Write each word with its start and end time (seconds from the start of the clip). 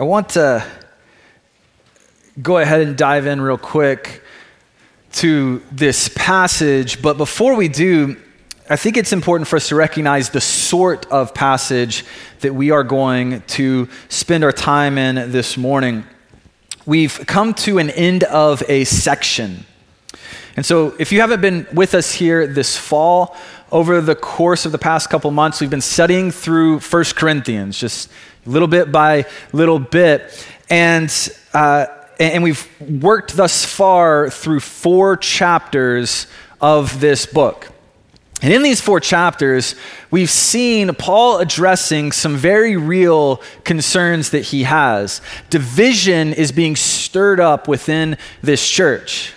I 0.00 0.04
want 0.04 0.28
to 0.30 0.64
go 2.40 2.58
ahead 2.58 2.82
and 2.82 2.96
dive 2.96 3.26
in 3.26 3.40
real 3.40 3.58
quick 3.58 4.22
to 5.14 5.60
this 5.72 6.08
passage, 6.14 7.02
but 7.02 7.16
before 7.16 7.56
we 7.56 7.66
do, 7.66 8.16
I 8.70 8.76
think 8.76 8.96
it's 8.96 9.12
important 9.12 9.48
for 9.48 9.56
us 9.56 9.70
to 9.70 9.74
recognize 9.74 10.30
the 10.30 10.40
sort 10.40 11.06
of 11.06 11.34
passage 11.34 12.04
that 12.42 12.54
we 12.54 12.70
are 12.70 12.84
going 12.84 13.40
to 13.40 13.88
spend 14.08 14.44
our 14.44 14.52
time 14.52 14.98
in 14.98 15.32
this 15.32 15.56
morning. 15.56 16.04
We've 16.86 17.26
come 17.26 17.52
to 17.54 17.78
an 17.78 17.90
end 17.90 18.22
of 18.22 18.62
a 18.68 18.84
section. 18.84 19.66
And 20.58 20.66
so, 20.66 20.92
if 20.98 21.12
you 21.12 21.20
haven't 21.20 21.40
been 21.40 21.68
with 21.72 21.94
us 21.94 22.12
here 22.12 22.44
this 22.44 22.76
fall, 22.76 23.36
over 23.70 24.00
the 24.00 24.16
course 24.16 24.66
of 24.66 24.72
the 24.72 24.78
past 24.78 25.08
couple 25.08 25.30
months, 25.30 25.60
we've 25.60 25.70
been 25.70 25.80
studying 25.80 26.32
through 26.32 26.80
First 26.80 27.14
Corinthians, 27.14 27.78
just 27.78 28.10
little 28.44 28.66
bit 28.66 28.90
by 28.90 29.26
little 29.52 29.78
bit. 29.78 30.44
And, 30.68 31.14
uh, 31.54 31.86
and 32.18 32.42
we've 32.42 32.68
worked 32.80 33.36
thus 33.36 33.64
far 33.64 34.30
through 34.30 34.58
four 34.58 35.16
chapters 35.16 36.26
of 36.60 36.98
this 36.98 37.24
book. 37.24 37.68
And 38.42 38.52
in 38.52 38.64
these 38.64 38.80
four 38.80 38.98
chapters, 38.98 39.76
we've 40.10 40.28
seen 40.28 40.92
Paul 40.96 41.38
addressing 41.38 42.10
some 42.10 42.34
very 42.34 42.76
real 42.76 43.36
concerns 43.62 44.30
that 44.30 44.46
he 44.46 44.64
has. 44.64 45.20
Division 45.50 46.32
is 46.32 46.50
being 46.50 46.74
stirred 46.74 47.38
up 47.38 47.68
within 47.68 48.18
this 48.42 48.68
church. 48.68 49.34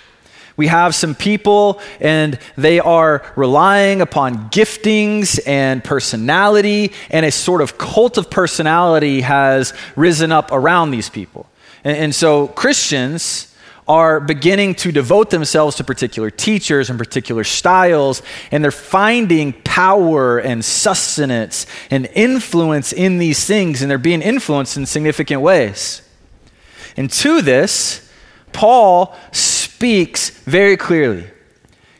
We 0.62 0.68
have 0.68 0.94
some 0.94 1.16
people, 1.16 1.82
and 2.00 2.38
they 2.56 2.80
are 2.80 3.24
relying 3.36 4.00
upon 4.00 4.52
giftings 4.52 5.40
and 5.48 5.84
personality, 5.84 6.92
and 7.10 7.26
a 7.26 7.32
sort 7.32 7.62
of 7.62 7.80
cult 7.80 8.20
of 8.20 8.30
personality 8.30 9.22
has 9.22 9.74
risen 9.96 10.32
up 10.32 10.52
around 10.52 10.92
these 10.92 11.10
people. 11.10 11.50
And, 11.84 11.98
and 11.98 12.14
so 12.14 12.48
Christians 12.50 13.56
are 13.88 14.20
beginning 14.20 14.76
to 14.76 14.92
devote 14.92 15.32
themselves 15.32 15.78
to 15.78 15.84
particular 15.84 16.30
teachers 16.30 16.92
and 16.92 17.00
particular 17.00 17.44
styles, 17.44 18.22
and 18.52 18.64
they're 18.64 18.70
finding 18.70 19.54
power 19.64 20.38
and 20.38 20.64
sustenance 20.64 21.66
and 21.90 22.08
influence 22.14 22.94
in 22.94 23.18
these 23.18 23.46
things, 23.46 23.82
and 23.82 23.90
they're 23.90 23.98
being 23.98 24.22
influenced 24.22 24.78
in 24.78 24.86
significant 24.86 25.42
ways. 25.42 26.04
And 26.96 27.10
to 27.14 27.42
this, 27.42 28.08
Paul 28.54 29.16
speaks 29.82 30.30
very 30.30 30.78
clearly. 30.78 31.26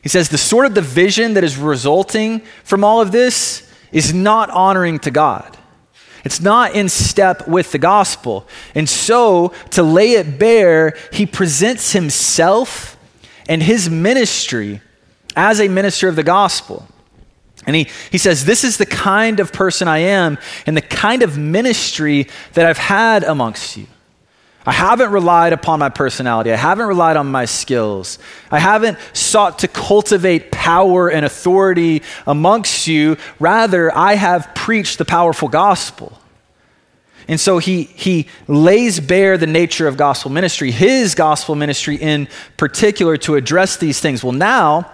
He 0.04 0.08
says 0.08 0.28
the 0.28 0.38
sort 0.38 0.66
of 0.66 0.74
division 0.74 1.34
that 1.34 1.42
is 1.42 1.56
resulting 1.56 2.38
from 2.62 2.84
all 2.84 3.00
of 3.00 3.10
this 3.10 3.68
is 3.90 4.14
not 4.14 4.50
honoring 4.50 5.00
to 5.00 5.10
God. 5.10 5.58
It's 6.24 6.40
not 6.40 6.76
in 6.76 6.88
step 6.88 7.48
with 7.48 7.72
the 7.72 7.78
gospel. 7.78 8.46
And 8.76 8.88
so, 8.88 9.52
to 9.72 9.82
lay 9.82 10.12
it 10.12 10.38
bare, 10.38 10.96
he 11.12 11.26
presents 11.26 11.90
himself 11.90 12.96
and 13.48 13.60
his 13.60 13.90
ministry 13.90 14.80
as 15.34 15.60
a 15.60 15.66
minister 15.66 16.06
of 16.06 16.14
the 16.14 16.22
gospel. 16.22 16.86
And 17.66 17.74
he, 17.74 17.88
he 18.12 18.18
says, 18.18 18.44
This 18.44 18.62
is 18.62 18.76
the 18.76 18.86
kind 18.86 19.40
of 19.40 19.52
person 19.52 19.88
I 19.88 19.98
am 19.98 20.38
and 20.66 20.76
the 20.76 20.82
kind 20.82 21.24
of 21.24 21.36
ministry 21.36 22.28
that 22.52 22.64
I've 22.64 22.78
had 22.78 23.24
amongst 23.24 23.76
you. 23.76 23.88
I 24.64 24.72
haven't 24.72 25.10
relied 25.10 25.52
upon 25.52 25.80
my 25.80 25.88
personality. 25.88 26.52
I 26.52 26.56
haven't 26.56 26.86
relied 26.86 27.16
on 27.16 27.26
my 27.26 27.46
skills. 27.46 28.18
I 28.50 28.60
haven't 28.60 28.96
sought 29.12 29.60
to 29.60 29.68
cultivate 29.68 30.52
power 30.52 31.10
and 31.10 31.26
authority 31.26 32.02
amongst 32.26 32.86
you. 32.86 33.16
Rather, 33.40 33.96
I 33.96 34.14
have 34.14 34.54
preached 34.54 34.98
the 34.98 35.04
powerful 35.04 35.48
gospel. 35.48 36.16
And 37.28 37.40
so 37.40 37.58
he, 37.58 37.84
he 37.84 38.28
lays 38.46 39.00
bare 39.00 39.36
the 39.38 39.46
nature 39.46 39.88
of 39.88 39.96
gospel 39.96 40.30
ministry, 40.30 40.70
his 40.70 41.14
gospel 41.14 41.54
ministry 41.54 41.96
in 41.96 42.28
particular, 42.56 43.16
to 43.18 43.36
address 43.36 43.76
these 43.76 44.00
things. 44.00 44.22
Well, 44.22 44.32
now 44.32 44.92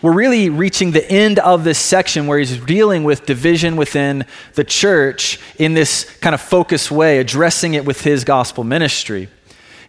we're 0.00 0.12
really 0.12 0.48
reaching 0.48 0.92
the 0.92 1.10
end 1.10 1.38
of 1.40 1.64
this 1.64 1.78
section 1.78 2.26
where 2.26 2.38
he's 2.38 2.58
dealing 2.58 3.02
with 3.02 3.26
division 3.26 3.76
within 3.76 4.24
the 4.54 4.62
church 4.62 5.40
in 5.58 5.74
this 5.74 6.04
kind 6.20 6.34
of 6.34 6.40
focused 6.40 6.90
way, 6.90 7.18
addressing 7.18 7.74
it 7.74 7.84
with 7.84 8.02
his 8.02 8.24
gospel 8.24 8.62
ministry. 8.62 9.28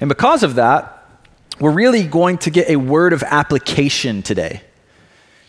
And 0.02 0.08
because 0.08 0.42
of 0.42 0.56
that, 0.56 0.96
we're 1.60 1.72
really 1.72 2.06
going 2.06 2.38
to 2.40 2.50
get 2.50 2.70
a 2.70 2.78
word 2.78 3.14
of 3.14 3.22
application 3.22 4.24
today. 4.24 4.62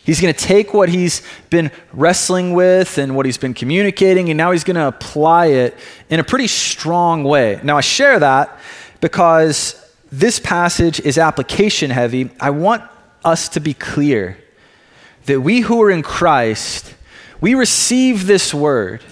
He's 0.05 0.21
going 0.21 0.34
to 0.34 0.41
take 0.41 0.75
what 0.75 0.89
he's 0.89 1.23
been 1.51 1.71
wrestling 1.93 2.53
with 2.53 2.99
and 2.99 3.15
what 3.15 3.27
he's 3.27 3.39
been 3.39 3.55
communicating, 3.55 4.29
and 4.29 4.37
now 4.37 4.51
he's 4.51 4.65
going 4.65 4.77
to 4.77 4.89
apply 4.89 5.47
it 5.47 5.77
in 6.09 6.21
a 6.21 6.25
pretty 6.25 6.49
strong 6.49 7.23
way. 7.23 7.61
Now, 7.63 7.77
I 7.77 7.81
share 7.81 8.19
that 8.19 8.59
because 9.01 9.77
this 10.11 10.41
passage 10.41 11.01
is 11.01 11.17
application 11.17 11.91
heavy. 11.91 12.31
I 12.41 12.51
want 12.51 12.83
us 13.25 13.49
to 13.51 13.61
be 13.61 13.73
clear 13.73 14.37
that 15.27 15.41
we 15.41 15.61
who 15.61 15.83
are 15.83 15.91
in 15.91 16.03
Christ, 16.03 16.95
we 17.41 17.55
receive 17.55 18.27
this 18.27 18.53
word, 18.53 19.03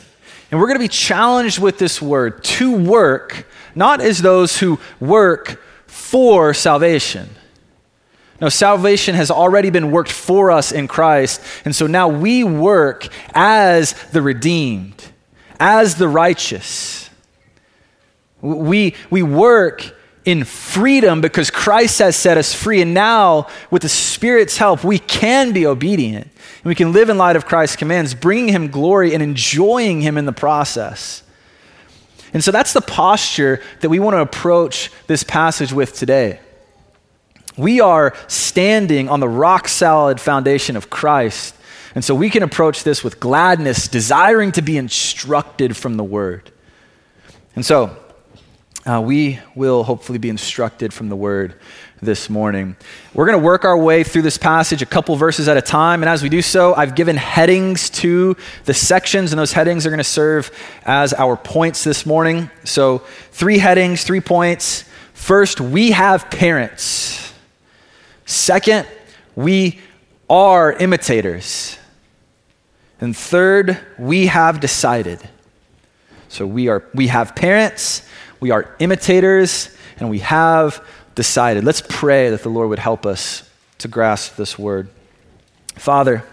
and 0.51 0.61
we're 0.61 0.67
going 0.67 0.79
to 0.79 0.85
be 0.85 0.89
challenged 0.89 1.59
with 1.59 1.79
this 1.79 2.01
word 2.01 2.43
to 2.45 2.77
work, 2.77 3.47
not 3.75 4.01
as 4.01 4.23
those 4.23 4.59
who 4.59 4.79
work 5.01 5.61
for 5.87 6.55
salvation. 6.55 7.29
No, 8.41 8.49
salvation 8.49 9.15
has 9.17 9.31
already 9.31 9.71
been 9.71 9.91
worked 9.91 10.13
for 10.13 10.51
us 10.51 10.71
in 10.71 10.87
Christ, 10.87 11.41
and 11.65 11.75
so 11.75 11.87
now 11.87 12.09
we 12.09 12.45
work 12.45 13.09
as 13.35 13.95
the 14.13 14.23
redeemed, 14.23 15.05
as 15.59 15.97
the 15.97 16.09
righteous. 16.09 17.11
We, 18.41 18.95
we 19.11 19.23
work 19.25 19.98
in 20.29 20.45
freedom 20.45 21.23
because 21.23 21.51
Christ 21.51 22.01
has 22.01 22.15
set 22.15 22.37
us 22.37 22.53
free. 22.53 22.83
And 22.83 22.93
now, 22.93 23.47
with 23.71 23.81
the 23.81 23.89
Spirit's 23.89 24.59
help, 24.59 24.85
we 24.85 24.99
can 24.99 25.53
be 25.53 25.67
obedient. 25.67 26.25
And 26.27 26.65
we 26.65 26.75
can 26.75 26.93
live 26.93 27.09
in 27.09 27.17
light 27.17 27.35
of 27.35 27.47
Christ's 27.47 27.77
commands, 27.77 28.15
bringing 28.15 28.49
Him 28.49 28.69
glory 28.69 29.15
and 29.15 29.23
enjoying 29.23 30.03
Him 30.03 30.19
in 30.19 30.27
the 30.27 30.33
process. 30.35 31.23
And 32.35 32.45
so 32.45 32.51
that's 32.51 32.75
the 32.75 32.83
posture 32.83 33.63
that 33.81 33.89
we 33.89 34.01
want 34.01 34.17
to 34.17 34.21
approach 34.21 34.91
this 35.07 35.25
passage 35.25 35.73
with 35.73 35.95
today. 35.95 36.41
We 37.57 37.81
are 37.81 38.15
standing 38.27 39.09
on 39.09 39.21
the 39.21 39.29
rock 39.31 39.67
solid 39.67 40.21
foundation 40.21 40.77
of 40.77 40.91
Christ. 40.91 41.55
And 41.95 42.05
so 42.05 42.15
we 42.15 42.29
can 42.29 42.43
approach 42.43 42.85
this 42.85 43.03
with 43.03 43.19
gladness, 43.19 43.89
desiring 43.89 44.53
to 44.53 44.61
be 44.61 44.77
instructed 44.77 45.75
from 45.75 45.97
the 45.97 46.05
Word. 46.05 46.53
And 47.57 47.65
so, 47.65 47.97
uh, 48.89 49.01
we 49.01 49.39
will 49.55 49.85
hopefully 49.85 50.19
be 50.19 50.31
instructed 50.31 50.95
from 50.95 51.11
the 51.11 51.17
word 51.17 51.55
this 52.01 52.31
morning. 52.31 52.75
We're 53.13 53.27
going 53.27 53.39
to 53.39 53.45
work 53.45 53.67
our 53.67 53.77
way 53.77 54.03
through 54.03 54.23
this 54.23 54.39
passage 54.39 54.81
a 54.81 54.87
couple 54.87 55.15
verses 55.17 55.47
at 55.47 55.59
a 55.59 55.63
time. 55.63 56.03
And 56.03 56.09
as 56.09 56.23
we 56.23 56.31
do 56.31 56.41
so, 56.41 56.75
I've 56.75 56.95
given 56.95 57.17
headings 57.17 57.91
to 57.91 58.35
the 58.65 58.73
sections, 58.73 59.31
and 59.31 59.39
those 59.39 59.53
headings 59.53 59.85
are 59.85 59.91
going 59.91 59.99
to 59.99 60.05
serve 60.05 60.51
as 60.87 61.13
our 61.13 61.37
points 61.37 61.85
this 61.85 62.07
morning. 62.07 62.51
So, 62.65 62.99
three 63.31 63.59
headings, 63.59 64.05
three 64.05 64.23
points. 64.23 64.85
First, 65.13 65.61
we 65.61 65.91
have 65.91 66.31
parents. 66.31 67.35
Second, 68.25 68.87
we 69.37 69.81
are 70.31 70.73
imitators. 70.73 71.77
And 73.03 73.15
third, 73.15 73.79
we 73.99 74.29
have 74.29 74.61
decided. 74.61 75.29
So 76.29 76.47
we 76.47 76.69
are 76.69 76.85
we 76.95 77.09
have 77.09 77.35
parents, 77.35 78.03
we 78.41 78.51
are 78.51 78.75
imitators, 78.79 79.75
and 79.99 80.11
we 80.11 80.21
have 80.21 80.85
decided. 81.15 81.65
Let's 81.65 81.83
pray 81.89 82.31
that 82.31 82.43
the 82.43 82.49
Lord 82.49 82.69
would 82.69 82.79
help 82.79 83.05
us 83.05 83.49
to 83.79 83.89
grasp 83.89 84.37
this 84.37 84.59
word. 84.59 84.89
Father, 85.75 86.25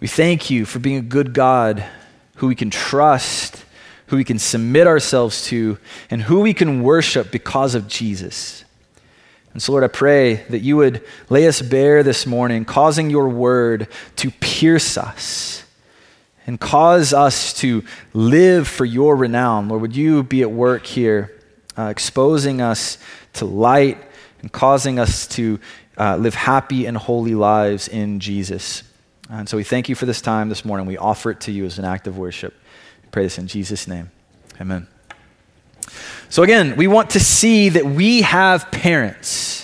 we 0.00 0.08
thank 0.08 0.50
you 0.50 0.64
for 0.64 0.78
being 0.78 0.96
a 0.96 1.02
good 1.02 1.32
God 1.34 1.84
who 2.36 2.48
we 2.48 2.54
can 2.54 2.70
trust, 2.70 3.64
who 4.06 4.16
we 4.16 4.24
can 4.24 4.38
submit 4.38 4.86
ourselves 4.86 5.46
to, 5.46 5.78
and 6.10 6.22
who 6.22 6.40
we 6.40 6.54
can 6.54 6.82
worship 6.82 7.30
because 7.30 7.74
of 7.74 7.88
Jesus. 7.88 8.64
And 9.52 9.62
so, 9.62 9.72
Lord, 9.72 9.84
I 9.84 9.88
pray 9.88 10.34
that 10.48 10.60
you 10.60 10.76
would 10.78 11.04
lay 11.28 11.46
us 11.46 11.60
bare 11.60 12.02
this 12.02 12.26
morning, 12.26 12.64
causing 12.64 13.10
your 13.10 13.28
word 13.28 13.86
to 14.16 14.30
pierce 14.30 14.96
us 14.96 15.61
and 16.46 16.58
cause 16.58 17.12
us 17.12 17.52
to 17.54 17.84
live 18.12 18.66
for 18.66 18.84
your 18.84 19.16
renown. 19.16 19.68
Lord, 19.68 19.82
would 19.82 19.96
you 19.96 20.22
be 20.22 20.42
at 20.42 20.50
work 20.50 20.86
here, 20.86 21.40
uh, 21.76 21.84
exposing 21.84 22.60
us 22.60 22.98
to 23.34 23.44
light 23.44 23.98
and 24.40 24.50
causing 24.50 24.98
us 24.98 25.26
to 25.28 25.60
uh, 25.98 26.16
live 26.16 26.34
happy 26.34 26.86
and 26.86 26.96
holy 26.96 27.34
lives 27.34 27.88
in 27.88 28.20
Jesus. 28.20 28.82
And 29.30 29.48
so 29.48 29.56
we 29.56 29.64
thank 29.64 29.88
you 29.88 29.94
for 29.94 30.06
this 30.06 30.20
time 30.20 30.48
this 30.48 30.64
morning. 30.64 30.86
We 30.86 30.98
offer 30.98 31.30
it 31.30 31.40
to 31.42 31.52
you 31.52 31.64
as 31.64 31.78
an 31.78 31.84
act 31.84 32.06
of 32.06 32.18
worship. 32.18 32.54
We 33.02 33.08
pray 33.10 33.22
this 33.24 33.38
in 33.38 33.46
Jesus' 33.46 33.86
name. 33.86 34.10
Amen. 34.60 34.88
So, 36.28 36.42
again, 36.42 36.76
we 36.76 36.86
want 36.86 37.10
to 37.10 37.20
see 37.20 37.68
that 37.70 37.84
we 37.84 38.22
have 38.22 38.70
parents. 38.70 39.61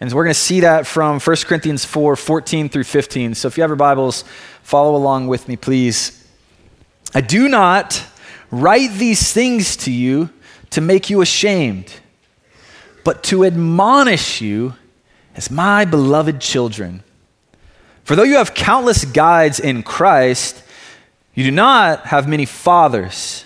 And 0.00 0.10
we're 0.12 0.24
going 0.24 0.34
to 0.34 0.40
see 0.40 0.60
that 0.60 0.86
from 0.86 1.20
1 1.20 1.36
Corinthians 1.44 1.84
4 1.84 2.16
14 2.16 2.68
through 2.70 2.84
15. 2.84 3.34
So, 3.34 3.48
if 3.48 3.56
you 3.56 3.62
have 3.62 3.68
your 3.70 3.76
Bibles, 3.76 4.24
Follow 4.70 4.94
along 4.94 5.26
with 5.26 5.48
me, 5.48 5.56
please. 5.56 6.24
I 7.12 7.20
do 7.20 7.48
not 7.48 8.04
write 8.52 8.92
these 8.92 9.32
things 9.32 9.76
to 9.78 9.90
you 9.90 10.30
to 10.70 10.80
make 10.80 11.10
you 11.10 11.20
ashamed, 11.22 11.92
but 13.02 13.24
to 13.24 13.44
admonish 13.44 14.40
you 14.40 14.74
as 15.34 15.50
my 15.50 15.84
beloved 15.84 16.40
children. 16.40 17.02
For 18.04 18.14
though 18.14 18.22
you 18.22 18.36
have 18.36 18.54
countless 18.54 19.04
guides 19.04 19.58
in 19.58 19.82
Christ, 19.82 20.62
you 21.34 21.42
do 21.42 21.50
not 21.50 22.06
have 22.06 22.28
many 22.28 22.44
fathers. 22.44 23.44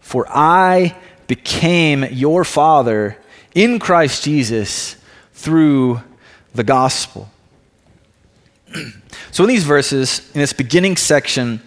For 0.00 0.26
I 0.28 0.96
became 1.28 2.04
your 2.10 2.42
father 2.42 3.18
in 3.54 3.78
Christ 3.78 4.24
Jesus 4.24 4.96
through 5.36 6.00
the 6.54 6.64
gospel. 6.64 7.30
so, 9.30 9.44
in 9.44 9.48
these 9.48 9.64
verses, 9.64 10.28
in 10.34 10.40
this 10.40 10.52
beginning 10.52 10.96
section, 10.96 11.60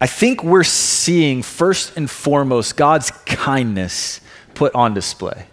I 0.00 0.06
think 0.06 0.44
we're 0.44 0.62
seeing 0.62 1.42
first 1.42 1.96
and 1.96 2.08
foremost 2.08 2.76
God's 2.76 3.10
kindness 3.26 4.20
put 4.54 4.74
on 4.74 4.94
display. 4.94 5.46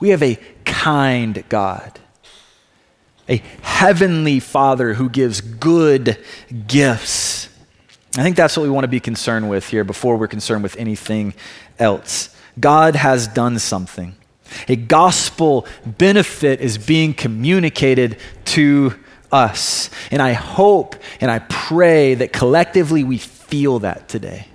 We 0.00 0.08
have 0.08 0.22
a 0.22 0.38
kind 0.64 1.44
God, 1.48 2.00
a 3.28 3.36
heavenly 3.62 4.40
Father 4.40 4.94
who 4.94 5.08
gives 5.08 5.40
good 5.40 6.18
gifts. 6.66 7.48
I 8.16 8.22
think 8.22 8.36
that's 8.36 8.56
what 8.56 8.64
we 8.64 8.70
want 8.70 8.84
to 8.84 8.88
be 8.88 9.00
concerned 9.00 9.48
with 9.48 9.68
here 9.68 9.84
before 9.84 10.16
we're 10.16 10.28
concerned 10.28 10.62
with 10.62 10.76
anything 10.76 11.34
else. 11.78 12.34
God 12.58 12.96
has 12.96 13.28
done 13.28 13.58
something. 13.58 14.16
A 14.68 14.76
gospel 14.76 15.66
benefit 15.84 16.60
is 16.60 16.78
being 16.78 17.14
communicated 17.14 18.18
to 18.46 18.94
us. 19.32 19.90
And 20.10 20.22
I 20.22 20.32
hope 20.32 20.96
and 21.20 21.30
I 21.30 21.40
pray 21.40 22.14
that 22.14 22.32
collectively 22.32 23.04
we 23.04 23.18
feel 23.18 23.80
that 23.80 24.08
today. 24.08 24.46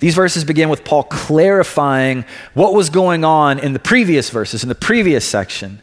These 0.00 0.14
verses 0.14 0.44
begin 0.44 0.68
with 0.68 0.84
Paul 0.84 1.04
clarifying 1.04 2.24
what 2.52 2.74
was 2.74 2.90
going 2.90 3.24
on 3.24 3.58
in 3.58 3.72
the 3.72 3.78
previous 3.78 4.30
verses, 4.30 4.62
in 4.62 4.68
the 4.68 4.74
previous 4.74 5.24
section. 5.24 5.80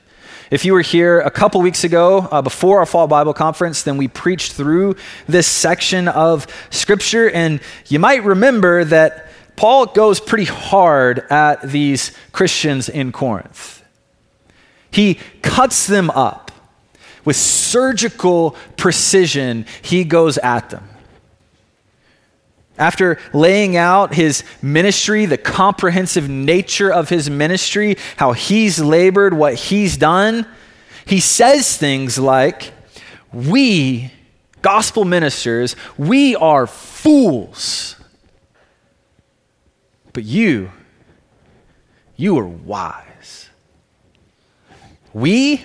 If 0.50 0.66
you 0.66 0.74
were 0.74 0.82
here 0.82 1.22
a 1.22 1.32
couple 1.32 1.62
weeks 1.62 1.84
ago 1.86 2.28
uh, 2.30 2.42
before 2.42 2.80
our 2.80 2.86
fall 2.86 3.08
Bible 3.08 3.34
conference, 3.34 3.84
then 3.84 3.96
we 3.96 4.10
preached 4.10 4.52
through 4.52 4.98
this 5.26 5.48
section 5.48 6.10
of 6.10 6.46
Scripture, 6.70 7.30
and 7.30 7.62
you 7.88 8.00
might 8.00 8.24
remember 8.26 8.84
that 8.84 9.31
Paul 9.56 9.88
goes 9.88 10.20
pretty 10.20 10.46
hard 10.46 11.20
at 11.30 11.62
these 11.62 12.12
Christians 12.32 12.90
in 12.90 13.12
Corinth. 13.12 13.84
He 14.90 15.20
cuts 15.42 15.88
them 15.88 16.10
up 16.10 16.52
with 17.24 17.36
surgical 17.36 18.56
precision, 18.78 19.66
he 19.82 20.04
goes 20.04 20.38
at 20.40 20.70
them. 20.70 20.88
After 22.78 23.20
laying 23.32 23.78
out 23.78 24.16
his 24.16 24.44
ministry, 24.62 25.28
the 25.28 25.38
comprehensive 25.38 26.28
nature 26.28 26.92
of 26.92 27.10
his 27.10 27.30
ministry, 27.30 27.98
how 28.18 28.32
he's 28.32 28.80
labored, 28.80 29.36
what 29.36 29.54
he's 29.54 29.98
done, 29.98 30.48
he 31.06 31.20
says 31.20 31.78
things 31.78 32.18
like, 32.18 32.72
We, 33.32 34.12
gospel 34.64 35.06
ministers, 35.06 35.76
we 35.98 36.36
are 36.36 36.66
fools. 36.66 38.01
But 40.14 40.24
you, 40.24 40.72
you 42.18 42.38
are 42.38 42.48
wise. 42.48 43.50
We, 45.14 45.64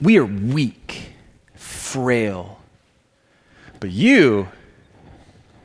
we 0.00 0.18
are 0.18 0.24
weak, 0.24 1.12
frail. 1.54 2.60
But 3.80 3.90
you, 3.90 4.48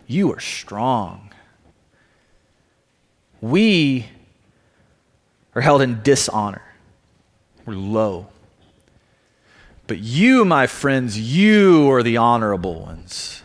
you 0.07 0.31
are 0.31 0.39
strong. 0.39 1.31
We 3.41 4.07
are 5.55 5.61
held 5.61 5.81
in 5.81 6.01
dishonor. 6.01 6.63
We're 7.65 7.75
low. 7.75 8.27
But 9.85 9.99
you, 9.99 10.45
my 10.45 10.67
friends, 10.67 11.19
you 11.19 11.91
are 11.91 12.03
the 12.03 12.17
honorable 12.17 12.81
ones. 12.81 13.42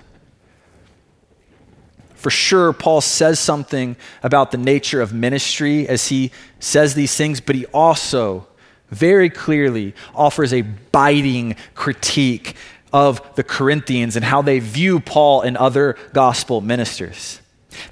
For 2.19 2.31
sure, 2.31 2.73
Paul 2.73 3.01
says 3.01 3.39
something 3.39 3.97
about 4.25 4.51
the 4.51 4.59
nature 4.59 5.01
of 5.01 5.13
ministry 5.15 5.87
as 5.89 6.09
he 6.09 6.33
says 6.59 6.95
these 6.95 7.15
things, 7.15 7.41
but 7.41 7.55
he 7.55 7.65
also 7.67 8.49
very 8.91 9.31
clearly 9.31 9.95
offers 10.17 10.53
a 10.53 10.63
biting 10.63 11.55
critique 11.77 12.57
of 12.93 13.23
the 13.37 13.45
Corinthians 13.45 14.17
and 14.17 14.25
how 14.25 14.43
they 14.43 14.59
view 14.59 14.99
Paul 14.99 15.43
and 15.43 15.57
other 15.57 15.97
gospel 16.13 16.61
ministers. 16.61 17.41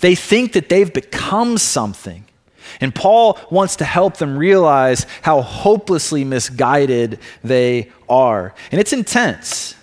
They 0.01 0.17
think 0.17 0.55
that 0.55 0.69
they've 0.69 0.93
become 0.93 1.57
something. 1.57 2.25
And 2.81 2.93
Paul 2.93 3.39
wants 3.49 3.77
to 3.77 3.85
help 3.85 4.17
them 4.17 4.37
realize 4.37 5.07
how 5.23 5.41
hopelessly 5.41 6.25
misguided 6.25 7.21
they 7.45 7.93
are. 8.09 8.57
And 8.73 8.81
it's 8.81 8.93
intense. 8.93 9.76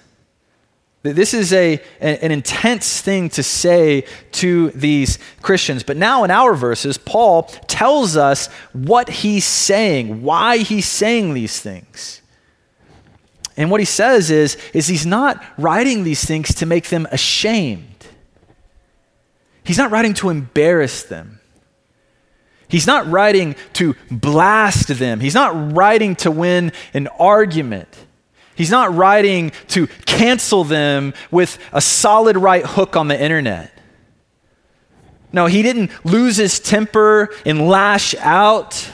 This 1.03 1.33
is 1.33 1.51
a, 1.51 1.81
an 1.99 2.31
intense 2.31 3.01
thing 3.01 3.27
to 3.31 3.43
say 3.43 4.05
to 4.33 4.69
these 4.69 5.19
Christians. 5.41 5.83
But 5.83 5.97
now 5.97 6.23
in 6.23 6.31
our 6.31 6.53
verses, 6.53 6.97
Paul 6.97 7.43
tells 7.67 8.15
us 8.15 8.47
what 8.71 9.09
he's 9.09 9.45
saying, 9.45 10.23
why 10.23 10.59
he's 10.59 10.87
saying 10.87 11.33
these 11.33 11.59
things. 11.59 12.21
And 13.57 13.69
what 13.69 13.81
he 13.81 13.85
says 13.85 14.31
is, 14.31 14.57
is 14.73 14.87
he's 14.87 15.05
not 15.05 15.43
writing 15.57 16.05
these 16.05 16.23
things 16.23 16.55
to 16.55 16.65
make 16.65 16.87
them 16.87 17.05
ashamed. 17.11 18.07
He's 19.65 19.77
not 19.77 19.91
writing 19.91 20.13
to 20.15 20.29
embarrass 20.29 21.03
them. 21.03 21.41
He's 22.69 22.87
not 22.87 23.05
writing 23.07 23.55
to 23.73 23.95
blast 24.09 24.87
them. 24.87 25.19
He's 25.19 25.35
not 25.35 25.75
writing 25.75 26.15
to 26.17 26.31
win 26.31 26.71
an 26.93 27.07
argument. 27.19 27.89
He's 28.55 28.71
not 28.71 28.93
writing 28.95 29.51
to 29.69 29.87
cancel 30.05 30.63
them 30.63 31.13
with 31.31 31.57
a 31.71 31.81
solid 31.81 32.37
right 32.37 32.65
hook 32.65 32.95
on 32.95 33.07
the 33.07 33.21
internet. 33.21 33.71
No, 35.31 35.47
he 35.47 35.63
didn't 35.63 35.91
lose 36.05 36.37
his 36.37 36.59
temper 36.59 37.29
and 37.45 37.67
lash 37.67 38.13
out. 38.19 38.89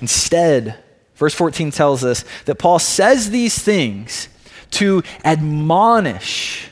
Instead, 0.00 0.76
verse 1.16 1.34
14 1.34 1.72
tells 1.72 2.04
us 2.04 2.24
that 2.44 2.54
Paul 2.56 2.78
says 2.78 3.30
these 3.30 3.58
things 3.58 4.28
to 4.72 5.02
admonish, 5.24 6.68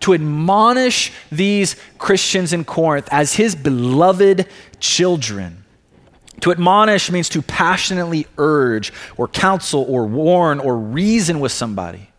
to 0.00 0.12
admonish 0.12 1.12
these 1.32 1.76
Christians 1.98 2.52
in 2.52 2.64
Corinth 2.64 3.08
as 3.10 3.34
his 3.34 3.54
beloved 3.54 4.46
children. 4.78 5.59
To 6.40 6.50
admonish 6.50 7.10
means 7.10 7.28
to 7.30 7.42
passionately 7.42 8.26
urge 8.38 8.92
or 9.16 9.28
counsel 9.28 9.84
or 9.88 10.06
warn 10.06 10.58
or 10.58 10.76
reason 10.76 11.40
with 11.40 11.52
somebody. 11.52 12.10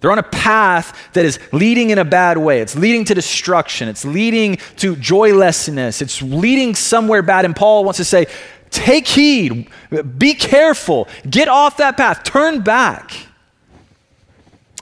They're 0.00 0.12
on 0.12 0.18
a 0.18 0.22
path 0.22 0.96
that 1.14 1.24
is 1.24 1.40
leading 1.52 1.90
in 1.90 1.98
a 1.98 2.04
bad 2.04 2.38
way. 2.38 2.60
It's 2.60 2.76
leading 2.76 3.04
to 3.06 3.14
destruction. 3.14 3.88
It's 3.88 4.04
leading 4.04 4.58
to 4.76 4.94
joylessness. 4.94 6.00
It's 6.00 6.22
leading 6.22 6.76
somewhere 6.76 7.22
bad. 7.22 7.44
And 7.44 7.56
Paul 7.56 7.82
wants 7.84 7.96
to 7.96 8.04
say, 8.04 8.26
take 8.70 9.08
heed, 9.08 9.68
be 10.18 10.34
careful, 10.34 11.08
get 11.28 11.48
off 11.48 11.78
that 11.78 11.96
path, 11.96 12.22
turn 12.22 12.60
back. 12.60 13.12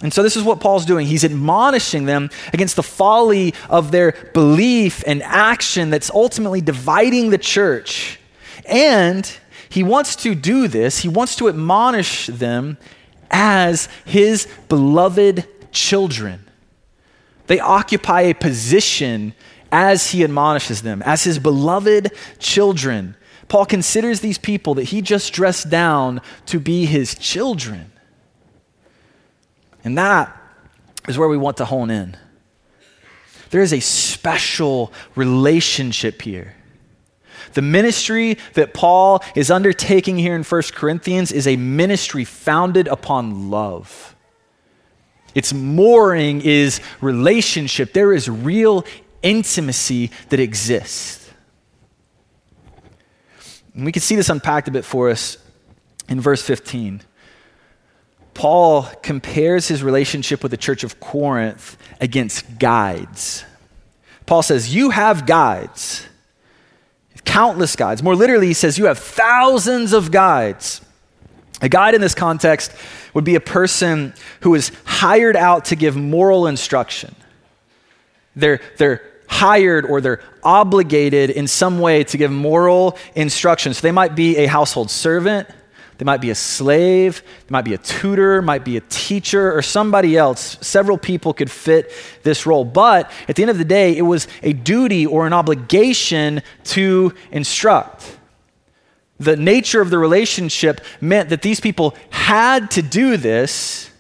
And 0.03 0.13
so, 0.13 0.23
this 0.23 0.37
is 0.37 0.43
what 0.43 0.61
Paul's 0.61 0.85
doing. 0.85 1.07
He's 1.07 1.25
admonishing 1.25 2.05
them 2.05 2.29
against 2.53 2.77
the 2.77 2.83
folly 2.83 3.55
of 3.71 3.93
their 3.93 4.13
belief 4.35 5.03
and 5.07 5.23
action 5.23 5.89
that's 5.89 6.11
ultimately 6.11 6.61
dividing 6.61 7.31
the 7.31 7.39
church 7.39 8.21
and 8.69 9.31
he 9.69 9.83
wants 9.83 10.17
to 10.17 10.35
do 10.35 10.69
this, 10.69 11.01
he 11.01 11.09
wants 11.09 11.37
to 11.37 11.49
admonish 11.49 12.27
them 12.27 12.79
as 13.31 13.89
his 14.05 14.49
beloved 14.69 15.47
children. 15.73 16.45
They 17.47 17.61
occupy 17.61 18.23
a 18.23 18.35
position 18.35 19.35
as 19.71 20.11
he 20.11 20.25
admonishes 20.25 20.83
them, 20.83 21.03
as 21.03 21.25
his 21.25 21.39
beloved 21.39 22.13
children. 22.39 23.17
Paul 23.49 23.67
considers 23.67 24.21
these 24.21 24.39
people 24.39 24.75
that 24.75 24.85
he 24.85 25.03
just 25.03 25.33
dressed 25.33 25.71
down 25.71 26.21
to 26.47 26.59
be 26.59 26.87
his 26.87 27.15
children. 27.15 27.93
And 29.85 29.97
that 29.99 30.37
is 31.09 31.17
where 31.19 31.29
we 31.29 31.37
want 31.37 31.59
to 31.59 31.65
hone 31.65 31.91
in. 31.91 32.17
There 33.51 33.63
is 33.63 33.73
a 33.73 33.81
special 33.81 34.93
relationship 35.15 36.23
here 36.23 36.56
the 37.55 37.63
ministry 37.63 38.39
that 38.55 38.75
Paul 38.75 39.23
is 39.35 39.51
undertaking 39.51 40.19
here 40.19 40.35
in 40.35 40.43
1 40.43 40.63
Corinthians 40.75 41.33
is 41.33 41.47
a 41.47 41.57
ministry 41.57 42.25
founded 42.25 42.89
upon 42.89 43.51
love. 43.51 44.15
Its 45.35 45.53
mooring 45.53 46.41
is 46.41 46.81
relationship. 47.01 47.93
There 47.93 48.13
is 48.13 48.29
real 48.29 48.85
intimacy 49.23 50.11
that 50.31 50.41
exists. 50.41 51.31
And 53.75 53.85
we 53.85 53.93
can 53.93 54.01
see 54.01 54.17
this 54.17 54.31
unpacked 54.31 54.69
a 54.69 54.71
bit 54.71 54.85
for 54.85 55.11
us 55.11 55.37
in 56.09 56.21
verse 56.21 56.43
15. 56.43 57.03
Paul 58.33 58.83
compares 59.03 59.69
his 59.69 59.83
relationship 59.83 60.43
with 60.43 60.51
the 60.51 60.57
church 60.57 60.85
of 60.85 61.01
Corinth 61.01 61.77
against 62.01 62.59
guides. 62.59 63.45
Paul 64.27 64.43
says, 64.43 64.75
You 64.75 64.91
have 64.91 65.27
guides, 65.27 66.07
countless 67.27 67.77
guides. 67.77 68.03
More 68.03 68.17
literally, 68.17 68.47
he 68.47 68.55
says, 68.55 68.79
You 68.79 68.87
have 68.87 68.99
thousands 68.99 69.93
of 69.93 70.11
guides. 70.11 70.81
A 71.61 71.69
guide 71.69 71.95
in 71.95 72.01
this 72.01 72.15
context 72.15 72.73
would 73.15 73.25
be 73.25 73.35
a 73.35 73.41
person 73.41 74.15
who 74.41 74.55
is 74.55 74.73
hired 74.85 75.37
out 75.37 75.67
to 75.67 75.77
give 75.77 75.97
moral 75.97 76.47
instruction. 76.47 77.15
They're, 78.35 78.61
they're 78.77 79.03
hired 79.29 79.87
or 79.87 80.01
they're 80.01 80.23
obligated 80.43 81.31
in 81.31 81.47
some 81.47 81.79
way 81.79 82.05
to 82.05 82.17
give 82.17 82.31
moral 82.31 82.97
instruction. 83.15 83.75
So 83.75 83.81
they 83.81 83.93
might 83.93 84.15
be 84.15 84.37
a 84.37 84.47
household 84.47 84.91
servant, 84.91 85.49
they 85.99 86.05
might 86.05 86.21
be 86.21 86.31
a 86.31 86.35
slave, 86.35 87.23
they 87.23 87.51
might 87.53 87.65
be 87.65 87.75
a 87.75 87.79
tutor, 87.79 88.43
might 88.43 88.65
be 88.65 88.77
a 88.77 88.83
teacher, 88.83 89.57
or 89.57 89.63
somebody 89.63 90.17
else. 90.17 90.59
Several 90.61 90.99
people 90.99 91.33
could 91.33 91.51
fit 91.51 91.91
this 92.23 92.45
role. 92.45 92.65
But 92.65 93.11
at 93.29 93.37
the 93.37 93.43
end 93.43 93.51
of 93.51 93.59
the 93.59 93.65
day, 93.65 93.97
it 93.97 94.03
was 94.03 94.29
a 94.43 94.53
duty 94.53 95.07
or 95.07 95.27
an 95.27 95.33
obligation 95.33 96.43
to 96.65 97.15
instruct. 97.33 98.19
The 99.19 99.37
nature 99.37 99.81
of 99.81 99.89
the 99.89 99.99
relationship 99.99 100.83
meant 101.01 101.31
that 101.31 101.41
these 101.41 101.61
people 101.61 101.97
had 102.11 102.71
to 102.73 102.83
do 102.83 103.17
this 103.17 103.91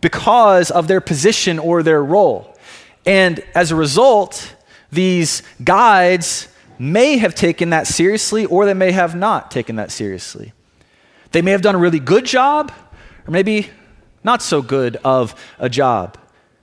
because 0.00 0.70
of 0.72 0.88
their 0.88 1.00
position 1.00 1.60
or 1.60 1.84
their 1.84 2.02
role. 2.02 2.56
And 3.04 3.40
as 3.54 3.70
a 3.70 3.76
result, 3.76 4.54
these 4.90 5.42
guides 5.62 6.48
may 6.78 7.18
have 7.18 7.34
taken 7.34 7.70
that 7.70 7.86
seriously 7.86 8.44
or 8.46 8.66
they 8.66 8.74
may 8.74 8.90
have 8.90 9.14
not 9.14 9.50
taken 9.50 9.76
that 9.76 9.92
seriously. 9.92 10.52
They 11.36 11.42
may 11.42 11.50
have 11.50 11.60
done 11.60 11.74
a 11.74 11.78
really 11.78 12.00
good 12.00 12.24
job 12.24 12.72
or 13.26 13.30
maybe 13.30 13.68
not 14.24 14.40
so 14.40 14.62
good 14.62 14.96
of 15.04 15.34
a 15.58 15.68
job. 15.68 16.16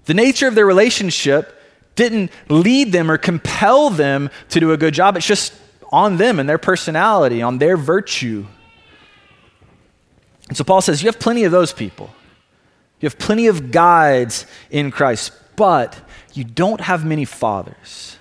The 0.06 0.16
nature 0.16 0.48
of 0.48 0.56
their 0.56 0.66
relationship 0.66 1.62
didn't 1.94 2.32
lead 2.50 2.92
them 2.92 3.12
or 3.12 3.20
compel 3.20 3.92
them 3.92 4.32
to 4.50 4.60
do 4.60 4.72
a 4.72 4.78
good 4.78 4.96
job. 4.96 5.16
It's 5.16 5.28
just 5.28 5.54
on 5.92 6.18
them 6.18 6.40
and 6.40 6.50
their 6.50 6.58
personality, 6.58 7.40
on 7.44 7.60
their 7.60 7.78
virtue. 7.78 8.48
And 10.48 10.58
so 10.58 10.64
Paul 10.64 10.82
says, 10.82 11.04
You 11.04 11.08
have 11.08 11.20
plenty 11.20 11.44
of 11.44 11.52
those 11.52 11.72
people. 11.72 12.10
You 13.00 13.06
have 13.06 13.20
plenty 13.20 13.46
of 13.46 13.70
guides 13.70 14.48
in 14.72 14.90
Christ, 14.90 15.34
but 15.56 16.02
you 16.34 16.44
don't 16.44 16.82
have 16.82 17.06
many 17.06 17.26
fathers. 17.26 18.18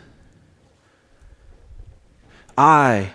I 2.59 3.15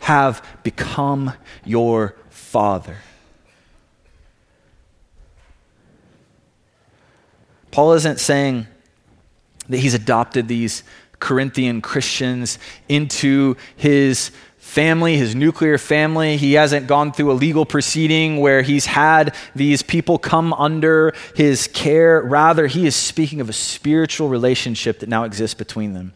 have 0.00 0.46
become 0.62 1.32
your 1.64 2.14
father. 2.52 2.98
Paul 7.70 7.94
isn't 7.94 8.20
saying 8.20 8.66
that 9.70 9.78
he's 9.78 9.94
adopted 9.94 10.48
these 10.48 10.82
Corinthian 11.18 11.80
Christians 11.80 12.58
into 12.90 13.56
his 13.74 14.32
family, 14.58 15.16
his 15.16 15.34
nuclear 15.34 15.78
family. 15.78 16.36
He 16.36 16.52
hasn't 16.52 16.88
gone 16.88 17.12
through 17.12 17.32
a 17.32 17.40
legal 17.46 17.64
proceeding 17.64 18.36
where 18.36 18.60
he's 18.60 18.84
had 18.84 19.34
these 19.56 19.82
people 19.82 20.18
come 20.18 20.52
under 20.52 21.14
his 21.34 21.68
care. 21.68 22.20
Rather, 22.20 22.66
he 22.66 22.86
is 22.86 22.94
speaking 22.94 23.40
of 23.40 23.48
a 23.48 23.54
spiritual 23.54 24.28
relationship 24.28 24.98
that 24.98 25.08
now 25.08 25.24
exists 25.24 25.54
between 25.54 25.94
them. 25.94 26.12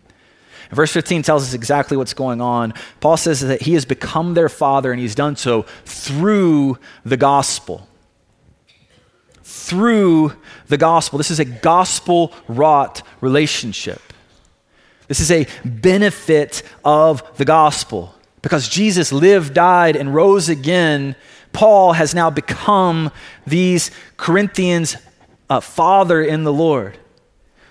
Verse 0.71 0.93
15 0.93 1.23
tells 1.23 1.43
us 1.45 1.55
exactly 1.55 1.97
what's 1.97 2.15
going 2.15 2.41
on. 2.41 2.75
Paul 3.01 3.17
says 3.17 3.41
that 3.41 3.63
he 3.63 3.75
has 3.75 3.85
become 3.85 4.35
their 4.35 4.49
father, 4.49 4.93
and 4.93 5.01
he's 5.01 5.15
done 5.15 5.37
so 5.37 5.63
through 5.85 6.79
the 7.05 7.17
gospel. 7.17 7.89
Through 9.43 10.33
the 10.69 10.77
gospel. 10.77 11.19
This 11.19 11.31
is 11.31 11.41
a 11.41 11.45
gospel 11.45 12.33
wrought 12.49 13.03
relationship. 13.21 14.01
This 15.09 15.21
is 15.21 15.31
a 15.31 15.47
benefit 15.65 16.63
of 16.85 17.37
the 17.37 17.45
gospel. 17.45 18.15
Because 18.43 18.69
Jesus 18.69 19.13
lived, 19.13 19.55
died, 19.55 19.97
and 19.97 20.15
rose 20.15 20.49
again, 20.49 21.17
Paul 21.53 21.95
has 21.95 22.15
now 22.15 22.31
become 22.31 23.11
these 23.47 23.91
Corinthians' 24.17 24.97
uh, 25.49 25.61
father 25.61 26.23
in 26.23 26.45
the 26.45 26.53
Lord. 26.53 26.99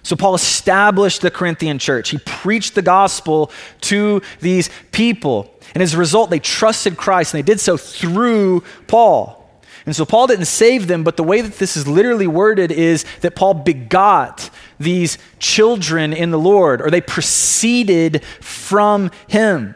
So, 0.06 0.16
Paul 0.16 0.36
established 0.36 1.22
the 1.22 1.32
Corinthian 1.32 1.80
church. 1.80 2.12
He 2.12 2.20
preached 2.20 2.76
the 2.76 2.84
gospel 2.84 3.52
to 3.82 4.22
these 4.40 4.70
people. 4.92 5.52
And 5.74 5.82
as 5.82 5.96
a 5.96 5.98
result, 5.98 6.30
they 6.30 6.38
trusted 6.38 6.96
Christ, 6.96 7.34
and 7.34 7.40
they 7.40 7.46
did 7.46 7.60
so 7.60 7.76
through 7.76 8.62
Paul. 8.86 9.50
And 9.88 9.96
so, 9.96 10.06
Paul 10.06 10.28
didn't 10.28 10.46
save 10.46 10.86
them, 10.86 11.04
but 11.04 11.18
the 11.18 11.24
way 11.24 11.42
that 11.42 11.56
this 11.58 11.76
is 11.76 11.88
literally 11.88 12.28
worded 12.28 12.72
is 12.72 13.04
that 13.22 13.36
Paul 13.36 13.56
begot 13.56 14.52
these 14.80 15.18
children 15.40 16.14
in 16.14 16.30
the 16.30 16.38
Lord, 16.38 16.84
or 16.84 16.92
they 16.92 17.02
proceeded 17.02 18.24
from 18.42 19.10
him. 19.28 19.74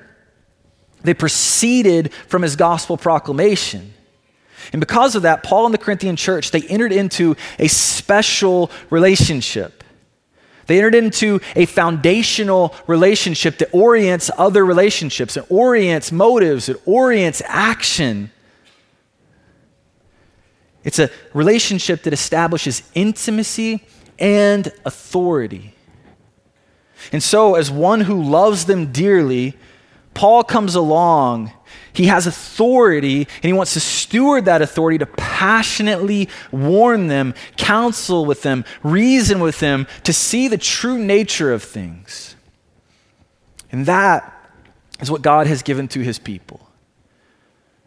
They 1.01 1.15
proceeded 1.15 2.13
from 2.27 2.43
his 2.43 2.55
gospel 2.55 2.97
proclamation. 2.97 3.95
And 4.73 4.79
because 4.79 5.15
of 5.15 5.23
that, 5.23 5.41
Paul 5.41 5.65
and 5.65 5.73
the 5.73 5.79
Corinthian 5.79 6.17
church, 6.17 6.51
they 6.51 6.61
entered 6.61 6.91
into 6.91 7.35
a 7.57 7.67
special 7.67 8.69
relationship. 8.91 9.78
They 10.69 10.77
entered 10.77 10.93
into 10.93 11.39
a 11.55 11.65
foundational 11.65 12.75
relationship 12.85 13.57
that 13.57 13.73
orients 13.73 14.29
other 14.37 14.63
relationships, 14.63 15.35
it 15.35 15.49
orients 15.49 16.11
motives, 16.11 16.69
it 16.69 16.79
orients 16.85 17.41
action. 17.47 18.29
It's 20.83 20.99
a 20.99 21.09
relationship 21.33 22.03
that 22.03 22.13
establishes 22.13 22.83
intimacy 22.93 23.83
and 24.19 24.71
authority. 24.85 25.73
And 27.11 27.23
so, 27.23 27.55
as 27.55 27.71
one 27.71 28.01
who 28.01 28.21
loves 28.21 28.65
them 28.65 28.91
dearly, 28.91 29.57
Paul 30.13 30.43
comes 30.43 30.75
along, 30.75 31.51
he 31.99 32.05
has 32.05 32.25
authority, 32.27 33.17
and 33.17 33.43
he 33.43 33.51
wants 33.51 33.73
to 33.73 33.81
steward 33.81 34.45
that 34.45 34.61
authority 34.61 34.97
to 34.99 35.05
passionately 35.05 36.29
warn 36.49 37.07
them, 37.07 37.33
counsel 37.57 38.23
with 38.23 38.41
them, 38.41 38.63
reason 38.83 39.41
with 39.41 39.59
them, 39.59 39.85
to 40.05 40.13
see 40.13 40.47
the 40.47 40.57
true 40.57 40.97
nature 40.97 41.51
of 41.51 41.61
things. 41.61 42.37
And 43.69 43.85
that 43.85 44.33
is 45.01 45.11
what 45.11 45.21
God 45.21 45.45
has 45.47 45.61
given 45.61 45.89
to 45.89 45.99
his 45.99 46.19
people. 46.19 46.69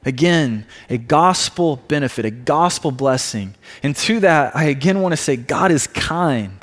Again, 0.04 0.66
a 0.90 0.98
gospel 0.98 1.76
benefit, 1.88 2.26
a 2.26 2.30
gospel 2.30 2.90
blessing. 2.90 3.54
And 3.82 3.96
to 3.96 4.20
that, 4.20 4.54
I 4.54 4.64
again 4.64 5.00
want 5.00 5.14
to 5.14 5.16
say 5.16 5.36
God 5.36 5.72
is 5.72 5.86
kind. 5.86 6.58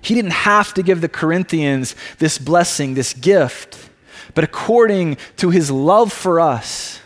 He 0.00 0.14
didn't 0.14 0.30
have 0.30 0.72
to 0.72 0.82
give 0.82 1.02
the 1.02 1.08
Corinthians 1.10 1.94
this 2.16 2.38
blessing, 2.38 2.94
this 2.94 3.12
gift 3.12 3.85
but 4.36 4.44
according 4.44 5.16
to 5.38 5.48
his 5.48 5.70
love 5.70 6.12
for 6.12 6.38
us. 6.38 7.00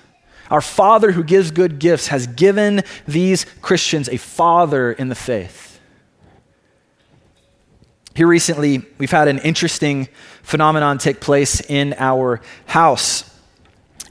Our 0.51 0.61
Father 0.61 1.13
who 1.13 1.23
gives 1.23 1.53
good 1.53 1.79
gifts 1.79 2.09
has 2.09 2.27
given 2.27 2.83
these 3.07 3.47
Christians 3.63 4.09
a 4.09 4.17
father 4.17 4.91
in 4.91 5.09
the 5.09 5.15
faith. 5.15 5.79
Here 8.17 8.27
recently, 8.27 8.85
we've 8.99 9.13
had 9.13 9.29
an 9.29 9.39
interesting 9.39 10.09
phenomenon 10.43 10.99
take 10.99 11.21
place 11.21 11.61
in 11.61 11.95
our 11.99 12.41
house. 12.67 13.33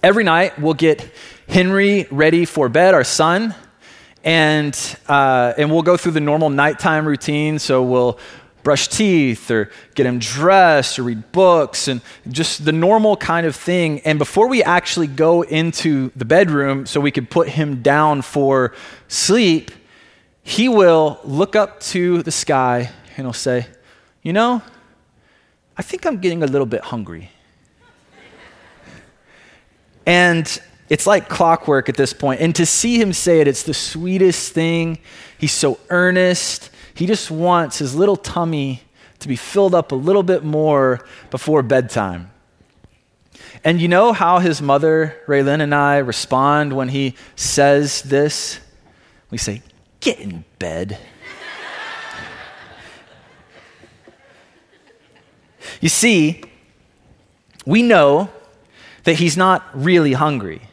Every 0.01 0.23
night, 0.23 0.57
we'll 0.57 0.73
get 0.73 1.11
Henry 1.49 2.07
ready 2.09 2.45
for 2.45 2.69
bed, 2.69 2.93
our 2.93 3.03
son, 3.03 3.53
and, 4.23 4.97
uh, 5.09 5.55
and 5.57 5.69
we'll 5.69 5.81
go 5.81 5.97
through 5.97 6.13
the 6.13 6.21
normal 6.21 6.49
nighttime 6.49 7.05
routine. 7.05 7.59
So 7.59 7.83
we'll 7.83 8.17
brush 8.63 8.87
teeth 8.87 9.49
or 9.49 9.71
get 9.95 10.05
him 10.05 10.19
dressed 10.19 10.99
or 10.99 11.03
read 11.03 11.31
books 11.31 11.87
and 11.87 12.01
just 12.27 12.65
the 12.65 12.71
normal 12.71 13.15
kind 13.17 13.45
of 13.45 13.55
thing. 13.55 13.99
And 14.01 14.19
before 14.19 14.47
we 14.47 14.63
actually 14.63 15.07
go 15.07 15.41
into 15.41 16.11
the 16.15 16.25
bedroom 16.25 16.85
so 16.85 16.99
we 16.99 17.11
could 17.11 17.29
put 17.29 17.49
him 17.49 17.81
down 17.81 18.21
for 18.21 18.73
sleep, 19.07 19.71
he 20.43 20.67
will 20.67 21.19
look 21.23 21.55
up 21.55 21.79
to 21.81 22.23
the 22.23 22.31
sky 22.31 22.89
and 23.17 23.25
he'll 23.25 23.33
say, 23.33 23.67
You 24.23 24.33
know, 24.33 24.61
I 25.77 25.81
think 25.81 26.05
I'm 26.05 26.17
getting 26.17 26.43
a 26.43 26.47
little 26.47 26.65
bit 26.65 26.81
hungry. 26.81 27.31
and 30.05 30.61
it's 30.89 31.05
like 31.05 31.29
clockwork 31.29 31.87
at 31.87 31.95
this 31.95 32.13
point. 32.13 32.41
And 32.41 32.55
to 32.55 32.65
see 32.65 32.99
him 32.99 33.13
say 33.13 33.41
it, 33.41 33.47
it's 33.47 33.63
the 33.63 33.73
sweetest 33.75 34.53
thing. 34.53 34.97
He's 35.37 35.53
so 35.53 35.79
earnest. 35.89 36.71
He 36.99 37.05
just 37.05 37.31
wants 37.31 37.77
his 37.77 37.95
little 37.95 38.17
tummy 38.17 38.83
to 39.19 39.29
be 39.29 39.37
filled 39.37 39.73
up 39.73 39.93
a 39.93 39.95
little 39.95 40.21
bit 40.21 40.43
more 40.43 40.99
before 41.31 41.63
bedtime. 41.63 42.29
And 43.63 43.79
you 43.79 43.87
know 43.87 44.11
how 44.11 44.39
his 44.39 44.61
mother, 44.61 45.15
Raylyn, 45.25 45.61
and 45.61 45.73
I 45.73 45.99
respond 45.99 46.73
when 46.73 46.89
he 46.89 47.15
says 47.37 48.01
this? 48.01 48.59
We 49.31 49.37
say, 49.37 49.61
Get 50.01 50.19
in 50.19 50.43
bed. 50.59 50.97
you 55.79 55.87
see, 55.87 56.43
we 57.65 57.81
know 57.81 58.27
that 59.05 59.13
he's 59.13 59.37
not 59.37 59.65
really 59.73 60.11
hungry 60.11 60.63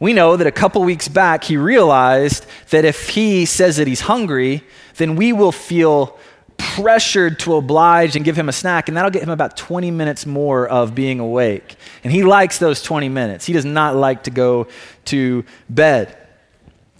We 0.00 0.14
know 0.14 0.36
that 0.36 0.46
a 0.46 0.52
couple 0.52 0.82
weeks 0.84 1.08
back 1.08 1.44
he 1.44 1.58
realized 1.58 2.46
that 2.70 2.84
if 2.86 3.10
he 3.10 3.44
says 3.44 3.76
that 3.76 3.86
he's 3.86 4.00
hungry, 4.02 4.62
then 4.96 5.16
we 5.16 5.32
will 5.32 5.52
feel 5.52 6.18
pressured 6.58 7.38
to 7.40 7.56
oblige 7.56 8.16
and 8.16 8.24
give 8.24 8.36
him 8.36 8.48
a 8.48 8.52
snack, 8.52 8.88
and 8.88 8.96
that'll 8.96 9.10
get 9.10 9.22
him 9.22 9.30
about 9.30 9.56
20 9.56 9.90
minutes 9.90 10.26
more 10.26 10.66
of 10.66 10.94
being 10.94 11.20
awake. 11.20 11.76
And 12.02 12.12
he 12.12 12.22
likes 12.22 12.58
those 12.58 12.82
20 12.82 13.08
minutes. 13.08 13.46
He 13.46 13.52
does 13.52 13.64
not 13.64 13.96
like 13.96 14.24
to 14.24 14.30
go 14.30 14.68
to 15.06 15.44
bed. 15.68 16.16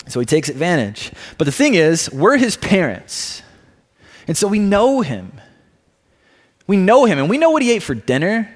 So 0.08 0.20
he 0.20 0.26
takes 0.26 0.48
advantage. 0.48 1.12
But 1.38 1.46
the 1.46 1.52
thing 1.52 1.74
is, 1.74 2.10
we're 2.12 2.36
his 2.36 2.56
parents. 2.56 3.42
And 4.28 4.36
so 4.36 4.46
we 4.48 4.58
know 4.58 5.00
him. 5.00 5.40
We 6.66 6.76
know 6.76 7.04
him, 7.04 7.18
and 7.18 7.30
we 7.30 7.38
know 7.38 7.50
what 7.50 7.62
he 7.62 7.70
ate 7.70 7.82
for 7.82 7.94
dinner. 7.94 8.52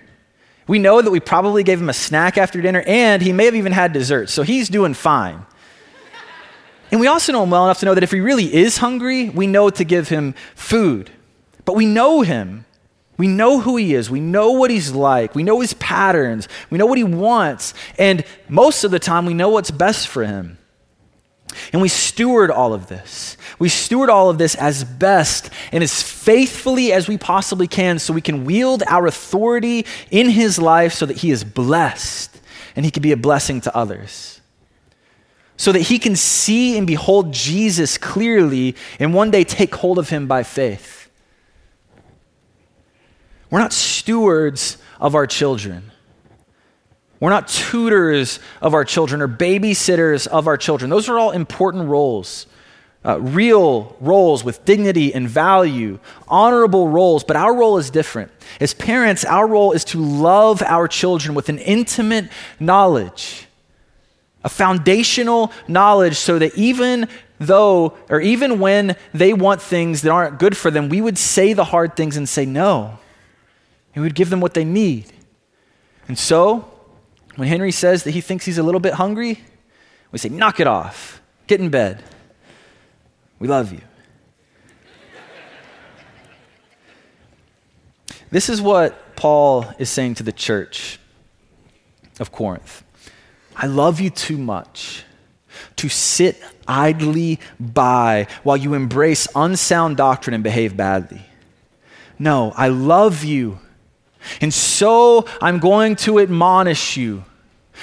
We 0.66 0.78
know 0.78 1.00
that 1.00 1.10
we 1.10 1.20
probably 1.20 1.62
gave 1.62 1.80
him 1.80 1.88
a 1.88 1.94
snack 1.94 2.36
after 2.38 2.60
dinner, 2.60 2.82
and 2.86 3.22
he 3.22 3.32
may 3.32 3.44
have 3.46 3.54
even 3.54 3.72
had 3.72 3.92
dessert. 3.92 4.30
So 4.30 4.42
he's 4.42 4.68
doing 4.68 4.94
fine. 4.94 5.46
And 6.90 7.00
we 7.00 7.06
also 7.06 7.32
know 7.32 7.42
him 7.42 7.50
well 7.50 7.64
enough 7.64 7.80
to 7.80 7.86
know 7.86 7.94
that 7.94 8.02
if 8.02 8.10
he 8.10 8.20
really 8.20 8.52
is 8.52 8.78
hungry, 8.78 9.28
we 9.28 9.46
know 9.46 9.70
to 9.70 9.84
give 9.84 10.08
him 10.08 10.34
food. 10.54 11.10
But 11.64 11.76
we 11.76 11.86
know 11.86 12.22
him. 12.22 12.64
We 13.16 13.28
know 13.28 13.60
who 13.60 13.76
he 13.76 13.94
is. 13.94 14.10
We 14.10 14.20
know 14.20 14.52
what 14.52 14.70
he's 14.70 14.92
like. 14.92 15.34
We 15.34 15.42
know 15.42 15.60
his 15.60 15.74
patterns. 15.74 16.48
We 16.70 16.78
know 16.78 16.86
what 16.86 16.98
he 16.98 17.04
wants. 17.04 17.74
And 17.98 18.24
most 18.48 18.82
of 18.82 18.90
the 18.90 18.98
time, 18.98 19.26
we 19.26 19.34
know 19.34 19.50
what's 19.50 19.70
best 19.70 20.08
for 20.08 20.24
him. 20.24 20.58
And 21.72 21.82
we 21.82 21.88
steward 21.88 22.50
all 22.50 22.72
of 22.72 22.88
this. 22.88 23.36
We 23.58 23.68
steward 23.68 24.08
all 24.08 24.30
of 24.30 24.38
this 24.38 24.54
as 24.54 24.84
best 24.84 25.50
and 25.72 25.82
as 25.82 26.02
faithfully 26.02 26.92
as 26.92 27.08
we 27.08 27.18
possibly 27.18 27.68
can 27.68 27.98
so 27.98 28.12
we 28.12 28.20
can 28.20 28.44
wield 28.44 28.82
our 28.86 29.06
authority 29.06 29.84
in 30.10 30.30
his 30.30 30.58
life 30.58 30.94
so 30.94 31.06
that 31.06 31.18
he 31.18 31.30
is 31.30 31.44
blessed 31.44 32.40
and 32.74 32.84
he 32.84 32.90
can 32.90 33.02
be 33.02 33.12
a 33.12 33.16
blessing 33.16 33.60
to 33.62 33.76
others 33.76 34.39
so 35.60 35.72
that 35.72 35.80
he 35.80 35.98
can 35.98 36.16
see 36.16 36.78
and 36.78 36.86
behold 36.86 37.34
Jesus 37.34 37.98
clearly 37.98 38.74
and 38.98 39.12
one 39.12 39.30
day 39.30 39.44
take 39.44 39.74
hold 39.74 39.98
of 39.98 40.08
him 40.08 40.26
by 40.26 40.42
faith. 40.42 41.10
We're 43.50 43.58
not 43.58 43.74
stewards 43.74 44.78
of 44.98 45.14
our 45.14 45.26
children. 45.26 45.90
We're 47.20 47.28
not 47.28 47.46
tutors 47.46 48.40
of 48.62 48.72
our 48.72 48.86
children 48.86 49.20
or 49.20 49.28
babysitters 49.28 50.26
of 50.26 50.46
our 50.46 50.56
children. 50.56 50.88
Those 50.88 51.10
are 51.10 51.18
all 51.18 51.30
important 51.30 51.90
roles. 51.90 52.46
Uh, 53.04 53.20
real 53.20 53.94
roles 54.00 54.42
with 54.42 54.64
dignity 54.64 55.12
and 55.12 55.28
value, 55.28 55.98
honorable 56.26 56.88
roles, 56.88 57.22
but 57.22 57.36
our 57.36 57.54
role 57.54 57.76
is 57.76 57.90
different. 57.90 58.32
As 58.62 58.72
parents, 58.72 59.26
our 59.26 59.46
role 59.46 59.72
is 59.72 59.84
to 59.84 59.98
love 60.00 60.62
our 60.62 60.88
children 60.88 61.34
with 61.34 61.50
an 61.50 61.58
intimate 61.58 62.30
knowledge 62.58 63.46
a 64.42 64.48
foundational 64.48 65.52
knowledge 65.68 66.16
so 66.16 66.38
that 66.38 66.56
even 66.56 67.08
though, 67.38 67.96
or 68.08 68.20
even 68.20 68.58
when 68.58 68.96
they 69.12 69.32
want 69.32 69.60
things 69.60 70.02
that 70.02 70.10
aren't 70.10 70.38
good 70.38 70.56
for 70.56 70.70
them, 70.70 70.88
we 70.88 71.00
would 71.00 71.18
say 71.18 71.52
the 71.52 71.64
hard 71.64 71.96
things 71.96 72.16
and 72.16 72.28
say 72.28 72.46
no. 72.46 72.98
And 73.94 74.04
we'd 74.04 74.14
give 74.14 74.30
them 74.30 74.40
what 74.40 74.54
they 74.54 74.64
need. 74.64 75.12
And 76.06 76.18
so, 76.18 76.70
when 77.36 77.48
Henry 77.48 77.72
says 77.72 78.04
that 78.04 78.12
he 78.12 78.20
thinks 78.20 78.44
he's 78.44 78.58
a 78.58 78.62
little 78.62 78.80
bit 78.80 78.94
hungry, 78.94 79.40
we 80.12 80.18
say, 80.18 80.28
knock 80.28 80.60
it 80.60 80.66
off, 80.66 81.20
get 81.46 81.60
in 81.60 81.70
bed. 81.70 82.02
We 83.38 83.48
love 83.48 83.72
you. 83.72 83.80
this 88.30 88.48
is 88.48 88.60
what 88.60 89.16
Paul 89.16 89.66
is 89.78 89.88
saying 89.88 90.14
to 90.16 90.22
the 90.22 90.32
church 90.32 90.98
of 92.18 92.30
Corinth. 92.32 92.84
I 93.60 93.66
love 93.66 94.00
you 94.00 94.08
too 94.08 94.38
much 94.38 95.04
to 95.76 95.90
sit 95.90 96.42
idly 96.66 97.38
by 97.58 98.26
while 98.42 98.56
you 98.56 98.72
embrace 98.72 99.28
unsound 99.34 99.98
doctrine 99.98 100.32
and 100.32 100.42
behave 100.42 100.78
badly. 100.78 101.20
No, 102.18 102.54
I 102.56 102.68
love 102.68 103.22
you. 103.22 103.58
And 104.40 104.52
so 104.52 105.26
I'm 105.42 105.58
going 105.58 105.96
to 105.96 106.20
admonish 106.20 106.96
you. 106.96 107.22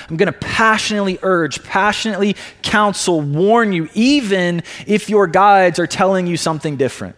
I'm 0.10 0.18
going 0.18 0.32
to 0.34 0.40
passionately 0.40 1.20
urge, 1.22 1.64
passionately 1.64 2.36
counsel, 2.64 3.22
warn 3.22 3.72
you, 3.72 3.88
even 3.94 4.64
if 4.88 5.10
your 5.12 5.28
guides 5.28 5.78
are 5.78 5.88
telling 5.88 6.26
you 6.26 6.38
something 6.38 6.76
different. 6.76 7.16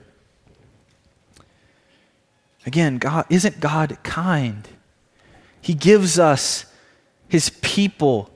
Again, 2.65 2.97
God 2.97 3.25
isn't 3.29 3.61
God 3.61 3.97
kind? 4.03 4.67
He 5.61 5.73
gives 5.73 6.19
us 6.19 6.65
his 7.29 7.51
people 7.61 8.29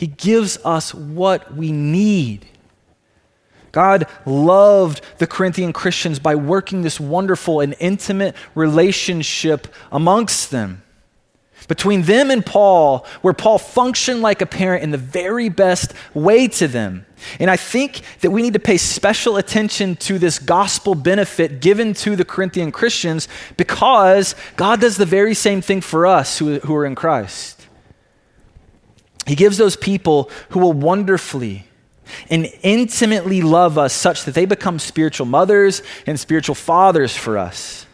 he 0.00 0.06
gives 0.06 0.56
us 0.64 0.94
what 0.94 1.54
we 1.54 1.72
need. 1.72 2.46
God 3.70 4.06
loved 4.24 5.02
the 5.18 5.26
Corinthian 5.26 5.74
Christians 5.74 6.18
by 6.18 6.36
working 6.36 6.80
this 6.80 6.98
wonderful 6.98 7.60
and 7.60 7.76
intimate 7.78 8.34
relationship 8.54 9.68
amongst 9.92 10.50
them. 10.50 10.80
Between 11.68 12.04
them 12.04 12.30
and 12.30 12.46
Paul, 12.46 13.04
where 13.20 13.34
Paul 13.34 13.58
functioned 13.58 14.22
like 14.22 14.40
a 14.40 14.46
parent 14.46 14.84
in 14.84 14.90
the 14.90 14.96
very 14.96 15.50
best 15.50 15.92
way 16.14 16.48
to 16.48 16.66
them. 16.66 17.04
And 17.38 17.50
I 17.50 17.58
think 17.58 18.00
that 18.22 18.30
we 18.30 18.40
need 18.40 18.54
to 18.54 18.58
pay 18.58 18.78
special 18.78 19.36
attention 19.36 19.96
to 19.96 20.18
this 20.18 20.38
gospel 20.38 20.94
benefit 20.94 21.60
given 21.60 21.92
to 21.92 22.16
the 22.16 22.24
Corinthian 22.24 22.72
Christians 22.72 23.28
because 23.58 24.34
God 24.56 24.80
does 24.80 24.96
the 24.96 25.04
very 25.04 25.34
same 25.34 25.60
thing 25.60 25.82
for 25.82 26.06
us 26.06 26.38
who, 26.38 26.58
who 26.60 26.74
are 26.74 26.86
in 26.86 26.94
Christ. 26.94 27.59
He 29.26 29.34
gives 29.34 29.58
those 29.58 29.76
people 29.76 30.30
who 30.50 30.60
will 30.60 30.72
wonderfully 30.72 31.66
and 32.28 32.52
intimately 32.62 33.42
love 33.42 33.78
us 33.78 33.92
such 33.92 34.24
that 34.24 34.34
they 34.34 34.44
become 34.44 34.78
spiritual 34.78 35.26
mothers 35.26 35.82
and 36.06 36.18
spiritual 36.18 36.54
fathers 36.54 37.16
for 37.16 37.38
us. 37.38 37.86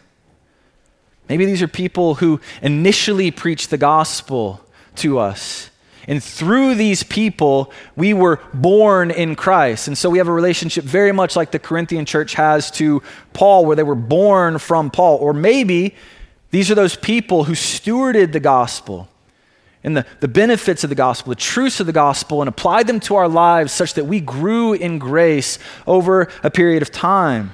Maybe 1.29 1.45
these 1.45 1.61
are 1.61 1.67
people 1.67 2.15
who 2.15 2.39
initially 2.61 3.31
preached 3.31 3.69
the 3.69 3.77
gospel 3.77 4.61
to 4.95 5.19
us. 5.19 5.69
And 6.07 6.23
through 6.23 6.75
these 6.75 7.03
people, 7.03 7.73
we 7.97 8.13
were 8.13 8.39
born 8.53 9.11
in 9.11 9.35
Christ. 9.35 9.89
And 9.89 9.97
so 9.97 10.09
we 10.09 10.19
have 10.19 10.29
a 10.29 10.33
relationship 10.33 10.85
very 10.85 11.11
much 11.11 11.35
like 11.35 11.51
the 11.51 11.59
Corinthian 11.59 12.05
church 12.05 12.33
has 12.35 12.71
to 12.71 13.03
Paul, 13.33 13.65
where 13.65 13.75
they 13.75 13.83
were 13.83 13.93
born 13.93 14.57
from 14.57 14.89
Paul. 14.89 15.17
Or 15.17 15.33
maybe 15.33 15.95
these 16.51 16.71
are 16.71 16.75
those 16.75 16.95
people 16.95 17.43
who 17.43 17.53
stewarded 17.53 18.31
the 18.31 18.39
gospel 18.39 19.09
and 19.83 19.95
the, 19.95 20.05
the 20.19 20.27
benefits 20.27 20.83
of 20.83 20.89
the 20.89 20.95
gospel, 20.95 21.29
the 21.29 21.35
truths 21.35 21.79
of 21.79 21.85
the 21.85 21.93
gospel, 21.93 22.41
and 22.41 22.49
applied 22.49 22.87
them 22.87 22.99
to 23.01 23.15
our 23.15 23.27
lives 23.27 23.71
such 23.71 23.93
that 23.93 24.05
we 24.05 24.19
grew 24.19 24.73
in 24.73 24.99
grace 24.99 25.59
over 25.85 26.29
a 26.43 26.51
period 26.51 26.81
of 26.81 26.91
time. 26.91 27.53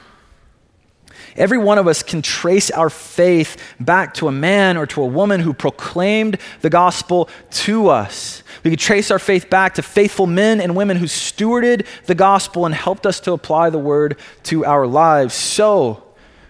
Every 1.36 1.58
one 1.58 1.78
of 1.78 1.88
us 1.88 2.04
can 2.04 2.22
trace 2.22 2.70
our 2.70 2.90
faith 2.90 3.62
back 3.80 4.14
to 4.16 4.28
a 4.28 4.32
man 4.32 4.78
or 4.78 4.86
to 4.88 5.02
a 5.02 5.08
woman 5.08 5.40
who 5.40 5.54
proclaimed 5.54 6.38
the 6.62 6.70
gospel 6.70 7.28
to 7.52 7.90
us. 7.90 8.44
We 8.64 8.72
can 8.72 8.80
trace 8.80 9.10
our 9.10 9.20
faith 9.20 9.50
back 9.50 9.74
to 9.76 9.82
faithful 9.82 10.28
men 10.28 10.62
and 10.62 10.76
women 10.76 10.98
who 10.98 11.08
stewarded 11.08 11.88
the 12.06 12.16
gospel 12.16 12.66
and 12.66 12.76
helped 12.76 13.06
us 13.06 13.20
to 13.22 13.34
apply 13.34 13.72
the 13.72 13.80
word 13.80 14.18
to 14.44 14.64
our 14.66 14.86
lives. 14.86 15.34
So, 15.34 16.04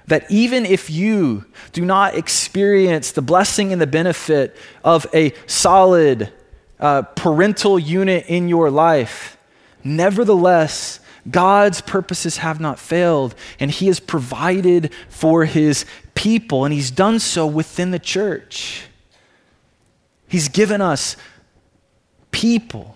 that 0.07 0.29
even 0.29 0.65
if 0.65 0.89
you 0.89 1.45
do 1.71 1.85
not 1.85 2.15
experience 2.15 3.11
the 3.11 3.21
blessing 3.21 3.71
and 3.71 3.81
the 3.81 3.87
benefit 3.87 4.55
of 4.83 5.07
a 5.13 5.33
solid 5.47 6.31
uh, 6.79 7.03
parental 7.03 7.79
unit 7.79 8.25
in 8.27 8.49
your 8.49 8.69
life, 8.69 9.37
nevertheless, 9.83 10.99
God's 11.29 11.81
purposes 11.81 12.37
have 12.37 12.59
not 12.59 12.79
failed, 12.79 13.33
and 13.59 13.71
He 13.71 13.87
has 13.87 13.99
provided 13.99 14.93
for 15.09 15.45
His 15.45 15.85
people, 16.15 16.65
and 16.65 16.73
He's 16.73 16.91
done 16.91 17.19
so 17.19 17.47
within 17.47 17.91
the 17.91 17.99
church. 17.99 18.85
He's 20.27 20.49
given 20.49 20.81
us 20.81 21.15
people 22.31 22.92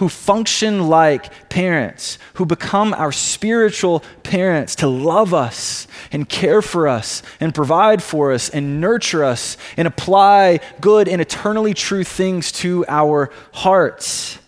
who 0.00 0.08
function 0.08 0.88
like 0.88 1.50
parents, 1.50 2.18
who 2.34 2.46
become 2.46 2.94
our 2.94 3.12
spiritual 3.12 4.00
parents 4.22 4.74
to 4.76 4.88
love 4.88 5.34
us 5.34 5.86
and 6.10 6.26
care 6.26 6.62
for 6.62 6.88
us 6.88 7.22
and 7.38 7.54
provide 7.54 8.02
for 8.02 8.32
us 8.32 8.48
and 8.48 8.80
nurture 8.80 9.22
us 9.22 9.58
and 9.76 9.86
apply 9.86 10.58
good 10.80 11.06
and 11.06 11.20
eternally 11.20 11.74
true 11.74 12.02
things 12.02 12.50
to 12.50 12.82
our 12.88 13.30
hearts. 13.52 14.38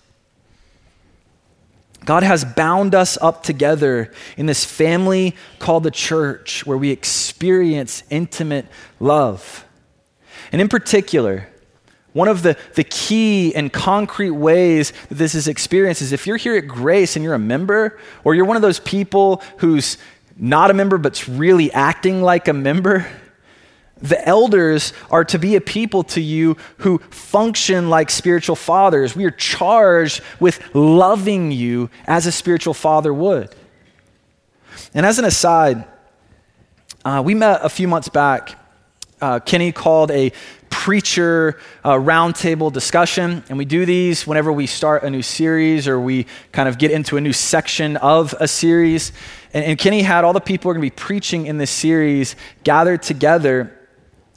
God 2.06 2.22
has 2.22 2.46
bound 2.46 2.94
us 2.94 3.18
up 3.20 3.42
together 3.42 4.10
in 4.38 4.46
this 4.46 4.64
family 4.64 5.36
called 5.58 5.82
the 5.82 5.90
church 5.90 6.64
where 6.64 6.78
we 6.78 6.90
experience 6.90 8.04
intimate 8.08 8.64
love. 8.98 9.66
And 10.50 10.62
in 10.62 10.70
particular, 10.70 11.51
one 12.12 12.28
of 12.28 12.42
the, 12.42 12.56
the 12.74 12.84
key 12.84 13.54
and 13.54 13.72
concrete 13.72 14.30
ways 14.30 14.92
that 15.08 15.14
this 15.14 15.34
is 15.34 15.48
experienced 15.48 16.02
is 16.02 16.12
if 16.12 16.26
you're 16.26 16.36
here 16.36 16.56
at 16.56 16.68
Grace 16.68 17.16
and 17.16 17.24
you're 17.24 17.34
a 17.34 17.38
member, 17.38 17.98
or 18.22 18.34
you're 18.34 18.44
one 18.44 18.56
of 18.56 18.62
those 18.62 18.80
people 18.80 19.42
who's 19.58 19.96
not 20.36 20.70
a 20.70 20.74
member 20.74 20.98
but's 20.98 21.28
really 21.28 21.72
acting 21.72 22.20
like 22.22 22.48
a 22.48 22.52
member, 22.52 23.06
The 24.02 24.28
elders 24.28 24.92
are 25.10 25.24
to 25.26 25.38
be 25.38 25.54
a 25.54 25.60
people 25.60 26.02
to 26.04 26.20
you 26.20 26.56
who 26.78 26.98
function 27.10 27.88
like 27.88 28.10
spiritual 28.10 28.56
fathers. 28.56 29.14
We 29.14 29.24
are 29.24 29.30
charged 29.30 30.20
with 30.40 30.60
loving 30.74 31.52
you 31.52 31.88
as 32.06 32.26
a 32.26 32.32
spiritual 32.32 32.74
father 32.74 33.14
would. 33.14 33.54
And 34.92 35.06
as 35.06 35.20
an 35.20 35.24
aside, 35.24 35.84
uh, 37.04 37.22
we 37.24 37.34
met 37.34 37.60
a 37.62 37.68
few 37.68 37.86
months 37.86 38.08
back. 38.08 38.58
Uh, 39.20 39.38
Kenny 39.38 39.70
called 39.70 40.10
a 40.10 40.32
preacher 40.82 41.60
uh, 41.84 41.92
roundtable 41.92 42.72
discussion, 42.72 43.44
and 43.48 43.56
we 43.56 43.64
do 43.64 43.86
these 43.86 44.26
whenever 44.26 44.52
we 44.52 44.66
start 44.66 45.04
a 45.04 45.10
new 45.10 45.22
series 45.22 45.86
or 45.86 46.00
we 46.00 46.26
kind 46.50 46.68
of 46.68 46.76
get 46.76 46.90
into 46.90 47.16
a 47.16 47.20
new 47.20 47.32
section 47.32 47.96
of 47.98 48.34
a 48.40 48.48
series. 48.48 49.12
And, 49.54 49.64
and 49.64 49.78
Kenny 49.78 50.02
had 50.02 50.24
all 50.24 50.32
the 50.32 50.40
people 50.40 50.64
who 50.64 50.70
are 50.70 50.74
going 50.74 50.90
to 50.90 50.92
be 50.92 51.00
preaching 51.00 51.46
in 51.46 51.56
this 51.56 51.70
series 51.70 52.34
gathered 52.64 53.00
together 53.00 53.78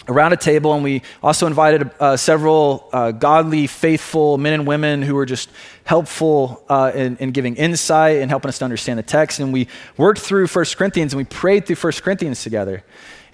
around 0.07 0.33
a 0.33 0.37
table, 0.37 0.75
and 0.75 0.83
we 0.83 1.01
also 1.23 1.47
invited 1.47 1.89
uh, 1.99 2.15
several 2.15 2.89
uh, 2.93 3.09
godly, 3.09 3.65
faithful 3.65 4.37
men 4.37 4.53
and 4.53 4.67
women 4.67 5.01
who 5.01 5.15
were 5.15 5.25
just 5.25 5.49
helpful 5.83 6.63
uh, 6.69 6.91
in, 6.93 7.17
in, 7.17 7.31
giving 7.31 7.55
insight 7.55 8.17
and 8.17 8.29
helping 8.29 8.49
us 8.49 8.59
to 8.59 8.65
understand 8.65 8.99
the 8.99 9.03
text. 9.03 9.39
And 9.39 9.51
we 9.51 9.67
worked 9.97 10.19
through 10.19 10.45
1 10.45 10.65
Corinthians 10.77 11.11
and 11.13 11.17
we 11.17 11.25
prayed 11.25 11.65
through 11.65 11.77
1 11.77 11.93
Corinthians 12.03 12.43
together. 12.43 12.83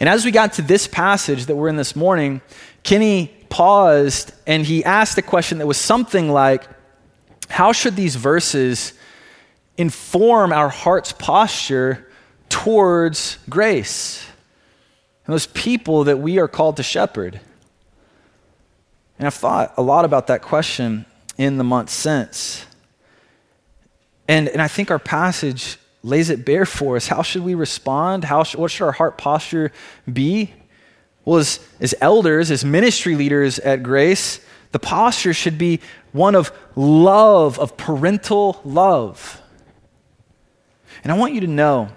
And 0.01 0.09
as 0.09 0.25
we 0.25 0.31
got 0.31 0.53
to 0.53 0.63
this 0.63 0.87
passage 0.87 1.45
that 1.45 1.55
we're 1.55 1.67
in 1.67 1.75
this 1.75 1.95
morning, 1.95 2.41
Kenny 2.83 3.27
paused 3.49 4.33
and 4.47 4.65
he 4.65 4.83
asked 4.83 5.17
a 5.17 5.21
question 5.21 5.59
that 5.59 5.67
was 5.67 5.77
something 5.77 6.29
like 6.29 6.67
How 7.49 7.71
should 7.71 7.95
these 7.95 8.15
verses 8.15 8.93
inform 9.77 10.53
our 10.53 10.69
heart's 10.69 11.11
posture 11.11 12.09
towards 12.49 13.37
grace? 13.49 14.25
And 15.25 15.33
those 15.33 15.47
people 15.47 16.05
that 16.05 16.17
we 16.19 16.39
are 16.39 16.47
called 16.47 16.77
to 16.77 16.83
shepherd. 16.83 17.39
And 19.17 19.27
I've 19.27 19.35
thought 19.35 19.73
a 19.77 19.81
lot 19.83 20.03
about 20.03 20.27
that 20.27 20.41
question 20.41 21.05
in 21.37 21.57
the 21.57 21.63
months 21.63 21.93
since. 21.93 22.65
And, 24.27 24.49
and 24.49 24.61
I 24.61 24.67
think 24.67 24.89
our 24.89 24.99
passage 24.99 25.77
lays 26.03 26.29
it 26.29 26.45
bare 26.45 26.65
for 26.65 26.95
us. 26.95 27.07
How 27.07 27.21
should 27.21 27.43
we 27.43 27.53
respond? 27.53 28.23
How 28.23 28.43
sh- 28.43 28.55
what 28.55 28.71
should 28.71 28.85
our 28.85 28.91
heart 28.91 29.17
posture 29.17 29.71
be? 30.11 30.53
Well, 31.25 31.39
as, 31.39 31.59
as 31.79 31.95
elders, 32.01 32.49
as 32.51 32.65
ministry 32.65 33.15
leaders 33.15 33.59
at 33.59 33.83
Grace, 33.83 34.39
the 34.71 34.79
posture 34.79 35.33
should 35.33 35.57
be 35.57 35.79
one 36.11 36.35
of 36.35 36.51
love, 36.75 37.59
of 37.59 37.77
parental 37.77 38.59
love. 38.63 39.41
And 41.03 41.11
I 41.11 41.17
want 41.17 41.33
you 41.33 41.41
to 41.41 41.47
know, 41.47 41.89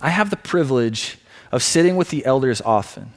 I 0.00 0.10
have 0.10 0.30
the 0.30 0.36
privilege 0.36 1.18
of 1.52 1.62
sitting 1.62 1.96
with 1.96 2.10
the 2.10 2.24
elders 2.24 2.60
often. 2.60 3.12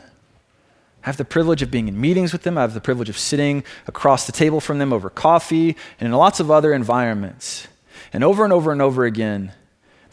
I 1.03 1.07
have 1.07 1.17
the 1.17 1.25
privilege 1.25 1.61
of 1.61 1.69
being 1.69 1.87
in 1.87 1.99
meetings 1.99 2.31
with 2.31 2.43
them. 2.43 2.57
I 2.57 2.61
have 2.61 2.73
the 2.73 2.81
privilege 2.81 3.09
of 3.09 3.17
sitting 3.17 3.63
across 3.87 4.25
the 4.25 4.31
table 4.31 4.61
from 4.61 4.79
them 4.79 4.93
over 4.93 5.09
coffee 5.09 5.75
and 5.99 6.07
in 6.07 6.13
lots 6.13 6.39
of 6.39 6.49
other 6.49 6.73
environments. 6.73 7.67
And 8.13 8.23
over 8.23 8.43
and 8.43 8.53
over 8.53 8.71
and 8.71 8.81
over 8.81 9.05
again, 9.05 9.51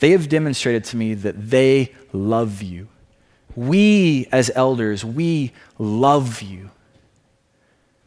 they 0.00 0.10
have 0.10 0.28
demonstrated 0.28 0.84
to 0.84 0.96
me 0.96 1.14
that 1.14 1.50
they 1.50 1.94
love 2.12 2.62
you. 2.62 2.88
We, 3.56 4.28
as 4.32 4.50
elders, 4.54 5.04
we 5.04 5.52
love 5.78 6.42
you. 6.42 6.70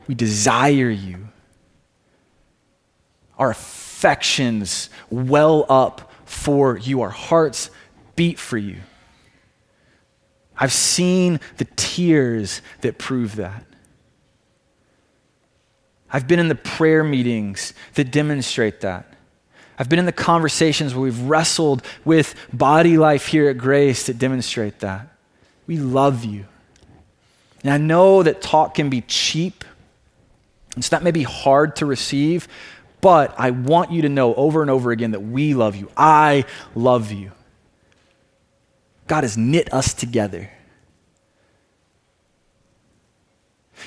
We 0.07 0.15
desire 0.15 0.89
you. 0.89 1.29
Our 3.37 3.51
affections 3.51 4.89
well 5.09 5.65
up 5.69 6.11
for 6.25 6.77
you. 6.77 7.01
Our 7.01 7.09
hearts 7.09 7.69
beat 8.15 8.39
for 8.39 8.57
you. 8.57 8.77
I've 10.57 10.73
seen 10.73 11.39
the 11.57 11.65
tears 11.75 12.61
that 12.81 12.97
prove 12.97 13.37
that. 13.37 13.65
I've 16.09 16.27
been 16.27 16.39
in 16.39 16.47
the 16.47 16.55
prayer 16.55 17.03
meetings 17.03 17.73
that 17.95 18.11
demonstrate 18.11 18.81
that. 18.81 19.13
I've 19.79 19.89
been 19.89 19.97
in 19.99 20.05
the 20.05 20.11
conversations 20.11 20.93
where 20.93 21.01
we've 21.01 21.21
wrestled 21.21 21.81
with 22.05 22.35
body 22.53 22.97
life 22.97 23.27
here 23.27 23.49
at 23.49 23.57
Grace 23.57 24.05
that 24.05 24.19
demonstrate 24.19 24.79
that. 24.81 25.12
We 25.67 25.77
love 25.77 26.25
you. 26.25 26.45
And 27.63 27.71
I 27.71 27.77
know 27.77 28.23
that 28.23 28.41
talk 28.41 28.75
can 28.75 28.89
be 28.89 29.01
cheap, 29.01 29.63
and 30.75 30.83
so 30.83 30.95
that 30.95 31.03
may 31.03 31.11
be 31.11 31.23
hard 31.23 31.77
to 31.77 31.85
receive, 31.85 32.47
but 32.99 33.33
I 33.37 33.51
want 33.51 33.91
you 33.91 34.01
to 34.03 34.09
know 34.09 34.33
over 34.35 34.61
and 34.61 34.69
over 34.69 34.91
again 34.91 35.11
that 35.11 35.21
we 35.21 35.53
love 35.53 35.75
you. 35.75 35.89
I 35.95 36.45
love 36.75 37.11
you. 37.11 37.31
God 39.07 39.23
has 39.23 39.37
knit 39.37 39.73
us 39.73 39.93
together. 39.93 40.49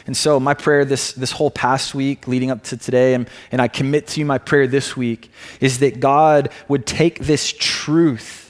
And 0.07 0.17
so, 0.17 0.39
my 0.39 0.55
prayer 0.55 0.85
this, 0.85 1.13
this 1.13 1.33
whole 1.33 1.51
past 1.51 1.95
week 1.95 2.29
leading 2.29 2.51
up 2.51 2.63
to 2.65 2.77
today, 2.77 3.15
and, 3.15 3.29
and 3.51 3.63
I 3.63 3.69
commit 3.69 4.07
to 4.09 4.21
you 4.21 4.27
my 4.27 4.39
prayer 4.39 4.67
this 4.67 4.97
week, 4.97 5.31
is 5.61 5.79
that 5.79 6.01
God 6.01 6.51
would 6.69 6.87
take 6.87 7.21
this 7.21 7.53
truth 7.53 8.46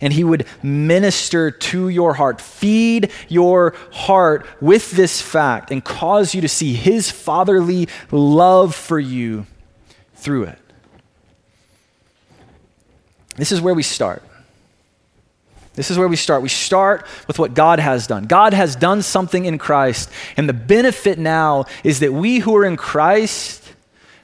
and 0.00 0.12
He 0.12 0.24
would 0.24 0.46
minister 0.62 1.50
to 1.50 1.88
your 1.88 2.14
heart, 2.14 2.40
feed 2.40 3.10
your 3.28 3.74
heart 3.92 4.46
with 4.60 4.92
this 4.92 5.20
fact, 5.20 5.70
and 5.70 5.84
cause 5.84 6.34
you 6.34 6.40
to 6.40 6.48
see 6.48 6.74
His 6.74 7.10
fatherly 7.10 7.88
love 8.10 8.74
for 8.74 8.98
you 8.98 9.46
through 10.14 10.44
it. 10.44 10.58
This 13.36 13.52
is 13.52 13.60
where 13.60 13.74
we 13.74 13.82
start. 13.82 14.22
This 15.74 15.92
is 15.92 15.98
where 15.98 16.08
we 16.08 16.16
start. 16.16 16.42
We 16.42 16.48
start 16.48 17.06
with 17.28 17.38
what 17.38 17.54
God 17.54 17.78
has 17.78 18.08
done. 18.08 18.24
God 18.24 18.52
has 18.52 18.74
done 18.74 19.00
something 19.00 19.44
in 19.44 19.58
Christ, 19.58 20.10
and 20.36 20.48
the 20.48 20.52
benefit 20.52 21.20
now 21.20 21.66
is 21.84 22.00
that 22.00 22.12
we 22.12 22.40
who 22.40 22.56
are 22.56 22.64
in 22.64 22.76
Christ, 22.76 23.57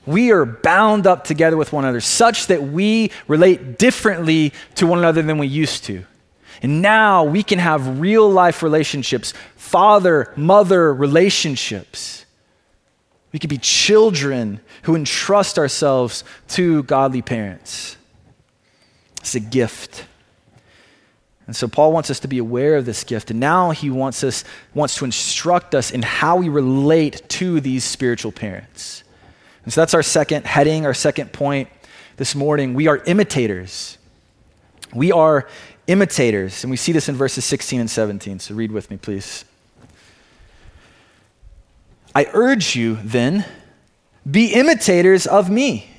we 0.06 0.32
are 0.32 0.44
bound 0.44 1.06
up 1.06 1.24
together 1.24 1.56
with 1.56 1.72
one 1.72 1.84
another 1.84 2.00
such 2.00 2.48
that 2.48 2.62
we 2.62 3.10
relate 3.28 3.78
differently 3.78 4.52
to 4.76 4.86
one 4.86 4.98
another 4.98 5.22
than 5.22 5.38
we 5.38 5.46
used 5.46 5.84
to. 5.84 6.04
And 6.62 6.82
now 6.82 7.24
we 7.24 7.42
can 7.42 7.58
have 7.58 8.00
real 8.00 8.28
life 8.28 8.62
relationships, 8.62 9.34
father 9.56 10.32
mother 10.36 10.92
relationships. 10.94 12.24
We 13.32 13.38
can 13.38 13.48
be 13.48 13.58
children 13.58 14.60
who 14.82 14.94
entrust 14.94 15.58
ourselves 15.58 16.22
to 16.48 16.84
godly 16.84 17.22
parents. 17.22 17.96
It's 19.20 19.34
a 19.34 19.40
gift. 19.40 20.04
And 21.46 21.54
so 21.54 21.68
Paul 21.68 21.92
wants 21.92 22.10
us 22.10 22.20
to 22.20 22.28
be 22.28 22.38
aware 22.38 22.76
of 22.76 22.86
this 22.86 23.04
gift. 23.04 23.30
And 23.30 23.40
now 23.40 23.70
he 23.70 23.90
wants 23.90 24.24
us 24.24 24.44
wants 24.74 24.96
to 24.96 25.04
instruct 25.04 25.74
us 25.74 25.90
in 25.90 26.02
how 26.02 26.36
we 26.36 26.48
relate 26.48 27.28
to 27.30 27.60
these 27.60 27.84
spiritual 27.84 28.32
parents. 28.32 29.03
And 29.64 29.72
so 29.72 29.80
that's 29.80 29.94
our 29.94 30.02
second 30.02 30.46
heading, 30.46 30.86
our 30.86 30.94
second 30.94 31.32
point 31.32 31.68
this 32.16 32.34
morning. 32.34 32.74
We 32.74 32.86
are 32.86 32.98
imitators. 32.98 33.98
We 34.94 35.10
are 35.12 35.48
imitators. 35.86 36.64
And 36.64 36.70
we 36.70 36.76
see 36.76 36.92
this 36.92 37.08
in 37.08 37.16
verses 37.16 37.44
16 37.44 37.80
and 37.80 37.90
17. 37.90 38.38
So 38.40 38.54
read 38.54 38.72
with 38.72 38.90
me, 38.90 38.96
please. 38.96 39.44
I 42.14 42.26
urge 42.32 42.76
you, 42.76 42.98
then, 43.02 43.44
be 44.30 44.52
imitators 44.52 45.26
of 45.26 45.50
me. 45.50 45.90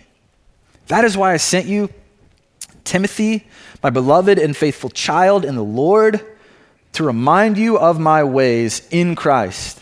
That 0.88 1.04
is 1.04 1.18
why 1.18 1.34
I 1.34 1.38
sent 1.38 1.66
you 1.66 1.90
Timothy 2.84 3.48
my 3.86 3.92
beloved 3.92 4.40
and 4.40 4.58
faithful 4.58 4.90
child 4.90 5.46
in 5.46 5.54
the 5.54 5.64
Lord, 5.64 6.20
to 6.94 7.04
remind 7.04 7.56
you 7.56 7.78
of 7.78 8.00
my 8.00 8.24
ways 8.24 8.82
in 8.90 9.16
Christ 9.16 9.80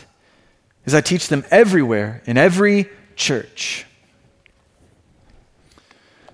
as 0.84 0.94
I 0.94 1.00
teach 1.00 1.28
them 1.28 1.42
everywhere 1.50 2.22
in 2.26 2.36
every 2.36 2.90
church. 3.16 3.86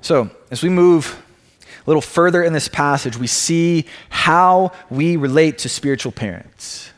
So, 0.00 0.30
as 0.50 0.62
we 0.62 0.68
move 0.68 1.22
a 1.62 1.90
little 1.90 2.02
further 2.02 2.42
in 2.42 2.52
this 2.52 2.68
passage, 2.68 3.16
we 3.16 3.26
see 3.26 3.86
how 4.08 4.72
we 4.90 5.16
relate 5.16 5.58
to 5.58 5.68
spiritual 5.68 6.12
parents. 6.12 6.90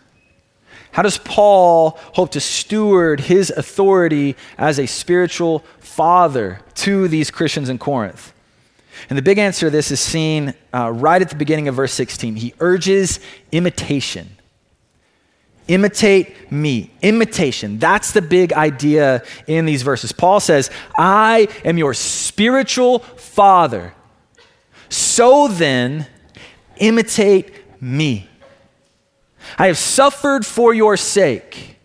How 0.92 1.02
does 1.02 1.18
Paul 1.18 1.98
hope 2.12 2.32
to 2.32 2.40
steward 2.40 3.20
his 3.20 3.50
authority 3.50 4.36
as 4.58 4.78
a 4.78 4.86
spiritual 4.86 5.60
father 5.78 6.60
to 6.76 7.08
these 7.08 7.30
Christians 7.30 7.68
in 7.68 7.78
Corinth? 7.78 8.32
And 9.08 9.18
the 9.18 9.22
big 9.22 9.38
answer 9.38 9.66
to 9.66 9.70
this 9.70 9.90
is 9.90 10.00
seen 10.00 10.54
uh, 10.72 10.92
right 10.92 11.20
at 11.20 11.30
the 11.30 11.36
beginning 11.36 11.66
of 11.68 11.74
verse 11.74 11.92
16. 11.92 12.36
He 12.36 12.54
urges 12.60 13.20
imitation. 13.50 14.36
Imitate 15.72 16.52
me. 16.52 16.90
Imitation. 17.00 17.78
That's 17.78 18.12
the 18.12 18.20
big 18.20 18.52
idea 18.52 19.24
in 19.46 19.64
these 19.64 19.80
verses. 19.80 20.12
Paul 20.12 20.38
says, 20.38 20.70
I 20.98 21.48
am 21.64 21.78
your 21.78 21.94
spiritual 21.94 22.98
father. 22.98 23.94
So 24.90 25.48
then, 25.48 26.06
imitate 26.76 27.54
me. 27.80 28.28
I 29.56 29.68
have 29.68 29.78
suffered 29.78 30.44
for 30.44 30.74
your 30.74 30.98
sake. 30.98 31.78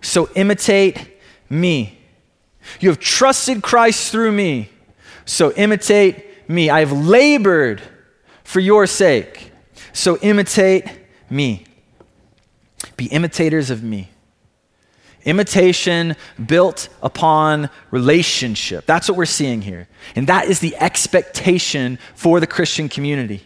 So 0.00 0.30
imitate 0.34 1.20
me. 1.50 1.98
You 2.80 2.88
have 2.88 3.00
trusted 3.00 3.62
Christ 3.62 4.12
through 4.12 4.32
me. 4.32 4.70
So 5.26 5.52
imitate 5.52 6.48
me. 6.48 6.70
I 6.70 6.80
have 6.80 6.92
labored 6.92 7.82
for 8.44 8.60
your 8.60 8.86
sake. 8.86 9.52
So 9.92 10.16
imitate 10.22 10.86
me. 11.28 11.66
Be 12.96 13.06
imitators 13.06 13.70
of 13.70 13.82
me. 13.82 14.10
Imitation 15.24 16.16
built 16.44 16.88
upon 17.02 17.70
relationship. 17.90 18.84
That's 18.84 19.08
what 19.08 19.16
we're 19.16 19.24
seeing 19.24 19.62
here. 19.62 19.88
And 20.14 20.26
that 20.26 20.48
is 20.48 20.60
the 20.60 20.76
expectation 20.76 21.98
for 22.14 22.40
the 22.40 22.46
Christian 22.46 22.88
community. 22.88 23.42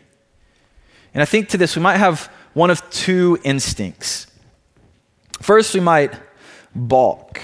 And 1.15 1.23
I 1.23 1.25
think 1.25 1.51
to 1.51 1.57
this, 1.57 1.77
we 1.77 1.83
might 1.83 1.97
have 1.97 2.31
one 2.53 2.71
of 2.71 2.89
two 2.91 3.39
instincts. 3.45 4.27
First, 5.41 5.73
we 5.73 5.81
might 5.81 6.13
balk. 6.75 7.41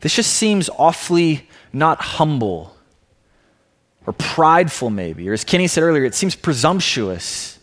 This 0.00 0.14
just 0.14 0.34
seems 0.34 0.68
awfully 0.68 1.48
not 1.72 2.00
humble 2.00 2.76
or 4.06 4.12
prideful, 4.12 4.90
maybe. 4.90 5.28
Or 5.28 5.32
as 5.32 5.44
Kenny 5.44 5.66
said 5.66 5.82
earlier, 5.82 6.04
it 6.04 6.14
seems 6.14 6.34
presumptuous 6.34 7.58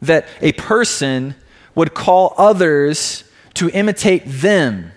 that 0.00 0.26
a 0.40 0.52
person 0.52 1.34
would 1.74 1.94
call 1.94 2.34
others 2.36 3.24
to 3.54 3.70
imitate 3.70 4.22
them. 4.26 4.92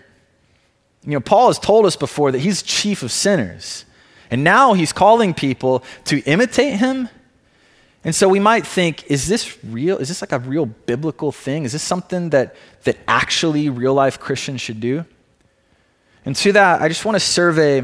You 1.04 1.12
know, 1.12 1.20
Paul 1.20 1.48
has 1.48 1.60
told 1.60 1.86
us 1.86 1.96
before 1.96 2.32
that 2.32 2.40
he's 2.40 2.64
chief 2.64 3.04
of 3.04 3.12
sinners. 3.12 3.86
And 4.32 4.44
now 4.44 4.74
he's 4.74 4.92
calling 4.92 5.34
people 5.34 5.84
to 6.06 6.20
imitate 6.22 6.80
him. 6.80 7.10
And 8.04 8.14
so 8.14 8.28
we 8.28 8.40
might 8.40 8.66
think, 8.66 9.06
is 9.08 9.28
this 9.28 9.58
real? 9.64 9.98
Is 9.98 10.10
this 10.10 10.22
like 10.22 10.32
a 10.32 10.40
real 10.40 10.66
biblical 10.66 11.32
thing? 11.32 11.64
Is 11.64 11.74
this 11.74 11.84
something 11.84 12.30
that, 12.32 12.56
that 12.84 12.98
actually 13.08 13.70
real 13.70 13.94
life 13.94 14.20
Christians 14.20 14.62
should 14.62 14.80
do? 14.80 15.06
And 16.26 16.36
to 16.38 16.52
that, 16.54 16.82
I 16.82 16.88
just 16.88 17.06
want 17.06 17.16
to 17.16 17.20
survey 17.20 17.84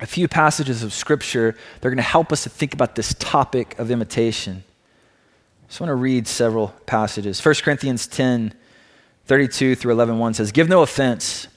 a 0.00 0.06
few 0.06 0.28
passages 0.28 0.82
of 0.82 0.92
scripture 0.92 1.56
that 1.80 1.86
are 1.86 1.90
going 1.90 1.96
to 1.96 2.02
help 2.02 2.32
us 2.32 2.42
to 2.42 2.50
think 2.50 2.74
about 2.74 2.94
this 2.96 3.14
topic 3.18 3.78
of 3.78 3.90
imitation. 3.90 4.62
I 5.66 5.68
just 5.68 5.80
want 5.80 5.90
to 5.90 5.96
read 5.96 6.28
several 6.28 6.68
passages. 6.86 7.44
1 7.44 7.56
Corinthians 7.56 8.06
10, 8.06 8.54
32 9.24 9.74
through 9.74 9.92
11, 9.92 10.16
1 10.16 10.34
says, 10.34 10.52
Give 10.52 10.68
no 10.68 10.82
offense. 10.82 11.48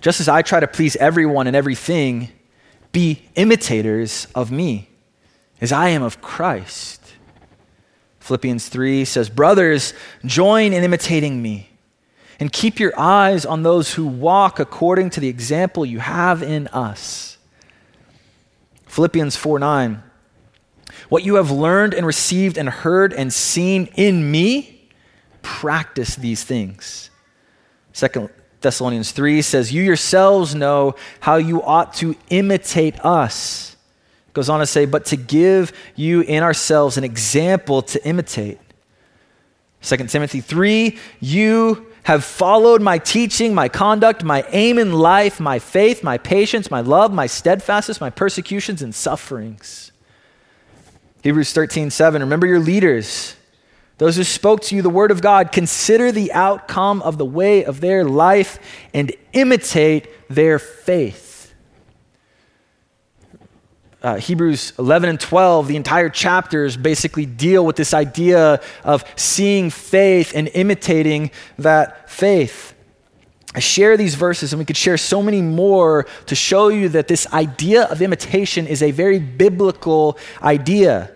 Just 0.00 0.18
as 0.18 0.28
I 0.28 0.42
try 0.42 0.58
to 0.58 0.66
please 0.66 0.96
everyone 0.96 1.46
and 1.46 1.54
everything, 1.54 2.32
be 2.90 3.22
imitators 3.36 4.26
of 4.34 4.50
me, 4.50 4.88
as 5.60 5.70
I 5.70 5.90
am 5.90 6.02
of 6.02 6.20
Christ. 6.20 7.00
Philippians 8.18 8.68
3 8.68 9.04
says, 9.04 9.30
Brothers, 9.30 9.94
join 10.24 10.72
in 10.72 10.82
imitating 10.82 11.40
me, 11.40 11.70
and 12.40 12.52
keep 12.52 12.80
your 12.80 12.98
eyes 12.98 13.46
on 13.46 13.62
those 13.62 13.94
who 13.94 14.08
walk 14.08 14.58
according 14.58 15.10
to 15.10 15.20
the 15.20 15.28
example 15.28 15.86
you 15.86 16.00
have 16.00 16.42
in 16.42 16.66
us. 16.68 17.38
Philippians 18.86 19.36
4 19.36 19.60
9, 19.60 20.02
What 21.08 21.24
you 21.24 21.36
have 21.36 21.50
learned 21.50 21.94
and 21.94 22.06
received 22.06 22.58
and 22.58 22.68
heard 22.68 23.12
and 23.12 23.32
seen 23.32 23.86
in 23.96 24.30
me, 24.30 24.88
practice 25.42 26.16
these 26.16 26.44
things. 26.44 27.10
Second 27.92 28.30
Thessalonians 28.60 29.12
3 29.12 29.42
says, 29.42 29.72
You 29.72 29.82
yourselves 29.82 30.54
know 30.54 30.96
how 31.20 31.36
you 31.36 31.62
ought 31.62 31.94
to 31.94 32.16
imitate 32.30 32.98
us. 33.04 33.76
goes 34.32 34.48
on 34.48 34.60
to 34.60 34.66
say, 34.66 34.86
But 34.86 35.06
to 35.06 35.16
give 35.16 35.72
you 35.94 36.22
in 36.22 36.42
ourselves 36.42 36.96
an 36.96 37.04
example 37.04 37.82
to 37.82 38.04
imitate. 38.06 38.58
2 39.82 39.96
Timothy 40.08 40.40
3, 40.40 40.98
you 41.20 41.86
have 42.02 42.24
followed 42.24 42.82
my 42.82 42.98
teaching, 42.98 43.54
my 43.54 43.68
conduct, 43.68 44.24
my 44.24 44.44
aim 44.50 44.78
in 44.78 44.92
life, 44.92 45.38
my 45.38 45.58
faith, 45.58 46.02
my 46.02 46.18
patience, 46.18 46.70
my 46.70 46.80
love, 46.80 47.12
my 47.12 47.26
steadfastness, 47.26 48.00
my 48.00 48.10
persecutions 48.10 48.82
and 48.82 48.94
sufferings. 48.94 49.92
Hebrews 51.26 51.52
13, 51.52 51.90
7, 51.90 52.22
remember 52.22 52.46
your 52.46 52.60
leaders 52.60 53.34
those 53.98 54.16
who 54.16 54.24
spoke 54.24 54.60
to 54.62 54.76
you 54.76 54.82
the 54.82 54.90
word 54.90 55.10
of 55.10 55.20
God, 55.20 55.52
consider 55.52 56.12
the 56.12 56.32
outcome 56.32 57.02
of 57.02 57.18
the 57.18 57.24
way 57.24 57.64
of 57.64 57.80
their 57.80 58.04
life 58.04 58.58
and 58.92 59.10
imitate 59.32 60.08
their 60.28 60.58
faith. 60.58 61.52
Uh, 64.02 64.16
Hebrews 64.16 64.74
11 64.78 65.08
and 65.08 65.18
12, 65.18 65.66
the 65.66 65.76
entire 65.76 66.10
chapters 66.10 66.76
basically 66.76 67.26
deal 67.26 67.66
with 67.66 67.74
this 67.74 67.92
idea 67.92 68.60
of 68.84 69.04
seeing 69.16 69.70
faith 69.70 70.32
and 70.32 70.48
imitating 70.48 71.32
that 71.58 72.08
faith. 72.08 72.74
I 73.54 73.60
share 73.60 73.96
these 73.96 74.14
verses, 74.14 74.52
and 74.52 74.58
we 74.58 74.66
could 74.66 74.76
share 74.76 74.98
so 74.98 75.22
many 75.22 75.40
more 75.40 76.06
to 76.26 76.34
show 76.34 76.68
you 76.68 76.90
that 76.90 77.08
this 77.08 77.26
idea 77.32 77.84
of 77.84 78.02
imitation 78.02 78.66
is 78.66 78.82
a 78.82 78.90
very 78.90 79.18
biblical 79.18 80.18
idea. 80.42 81.15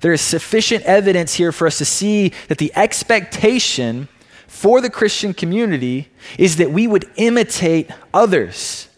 There 0.00 0.12
is 0.12 0.20
sufficient 0.20 0.84
evidence 0.84 1.34
here 1.34 1.52
for 1.52 1.66
us 1.66 1.78
to 1.78 1.84
see 1.84 2.32
that 2.48 2.58
the 2.58 2.72
expectation 2.76 4.08
for 4.46 4.80
the 4.80 4.90
Christian 4.90 5.34
community 5.34 6.08
is 6.38 6.56
that 6.56 6.70
we 6.70 6.86
would 6.86 7.08
imitate 7.16 7.90
others. 8.14 8.88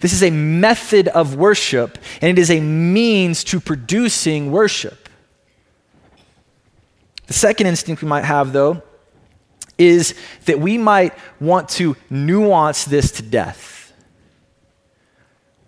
This 0.00 0.12
is 0.12 0.22
a 0.22 0.30
method 0.30 1.08
of 1.08 1.36
worship, 1.36 1.98
and 2.20 2.30
it 2.30 2.40
is 2.40 2.50
a 2.50 2.60
means 2.60 3.44
to 3.44 3.60
producing 3.60 4.50
worship. 4.50 5.08
The 7.26 7.34
second 7.34 7.66
instinct 7.66 8.02
we 8.02 8.08
might 8.08 8.24
have, 8.24 8.52
though, 8.52 8.82
is 9.78 10.14
that 10.44 10.60
we 10.60 10.76
might 10.78 11.14
want 11.40 11.68
to 11.70 11.96
nuance 12.10 12.84
this 12.84 13.12
to 13.12 13.22
death. 13.22 13.81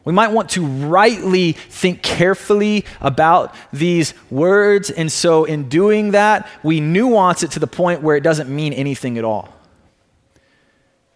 We 0.04 0.12
might 0.12 0.32
want 0.32 0.50
to 0.50 0.66
rightly 0.66 1.52
think 1.52 2.02
carefully 2.02 2.84
about 3.00 3.54
these 3.72 4.12
words, 4.30 4.90
and 4.90 5.10
so 5.10 5.44
in 5.44 5.68
doing 5.68 6.10
that, 6.10 6.46
we 6.62 6.80
nuance 6.80 7.42
it 7.42 7.52
to 7.52 7.58
the 7.58 7.66
point 7.66 8.02
where 8.02 8.16
it 8.16 8.22
doesn't 8.22 8.54
mean 8.54 8.74
anything 8.74 9.16
at 9.16 9.24
all. 9.24 9.54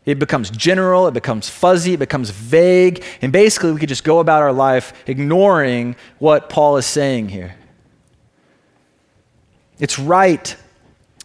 It 0.06 0.18
becomes 0.18 0.48
general, 0.48 1.06
it 1.06 1.12
becomes 1.12 1.50
fuzzy, 1.50 1.92
it 1.92 1.98
becomes 1.98 2.30
vague, 2.30 3.04
and 3.20 3.30
basically 3.30 3.72
we 3.72 3.80
could 3.80 3.90
just 3.90 4.04
go 4.04 4.20
about 4.20 4.42
our 4.42 4.54
life 4.54 4.94
ignoring 5.06 5.96
what 6.18 6.48
Paul 6.48 6.78
is 6.78 6.86
saying 6.86 7.28
here. 7.28 7.56
It's 9.78 9.98
right 9.98 10.56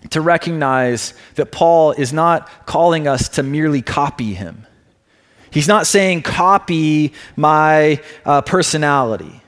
to 0.09 0.19
recognize 0.19 1.13
that 1.35 1.51
Paul 1.51 1.93
is 1.93 2.11
not 2.11 2.49
calling 2.65 3.07
us 3.07 3.29
to 3.29 3.43
merely 3.43 3.81
copy 3.81 4.33
him. 4.33 4.67
He's 5.53 5.67
not 5.67 5.85
saying 5.85 6.23
copy 6.23 7.13
my 7.35 8.01
uh, 8.25 8.41
personality. 8.41 9.39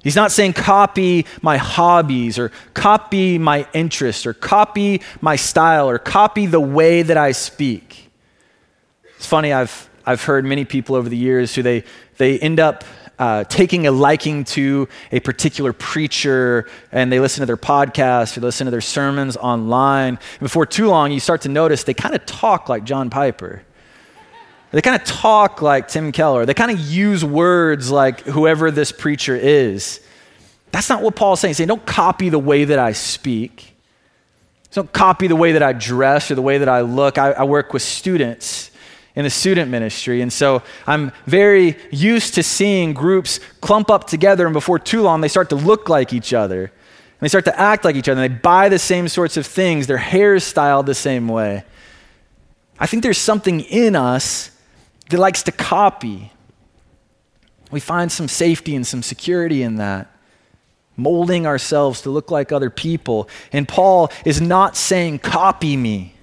He's 0.00 0.14
not 0.14 0.30
saying 0.30 0.52
copy 0.52 1.26
my 1.42 1.56
hobbies 1.56 2.38
or 2.38 2.52
copy 2.72 3.36
my 3.36 3.66
interests 3.72 4.26
or 4.26 4.32
copy 4.32 5.02
my 5.20 5.34
style 5.34 5.90
or 5.90 5.98
copy 5.98 6.46
the 6.46 6.60
way 6.60 7.02
that 7.02 7.16
I 7.16 7.32
speak. 7.32 8.12
It's 9.16 9.26
funny, 9.26 9.52
I've, 9.52 9.90
I've 10.06 10.22
heard 10.22 10.44
many 10.44 10.64
people 10.64 10.94
over 10.94 11.08
the 11.08 11.16
years 11.16 11.52
who 11.52 11.62
they, 11.62 11.82
they 12.18 12.38
end 12.38 12.60
up 12.60 12.84
uh, 13.18 13.42
taking 13.44 13.88
a 13.88 13.90
liking 13.90 14.44
to 14.44 14.88
a 15.10 15.18
particular 15.18 15.72
preacher 15.72 16.68
and 16.92 17.10
they 17.10 17.18
listen 17.18 17.40
to 17.40 17.46
their 17.46 17.56
podcast 17.56 18.38
or 18.38 18.42
listen 18.42 18.66
to 18.66 18.70
their 18.70 18.80
sermons 18.80 19.36
online. 19.36 20.14
And 20.14 20.40
before 20.40 20.64
too 20.64 20.86
long, 20.86 21.10
you 21.10 21.18
start 21.18 21.40
to 21.40 21.48
notice 21.48 21.82
they 21.82 21.94
kind 21.94 22.14
of 22.14 22.24
talk 22.24 22.68
like 22.68 22.84
John 22.84 23.10
Piper. 23.10 23.64
They 24.74 24.82
kind 24.82 25.00
of 25.00 25.06
talk 25.06 25.62
like 25.62 25.86
Tim 25.86 26.10
Keller. 26.10 26.46
They 26.46 26.54
kind 26.54 26.72
of 26.72 26.80
use 26.80 27.24
words 27.24 27.92
like 27.92 28.22
whoever 28.22 28.72
this 28.72 28.90
preacher 28.90 29.36
is. 29.36 30.00
That's 30.72 30.88
not 30.88 31.00
what 31.00 31.14
Paul's 31.14 31.38
saying. 31.38 31.50
He's 31.50 31.58
saying, 31.58 31.68
don't 31.68 31.86
copy 31.86 32.28
the 32.28 32.40
way 32.40 32.64
that 32.64 32.80
I 32.80 32.90
speak. 32.90 33.76
Don't 34.72 34.92
copy 34.92 35.28
the 35.28 35.36
way 35.36 35.52
that 35.52 35.62
I 35.62 35.72
dress 35.72 36.32
or 36.32 36.34
the 36.34 36.42
way 36.42 36.58
that 36.58 36.68
I 36.68 36.80
look. 36.80 37.18
I, 37.18 37.30
I 37.30 37.44
work 37.44 37.72
with 37.72 37.82
students 37.82 38.72
in 39.14 39.22
the 39.22 39.30
student 39.30 39.70
ministry. 39.70 40.20
And 40.20 40.32
so 40.32 40.60
I'm 40.88 41.12
very 41.26 41.76
used 41.92 42.34
to 42.34 42.42
seeing 42.42 42.94
groups 42.94 43.38
clump 43.60 43.88
up 43.92 44.08
together, 44.08 44.44
and 44.44 44.52
before 44.52 44.80
too 44.80 45.02
long, 45.02 45.20
they 45.20 45.28
start 45.28 45.50
to 45.50 45.54
look 45.54 45.88
like 45.88 46.12
each 46.12 46.34
other. 46.34 46.62
And 46.64 47.20
they 47.20 47.28
start 47.28 47.44
to 47.44 47.56
act 47.56 47.84
like 47.84 47.94
each 47.94 48.08
other. 48.08 48.20
And 48.20 48.34
they 48.34 48.36
buy 48.36 48.68
the 48.68 48.80
same 48.80 49.06
sorts 49.06 49.36
of 49.36 49.46
things. 49.46 49.86
Their 49.86 49.98
hair 49.98 50.34
is 50.34 50.42
styled 50.42 50.86
the 50.86 50.96
same 50.96 51.28
way. 51.28 51.62
I 52.80 52.88
think 52.88 53.04
there's 53.04 53.18
something 53.18 53.60
in 53.60 53.94
us 53.94 54.50
that 55.10 55.18
likes 55.18 55.42
to 55.44 55.52
copy. 55.52 56.32
We 57.70 57.80
find 57.80 58.10
some 58.10 58.28
safety 58.28 58.74
and 58.76 58.86
some 58.86 59.02
security 59.02 59.62
in 59.62 59.76
that, 59.76 60.10
molding 60.96 61.46
ourselves 61.46 62.00
to 62.02 62.10
look 62.10 62.30
like 62.30 62.52
other 62.52 62.70
people. 62.70 63.28
And 63.52 63.66
Paul 63.66 64.10
is 64.24 64.40
not 64.40 64.76
saying, 64.76 65.20
copy 65.20 65.76
me. 65.76 66.14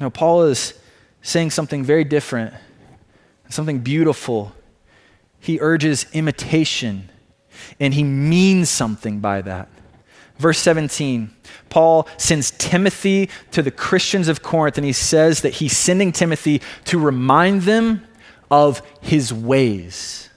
No, 0.00 0.10
Paul 0.10 0.44
is 0.44 0.74
saying 1.22 1.50
something 1.50 1.84
very 1.84 2.02
different, 2.02 2.52
something 3.48 3.78
beautiful. 3.78 4.52
He 5.38 5.60
urges 5.60 6.06
imitation, 6.12 7.08
and 7.78 7.94
he 7.94 8.02
means 8.02 8.68
something 8.68 9.20
by 9.20 9.42
that. 9.42 9.68
Verse 10.38 10.58
17, 10.58 11.30
Paul 11.72 12.06
sends 12.18 12.50
Timothy 12.50 13.30
to 13.52 13.62
the 13.62 13.70
Christians 13.70 14.28
of 14.28 14.42
Corinth, 14.42 14.76
and 14.76 14.84
he 14.84 14.92
says 14.92 15.40
that 15.40 15.54
he's 15.54 15.74
sending 15.74 16.12
Timothy 16.12 16.60
to 16.84 16.98
remind 16.98 17.62
them 17.62 18.06
of 18.50 18.82
his 19.00 19.32
ways. 19.32 20.28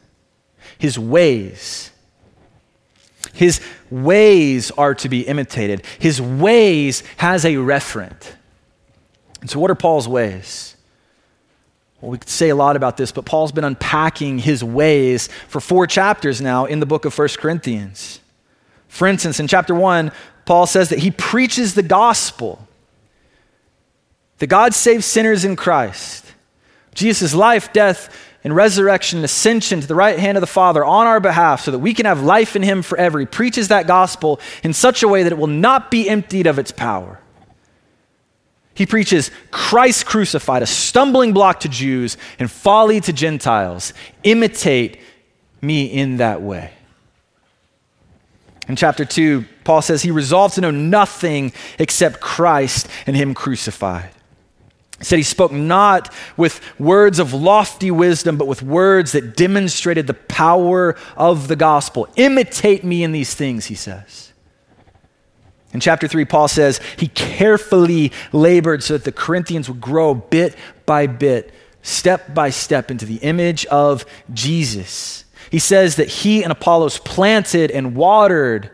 His 0.78 0.98
ways. 0.98 1.92
His 3.34 3.60
ways 3.92 4.72
are 4.72 4.96
to 4.96 5.10
be 5.10 5.28
imitated. 5.28 5.86
His 6.00 6.22
ways 6.22 7.04
has 7.18 7.44
a 7.44 7.56
referent. 7.56 8.32
And 9.42 9.50
so, 9.50 9.60
what 9.60 9.70
are 9.70 9.76
Paul's 9.76 10.08
ways? 10.08 10.78
Well, 12.00 12.12
we 12.12 12.18
could 12.18 12.30
say 12.30 12.48
a 12.48 12.56
lot 12.56 12.78
about 12.78 12.96
this, 12.96 13.12
but 13.12 13.26
Paul's 13.26 13.52
been 13.52 13.66
unpacking 13.66 14.40
his 14.40 14.64
ways 14.64 15.28
for 15.50 15.60
four 15.60 15.86
chapters 15.86 16.40
now 16.40 16.64
in 16.64 16.80
the 16.80 16.86
book 16.86 17.04
of 17.04 17.18
1 17.18 17.28
Corinthians. 17.40 18.22
For 18.88 19.06
instance, 19.06 19.42
in 19.42 19.48
chapter 19.50 19.76
1, 19.76 20.14
Paul 20.46 20.68
says 20.68 20.90
that 20.90 21.00
he 21.00 21.12
preaches 21.12 21.74
the 21.74 21.84
gospel 21.84 22.66
that 24.38 24.48
God 24.48 24.74
saves 24.74 25.06
sinners 25.06 25.44
in 25.46 25.56
Christ. 25.56 26.26
Jesus' 26.94 27.34
life, 27.34 27.74
death, 27.74 28.16
and 28.44 28.56
resurrection 28.56 29.24
ascension 29.24 29.82
to 29.82 29.88
the 29.88 29.96
right 29.96 30.20
hand 30.20 30.38
of 30.38 30.42
the 30.42 30.48
Father 30.48 30.86
on 30.86 31.08
our 31.08 31.20
behalf 31.20 31.62
so 31.62 31.72
that 31.72 31.80
we 31.80 31.94
can 31.94 32.06
have 32.06 32.22
life 32.22 32.56
in 32.56 32.62
Him 32.62 32.84
forever. 32.84 33.20
He 33.20 33.26
preaches 33.26 33.70
that 33.70 33.88
gospel 33.88 34.40
in 34.64 34.72
such 34.72 35.02
a 35.02 35.08
way 35.08 35.24
that 35.24 35.32
it 35.32 35.38
will 35.38 35.48
not 35.48 35.90
be 35.90 36.08
emptied 36.08 36.46
of 36.46 36.60
its 36.60 36.72
power. 36.72 37.20
He 38.76 38.86
preaches 38.86 39.32
Christ 39.52 40.06
crucified, 40.06 40.62
a 40.62 40.68
stumbling 40.68 41.34
block 41.34 41.62
to 41.62 41.70
Jews 41.70 42.18
and 42.38 42.52
folly 42.52 43.00
to 43.02 43.14
Gentiles. 43.14 43.94
Imitate 44.24 45.00
me 45.62 45.86
in 45.86 46.18
that 46.18 46.42
way. 46.42 46.72
In 48.68 48.76
chapter 48.76 49.06
2, 49.06 49.46
Paul 49.66 49.82
says 49.82 50.04
he 50.04 50.12
resolved 50.12 50.56
to 50.56 50.62
know 50.62 50.72
nothing 50.72 51.52
except 51.78 52.22
Christ 52.22 52.88
and 53.06 53.16
Him 53.16 53.34
crucified. 53.34 54.12
He 55.00 55.04
said 55.04 55.18
he 55.18 55.24
spoke 55.24 55.52
not 55.52 56.14
with 56.38 56.62
words 56.80 57.20
of 57.20 57.34
lofty 57.34 57.92
wisdom, 57.92 58.38
but 58.38 58.48
with 58.48 58.64
words 58.64 59.12
that 59.12 59.36
demonstrated 59.36 60.08
the 60.08 60.14
power 60.14 60.96
of 61.18 61.50
the 61.50 61.58
gospel. 61.58 62.08
Imitate 62.16 62.86
me 62.86 63.04
in 63.04 63.12
these 63.12 63.34
things, 63.34 63.66
he 63.66 63.76
says. 63.76 64.32
In 65.74 65.82
chapter 65.82 66.08
3, 66.08 66.24
Paul 66.24 66.48
says 66.48 66.80
he 66.96 67.10
carefully 67.10 68.14
labored 68.32 68.84
so 68.84 68.94
that 68.94 69.04
the 69.04 69.12
Corinthians 69.12 69.68
would 69.68 69.82
grow 69.82 70.14
bit 70.14 70.56
by 70.86 71.08
bit, 71.08 71.54
step 71.82 72.34
by 72.34 72.50
step 72.50 72.90
into 72.90 73.06
the 73.06 73.18
image 73.18 73.66
of 73.66 74.06
Jesus. 74.34 75.26
He 75.52 75.60
says 75.60 75.98
that 75.98 76.08
he 76.08 76.44
and 76.44 76.54
Apollos 76.54 77.00
planted 77.00 77.72
and 77.72 77.96
watered 77.96 78.72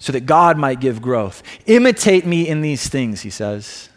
so 0.00 0.10
that 0.12 0.26
God 0.26 0.58
might 0.58 0.80
give 0.80 1.00
growth. 1.00 1.44
Imitate 1.66 2.26
me 2.26 2.48
in 2.48 2.62
these 2.62 2.88
things, 2.88 3.20
he 3.20 3.30
says. 3.30 3.88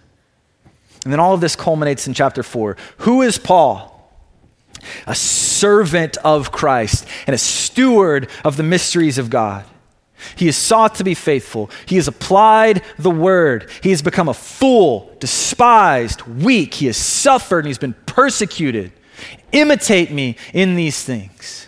And 1.04 1.12
then 1.12 1.20
all 1.20 1.34
of 1.34 1.42
this 1.42 1.56
culminates 1.56 2.08
in 2.08 2.14
chapter 2.14 2.44
4. 2.44 2.78
Who 3.00 3.24
is 3.24 3.40
Paul? 3.40 3.90
A 5.08 5.16
servant 5.16 6.18
of 6.18 6.52
Christ 6.52 7.08
and 7.26 7.34
a 7.34 7.38
steward 7.38 8.30
of 8.44 8.58
the 8.58 8.64
mysteries 8.64 9.18
of 9.18 9.30
God. 9.30 9.66
He 10.36 10.46
has 10.46 10.56
sought 10.56 10.96
to 10.96 11.04
be 11.04 11.14
faithful. 11.14 11.70
He 11.86 11.96
has 11.96 12.08
applied 12.08 12.84
the 12.98 13.12
word. 13.12 13.70
He 13.82 13.90
has 13.90 14.02
become 14.02 14.30
a 14.30 14.34
fool, 14.34 15.16
despised, 15.20 16.22
weak. 16.24 16.76
He 16.76 16.86
has 16.88 16.98
suffered 16.98 17.60
and 17.60 17.68
he's 17.68 17.78
been 17.78 17.96
persecuted. 18.06 18.92
Imitate 19.52 20.12
me 20.12 20.38
in 20.54 20.76
these 20.76 21.04
things. 21.04 21.68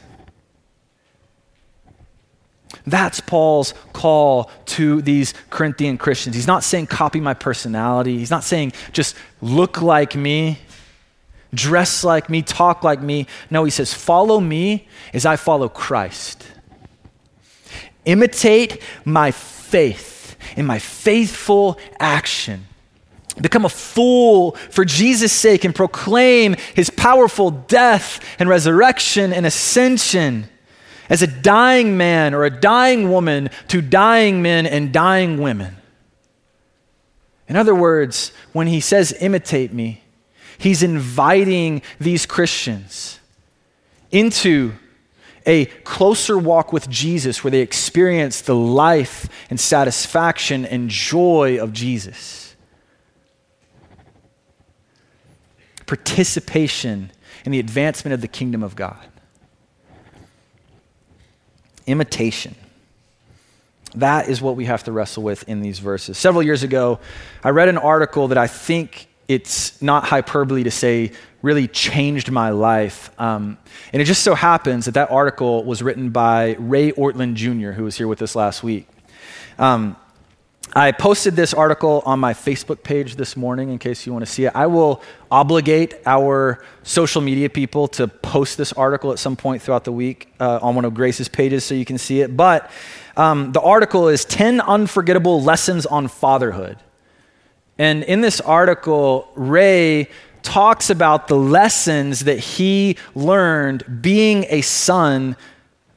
That's 2.87 3.19
Paul's 3.19 3.73
call 3.93 4.51
to 4.67 5.01
these 5.01 5.33
Corinthian 5.49 5.97
Christians. 5.97 6.35
He's 6.35 6.47
not 6.47 6.63
saying 6.63 6.87
copy 6.87 7.19
my 7.19 7.33
personality. 7.33 8.17
He's 8.17 8.31
not 8.31 8.43
saying 8.43 8.73
just 8.91 9.15
look 9.41 9.81
like 9.81 10.15
me, 10.15 10.59
dress 11.53 12.03
like 12.03 12.29
me, 12.29 12.41
talk 12.41 12.83
like 12.83 13.01
me. 13.01 13.27
No, 13.49 13.63
he 13.63 13.71
says 13.71 13.93
follow 13.93 14.39
me 14.39 14.87
as 15.13 15.25
I 15.25 15.35
follow 15.35 15.67
Christ. 15.67 16.45
Imitate 18.05 18.81
my 19.03 19.31
faith 19.31 20.35
in 20.55 20.65
my 20.65 20.77
faithful 20.77 21.79
action. 21.99 22.67
Become 23.41 23.65
a 23.65 23.69
fool 23.69 24.51
for 24.69 24.85
Jesus' 24.85 25.33
sake 25.33 25.65
and 25.65 25.75
proclaim 25.75 26.55
his 26.75 26.89
powerful 26.89 27.51
death 27.51 28.23
and 28.39 28.47
resurrection 28.47 29.33
and 29.33 29.45
ascension 29.45 30.47
as 31.09 31.21
a 31.21 31.27
dying 31.27 31.97
man 31.97 32.33
or 32.33 32.43
a 32.43 32.49
dying 32.49 33.09
woman 33.09 33.49
to 33.67 33.81
dying 33.81 34.41
men 34.41 34.65
and 34.65 34.91
dying 34.91 35.41
women. 35.41 35.77
In 37.47 37.55
other 37.55 37.75
words, 37.75 38.31
when 38.53 38.67
he 38.67 38.79
says, 38.79 39.15
imitate 39.19 39.71
me, 39.71 40.01
he's 40.57 40.81
inviting 40.81 41.81
these 41.99 42.25
Christians 42.25 43.19
into 44.11 44.73
a 45.45 45.65
closer 45.83 46.37
walk 46.37 46.73
with 46.73 46.89
Jesus 46.89 47.43
where 47.43 47.51
they 47.51 47.59
experience 47.59 48.41
the 48.41 48.55
life 48.55 49.29
and 49.49 49.59
satisfaction 49.59 50.65
and 50.65 50.89
joy 50.89 51.59
of 51.61 51.71
Jesus. 51.71 52.55
Participation 55.85 57.11
in 57.45 57.51
the 57.51 57.59
advancement 57.59 58.13
of 58.13 58.21
the 58.21 58.27
kingdom 58.27 58.63
of 58.63 58.75
God. 58.75 59.07
Imitation. 61.87 62.55
That 63.95 64.27
is 64.27 64.41
what 64.41 64.55
we 64.55 64.65
have 64.65 64.83
to 64.83 64.91
wrestle 64.91 65.23
with 65.23 65.47
in 65.47 65.61
these 65.61 65.79
verses. 65.79 66.17
Several 66.17 66.43
years 66.43 66.63
ago, 66.63 66.99
I 67.43 67.49
read 67.49 67.69
an 67.69 67.77
article 67.77 68.27
that 68.29 68.37
I 68.37 68.47
think 68.47 69.07
it's 69.27 69.81
not 69.81 70.05
hyperbole 70.05 70.63
to 70.63 70.71
say 70.71 71.11
really 71.41 71.67
changed 71.67 72.31
my 72.31 72.49
life. 72.49 73.11
Um, 73.19 73.57
and 73.93 74.01
it 74.01 74.05
just 74.05 74.23
so 74.23 74.35
happens 74.35 74.85
that 74.85 74.95
that 74.95 75.11
article 75.11 75.63
was 75.63 75.81
written 75.81 76.09
by 76.09 76.55
Ray 76.59 76.91
Ortlund 76.91 77.35
Jr., 77.35 77.71
who 77.71 77.83
was 77.83 77.95
here 77.95 78.07
with 78.07 78.21
us 78.21 78.35
last 78.35 78.63
week. 78.63 78.87
Um, 79.57 79.95
I 80.77 80.91
posted 80.91 81.37
this 81.37 81.53
article 81.53 82.03
on 82.05 82.19
my 82.19 82.33
Facebook 82.33 82.83
page 82.83 83.15
this 83.15 83.37
morning 83.37 83.69
in 83.69 83.79
case 83.79 84.05
you 84.05 84.11
want 84.11 84.25
to 84.25 84.31
see 84.31 84.43
it. 84.43 84.51
I 84.53 84.67
will 84.67 85.01
obligate 85.31 85.93
our 86.05 86.61
social 86.83 87.21
media 87.21 87.49
people 87.49 87.87
to 87.89 88.09
post 88.09 88.57
this 88.57 88.73
article 88.73 89.13
at 89.13 89.19
some 89.19 89.37
point 89.37 89.61
throughout 89.61 89.85
the 89.85 89.93
week 89.93 90.33
uh, 90.37 90.59
on 90.61 90.75
one 90.75 90.83
of 90.83 90.93
Grace's 90.93 91.29
pages 91.29 91.63
so 91.63 91.75
you 91.75 91.85
can 91.85 91.97
see 91.97 92.19
it. 92.19 92.35
But 92.35 92.69
um, 93.15 93.53
the 93.53 93.61
article 93.61 94.09
is 94.09 94.25
10 94.25 94.59
Unforgettable 94.59 95.41
Lessons 95.41 95.85
on 95.85 96.09
Fatherhood. 96.09 96.77
And 97.77 98.03
in 98.03 98.19
this 98.19 98.41
article, 98.41 99.29
Ray 99.35 100.09
talks 100.43 100.89
about 100.89 101.29
the 101.29 101.37
lessons 101.37 102.25
that 102.25 102.39
he 102.39 102.97
learned 103.15 104.01
being 104.01 104.45
a 104.49 104.59
son 104.59 105.37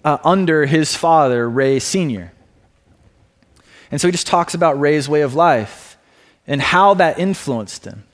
uh, 0.05 0.19
under 0.23 0.67
his 0.67 0.95
father, 0.95 1.51
Ray 1.51 1.81
Sr. 1.81 2.33
And 3.91 4.01
so 4.01 4.09
he 4.09 4.13
just 4.13 4.27
talks 4.27 4.55
about 4.55 4.79
Ray's 4.79 5.09
way 5.09 5.23
of 5.23 5.35
life 5.35 5.97
and 6.47 6.61
how 6.61 6.95
that 6.95 7.19
influenced 7.19 7.85
him. 7.85 8.05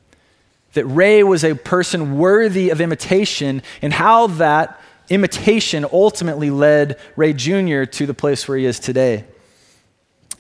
That 0.75 0.87
Ray 0.87 1.23
was 1.23 1.45
a 1.45 1.55
person 1.55 2.19
worthy 2.19 2.71
of 2.71 2.81
imitation 2.81 3.63
and 3.81 3.93
how 3.93 4.27
that 4.27 4.81
imitation 5.09 5.87
ultimately 5.93 6.51
led 6.51 6.99
Ray 7.17 7.33
Jr. 7.33 7.85
to 7.85 8.07
the 8.07 8.15
place 8.15 8.49
where 8.49 8.59
he 8.59 8.65
is 8.65 8.81
today. 8.81 9.25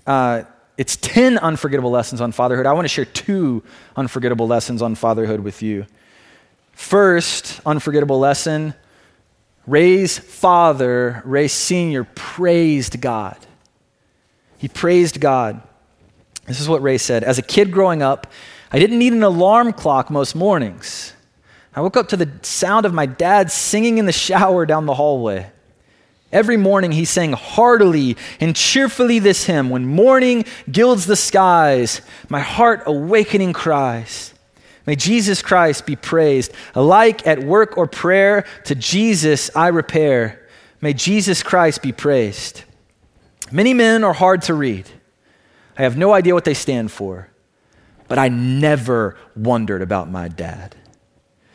Uh, 0.07 0.42
it's 0.77 0.97
10 0.97 1.38
unforgettable 1.38 1.90
lessons 1.90 2.20
on 2.20 2.33
fatherhood. 2.33 2.66
I 2.66 2.73
want 2.73 2.85
to 2.85 2.88
share 2.88 3.05
two 3.05 3.62
unforgettable 3.97 4.49
lessons 4.49 4.83
on 4.83 4.97
fatherhood 4.97 5.40
with 5.40 5.62
you. 5.62 5.87
First, 6.73 7.61
unforgettable 7.64 8.18
lesson 8.18 8.75
Ray's 9.66 10.18
father, 10.18 11.23
Ray 11.25 11.49
Sr., 11.49 12.05
praised 12.05 13.01
God. 13.01 13.38
He 14.58 14.68
praised 14.68 15.20
God. 15.20 15.60
This 16.46 16.60
is 16.60 16.68
what 16.68 16.82
Ray 16.82 16.98
said 16.98 17.24
As 17.24 17.38
a 17.38 17.42
kid 17.42 17.72
growing 17.72 18.02
up, 18.02 18.26
I 18.70 18.78
didn't 18.78 18.98
need 18.98 19.12
an 19.12 19.22
alarm 19.22 19.72
clock 19.72 20.10
most 20.10 20.34
mornings. 20.34 21.12
I 21.76 21.80
woke 21.80 21.96
up 21.96 22.08
to 22.08 22.16
the 22.16 22.30
sound 22.42 22.86
of 22.86 22.94
my 22.94 23.06
dad 23.06 23.50
singing 23.50 23.98
in 23.98 24.06
the 24.06 24.12
shower 24.12 24.64
down 24.64 24.86
the 24.86 24.94
hallway. 24.94 25.50
Every 26.32 26.56
morning 26.56 26.90
he 26.90 27.04
sang 27.04 27.32
heartily 27.32 28.16
and 28.40 28.56
cheerfully 28.56 29.20
this 29.20 29.44
hymn 29.44 29.70
When 29.70 29.86
morning 29.86 30.44
gilds 30.70 31.06
the 31.06 31.16
skies, 31.16 32.00
my 32.28 32.40
heart 32.40 32.82
awakening 32.86 33.52
cries. 33.52 34.34
May 34.86 34.96
Jesus 34.96 35.40
Christ 35.40 35.86
be 35.86 35.96
praised. 35.96 36.52
Alike 36.74 37.26
at 37.26 37.42
work 37.42 37.78
or 37.78 37.86
prayer, 37.86 38.44
to 38.64 38.74
Jesus 38.74 39.50
I 39.56 39.68
repair. 39.68 40.46
May 40.80 40.92
Jesus 40.92 41.42
Christ 41.42 41.80
be 41.80 41.92
praised. 41.92 42.64
Many 43.53 43.74
men 43.74 44.05
are 44.05 44.12
hard 44.12 44.42
to 44.42 44.55
read. 44.55 44.88
I 45.76 45.82
have 45.82 45.97
no 45.97 46.12
idea 46.12 46.34
what 46.34 46.45
they 46.45 46.55
stand 46.55 46.90
for, 46.90 47.28
but 48.09 48.18
I 48.18 48.28
never 48.28 49.16
wondered 49.34 49.82
about 49.82 50.11
my 50.11 50.28
dad. 50.28 50.76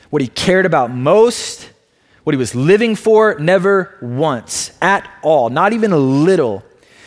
What 0.10 0.22
he 0.22 0.28
cared 0.28 0.66
about 0.66 0.92
most, 0.92 1.70
what 2.24 2.34
he 2.34 2.38
was 2.38 2.54
living 2.56 2.96
for, 2.96 3.38
never 3.40 3.98
once 4.02 4.72
at 4.82 5.10
all, 5.22 5.50
not 5.50 5.74
even 5.74 5.92
a 5.92 5.98
little. 5.98 6.64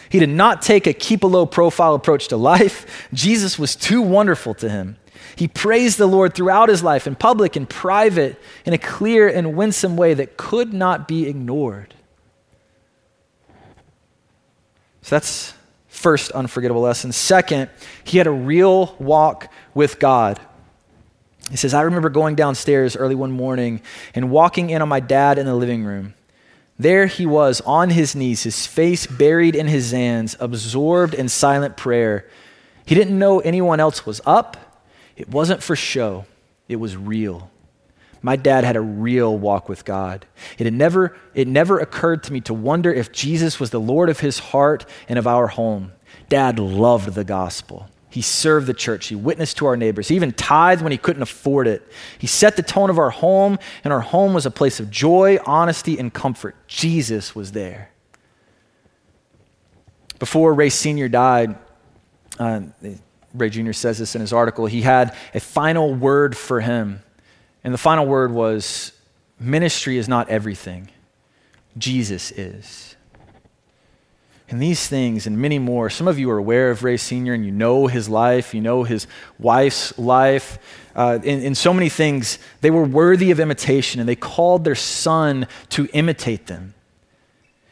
He 0.08 0.18
did 0.18 0.30
not 0.30 0.62
take 0.62 0.86
a 0.86 0.92
keep 0.92 1.22
a 1.22 1.26
low 1.26 1.46
profile 1.46 1.94
approach 1.94 2.28
to 2.28 2.36
life. 2.36 3.08
Jesus 3.12 3.58
was 3.58 3.76
too 3.76 4.02
wonderful 4.02 4.54
to 4.54 4.68
him. 4.68 4.96
He 5.36 5.48
praised 5.48 5.98
the 5.98 6.06
Lord 6.06 6.34
throughout 6.34 6.68
his 6.68 6.82
life, 6.82 7.06
in 7.06 7.14
public 7.14 7.56
and 7.56 7.68
private, 7.68 8.38
in 8.64 8.72
a 8.72 8.78
clear 8.78 9.28
and 9.28 9.56
winsome 9.56 9.96
way 9.96 10.14
that 10.14 10.36
could 10.36 10.72
not 10.74 11.08
be 11.08 11.26
ignored. 11.26 11.94
So 15.02 15.16
that's 15.16 15.54
first 15.88 16.30
unforgettable 16.32 16.80
lesson. 16.80 17.12
Second, 17.12 17.70
he 18.02 18.18
had 18.18 18.26
a 18.26 18.32
real 18.32 18.96
walk 18.98 19.52
with 19.74 19.98
God. 19.98 20.40
He 21.50 21.56
says, 21.56 21.74
I 21.74 21.82
remember 21.82 22.08
going 22.08 22.34
downstairs 22.34 22.96
early 22.96 23.14
one 23.14 23.30
morning 23.30 23.82
and 24.14 24.30
walking 24.30 24.70
in 24.70 24.80
on 24.80 24.88
my 24.88 25.00
dad 25.00 25.38
in 25.38 25.46
the 25.46 25.54
living 25.54 25.84
room. 25.84 26.14
There 26.78 27.06
he 27.06 27.26
was 27.26 27.60
on 27.60 27.90
his 27.90 28.16
knees, 28.16 28.42
his 28.42 28.66
face 28.66 29.06
buried 29.06 29.54
in 29.54 29.68
his 29.68 29.92
hands, 29.92 30.36
absorbed 30.40 31.14
in 31.14 31.28
silent 31.28 31.76
prayer. 31.76 32.26
He 32.86 32.94
didn't 32.94 33.18
know 33.18 33.38
anyone 33.40 33.78
else 33.78 34.04
was 34.04 34.20
up. 34.26 34.56
It 35.16 35.28
wasn't 35.28 35.62
for 35.62 35.76
show, 35.76 36.24
it 36.68 36.76
was 36.76 36.96
real. 36.96 37.51
My 38.22 38.36
dad 38.36 38.62
had 38.62 38.76
a 38.76 38.80
real 38.80 39.36
walk 39.36 39.68
with 39.68 39.84
God. 39.84 40.26
It, 40.56 40.64
had 40.64 40.72
never, 40.72 41.16
it 41.34 41.48
never 41.48 41.80
occurred 41.80 42.22
to 42.24 42.32
me 42.32 42.40
to 42.42 42.54
wonder 42.54 42.92
if 42.92 43.10
Jesus 43.10 43.58
was 43.58 43.70
the 43.70 43.80
Lord 43.80 44.08
of 44.08 44.20
his 44.20 44.38
heart 44.38 44.86
and 45.08 45.18
of 45.18 45.26
our 45.26 45.48
home. 45.48 45.92
Dad 46.28 46.58
loved 46.60 47.14
the 47.14 47.24
gospel. 47.24 47.88
He 48.08 48.22
served 48.22 48.66
the 48.66 48.74
church. 48.74 49.06
He 49.06 49.16
witnessed 49.16 49.56
to 49.56 49.66
our 49.66 49.76
neighbors. 49.76 50.08
He 50.08 50.14
even 50.16 50.32
tithed 50.32 50.82
when 50.82 50.92
he 50.92 50.98
couldn't 50.98 51.22
afford 51.22 51.66
it. 51.66 51.90
He 52.18 52.26
set 52.26 52.56
the 52.56 52.62
tone 52.62 52.90
of 52.90 52.98
our 52.98 53.10
home, 53.10 53.58
and 53.82 53.92
our 53.92 54.00
home 54.00 54.34
was 54.34 54.46
a 54.46 54.50
place 54.50 54.78
of 54.78 54.90
joy, 54.90 55.38
honesty, 55.44 55.98
and 55.98 56.12
comfort. 56.12 56.54
Jesus 56.68 57.34
was 57.34 57.52
there. 57.52 57.90
Before 60.18 60.54
Ray 60.54 60.68
Sr. 60.68 61.08
died, 61.08 61.56
uh, 62.38 62.60
Ray 63.34 63.50
Jr. 63.50 63.72
says 63.72 63.98
this 63.98 64.14
in 64.14 64.20
his 64.20 64.32
article, 64.32 64.66
he 64.66 64.82
had 64.82 65.16
a 65.34 65.40
final 65.40 65.94
word 65.94 66.36
for 66.36 66.60
him. 66.60 67.02
And 67.64 67.72
the 67.72 67.78
final 67.78 68.06
word 68.06 68.32
was 68.32 68.92
ministry 69.38 69.98
is 69.98 70.08
not 70.08 70.28
everything, 70.28 70.88
Jesus 71.78 72.30
is. 72.32 72.96
And 74.48 74.60
these 74.60 74.86
things 74.86 75.26
and 75.26 75.38
many 75.38 75.58
more, 75.58 75.88
some 75.88 76.06
of 76.06 76.18
you 76.18 76.30
are 76.30 76.36
aware 76.36 76.70
of 76.70 76.84
Ray 76.84 76.98
Sr. 76.98 77.32
and 77.32 77.42
you 77.42 77.50
know 77.50 77.86
his 77.86 78.06
life, 78.06 78.52
you 78.52 78.60
know 78.60 78.84
his 78.84 79.06
wife's 79.38 79.98
life. 79.98 80.58
Uh, 80.94 81.20
in, 81.22 81.40
in 81.40 81.54
so 81.54 81.72
many 81.72 81.88
things, 81.88 82.38
they 82.60 82.70
were 82.70 82.84
worthy 82.84 83.30
of 83.30 83.40
imitation 83.40 83.98
and 83.98 84.06
they 84.06 84.14
called 84.14 84.64
their 84.64 84.74
son 84.74 85.46
to 85.70 85.88
imitate 85.94 86.48
them. 86.48 86.74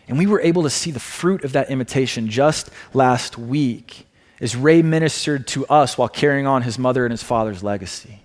And 0.09 0.17
we 0.17 0.27
were 0.27 0.41
able 0.41 0.63
to 0.63 0.71
see 0.71 0.91
the 0.91 1.01
fruit 1.01 1.45
of 1.45 1.53
that 1.53 1.71
imitation 1.71 2.31
just 2.31 2.71
last 2.95 3.37
week 3.37 4.07
as 4.41 4.57
Ray 4.57 4.81
ministered 4.81 5.47
to 5.49 5.67
us 5.67 5.99
while 5.99 6.09
carrying 6.09 6.47
on 6.47 6.63
his 6.63 6.79
mother 6.79 7.05
and 7.05 7.13
his 7.13 7.23
father's 7.23 7.63
legacy. 7.63 8.20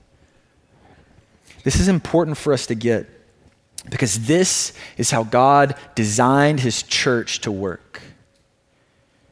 This 1.65 1.79
is 1.79 1.87
important 1.87 2.37
for 2.37 2.53
us 2.53 2.67
to 2.67 2.75
get 2.75 3.09
because 3.89 4.27
this 4.27 4.71
is 4.97 5.11
how 5.11 5.23
God 5.23 5.75
designed 5.95 6.59
his 6.59 6.83
church 6.83 7.41
to 7.41 7.51
work. 7.51 8.01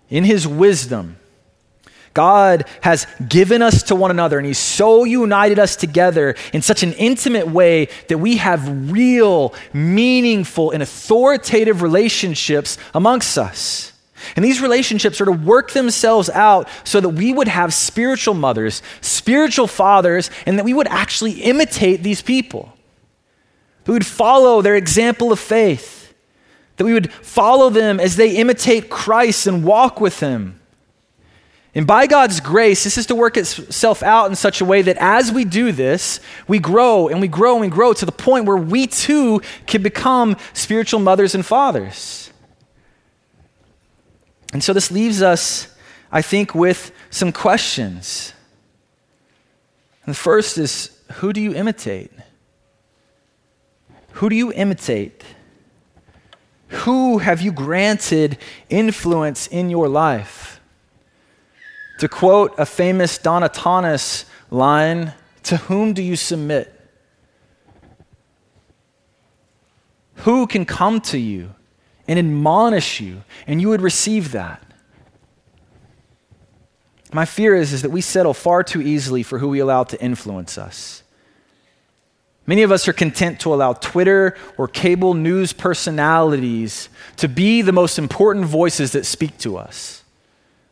In 0.09 0.23
his 0.23 0.47
wisdom, 0.47 1.17
God 2.13 2.65
has 2.81 3.07
given 3.27 3.61
us 3.61 3.83
to 3.83 3.95
one 3.95 4.11
another, 4.11 4.37
and 4.37 4.45
He's 4.45 4.59
so 4.59 5.03
united 5.03 5.57
us 5.57 5.75
together 5.75 6.35
in 6.53 6.61
such 6.61 6.83
an 6.83 6.93
intimate 6.93 7.47
way 7.47 7.87
that 8.07 8.19
we 8.19 8.37
have 8.37 8.91
real, 8.91 9.53
meaningful, 9.73 10.69
and 10.71 10.83
authoritative 10.83 11.81
relationships 11.81 12.77
amongst 12.93 13.37
us. 13.37 13.92
And 14.35 14.43
these 14.43 14.61
relationships 14.61 15.19
are 15.21 15.25
to 15.25 15.31
work 15.31 15.71
themselves 15.71 16.29
out 16.29 16.67
so 16.83 16.99
that 16.99 17.09
we 17.09 17.33
would 17.33 17.47
have 17.47 17.73
spiritual 17.73 18.33
mothers, 18.33 18.81
spiritual 19.01 19.67
fathers, 19.67 20.29
and 20.45 20.57
that 20.57 20.65
we 20.65 20.73
would 20.73 20.87
actually 20.87 21.41
imitate 21.41 22.03
these 22.03 22.21
people. 22.21 22.73
That 23.83 23.91
we 23.91 23.95
would 23.95 24.05
follow 24.05 24.61
their 24.61 24.75
example 24.75 25.31
of 25.31 25.39
faith. 25.39 26.13
That 26.77 26.85
we 26.85 26.93
would 26.93 27.11
follow 27.13 27.69
them 27.69 27.99
as 27.99 28.15
they 28.15 28.37
imitate 28.37 28.89
Christ 28.89 29.47
and 29.47 29.63
walk 29.63 30.01
with 30.01 30.19
Him. 30.19 30.59
And 31.75 31.87
by 31.87 32.05
God's 32.05 32.39
grace, 32.39 32.83
this 32.83 32.99
is 32.99 33.07
to 33.07 33.15
work 33.15 33.35
itself 33.35 34.03
out 34.03 34.29
in 34.29 34.35
such 34.35 34.61
a 34.61 34.65
way 34.65 34.83
that 34.83 34.97
as 34.97 35.31
we 35.31 35.43
do 35.43 35.71
this, 35.71 36.19
we 36.47 36.59
grow 36.59 37.07
and 37.07 37.19
we 37.19 37.27
grow 37.27 37.53
and 37.53 37.61
we 37.61 37.67
grow 37.67 37.93
to 37.93 38.05
the 38.05 38.11
point 38.11 38.45
where 38.45 38.57
we 38.57 38.85
too 38.85 39.41
can 39.65 39.81
become 39.81 40.37
spiritual 40.53 40.99
mothers 40.99 41.33
and 41.33 41.43
fathers. 41.43 42.31
And 44.53 44.63
so 44.63 44.71
this 44.71 44.91
leaves 44.91 45.21
us, 45.21 45.75
I 46.11 46.21
think, 46.21 46.53
with 46.53 46.91
some 47.09 47.31
questions. 47.31 48.33
And 50.05 50.13
the 50.13 50.17
first 50.17 50.57
is 50.57 50.97
who 51.13 51.33
do 51.33 51.41
you 51.41 51.53
imitate? 51.53 52.11
Who 54.13 54.29
do 54.29 54.35
you 54.35 54.53
imitate? 54.53 55.23
Who 56.67 57.17
have 57.17 57.41
you 57.41 57.51
granted 57.51 58.37
influence 58.69 59.47
in 59.47 59.71
your 59.71 59.87
life? 59.87 60.61
To 61.99 62.07
quote 62.07 62.53
a 62.57 62.65
famous 62.65 63.17
Donatanus 63.17 64.25
line, 64.51 65.13
to 65.43 65.57
whom 65.57 65.93
do 65.93 66.03
you 66.03 66.15
submit? 66.15 66.69
Who 70.17 70.45
can 70.45 70.65
come 70.65 71.01
to 71.01 71.17
you 71.17 71.55
and 72.07 72.19
admonish 72.19 72.99
you, 72.99 73.23
and 73.47 73.61
you 73.61 73.69
would 73.69 73.81
receive 73.81 74.31
that. 74.31 74.61
My 77.13 77.25
fear 77.25 77.55
is, 77.55 77.73
is 77.73 77.83
that 77.83 77.91
we 77.91 78.01
settle 78.01 78.33
far 78.33 78.63
too 78.63 78.81
easily 78.81 79.23
for 79.23 79.37
who 79.37 79.49
we 79.49 79.59
allow 79.59 79.83
to 79.83 80.01
influence 80.01 80.57
us. 80.57 81.03
Many 82.45 82.63
of 82.63 82.71
us 82.71 82.87
are 82.87 82.93
content 82.93 83.39
to 83.41 83.53
allow 83.53 83.73
Twitter 83.73 84.35
or 84.57 84.67
cable 84.67 85.13
news 85.13 85.53
personalities 85.53 86.89
to 87.17 87.29
be 87.29 87.61
the 87.61 87.71
most 87.71 87.97
important 87.97 88.45
voices 88.45 88.91
that 88.91 89.05
speak 89.05 89.37
to 89.39 89.57
us. 89.57 90.03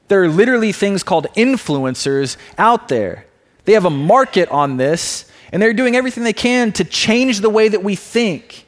There 0.09 0.21
are 0.21 0.27
literally 0.27 0.73
things 0.73 1.03
called 1.03 1.27
influencers 1.37 2.35
out 2.57 2.89
there. 2.89 3.25
They 3.63 3.73
have 3.73 3.85
a 3.85 3.89
market 3.89 4.49
on 4.49 4.75
this, 4.75 5.31
and 5.53 5.61
they're 5.61 5.71
doing 5.71 5.95
everything 5.95 6.25
they 6.25 6.33
can 6.33 6.73
to 6.73 6.83
change 6.83 7.39
the 7.39 7.49
way 7.49 7.69
that 7.69 7.83
we 7.83 7.95
think 7.95 8.65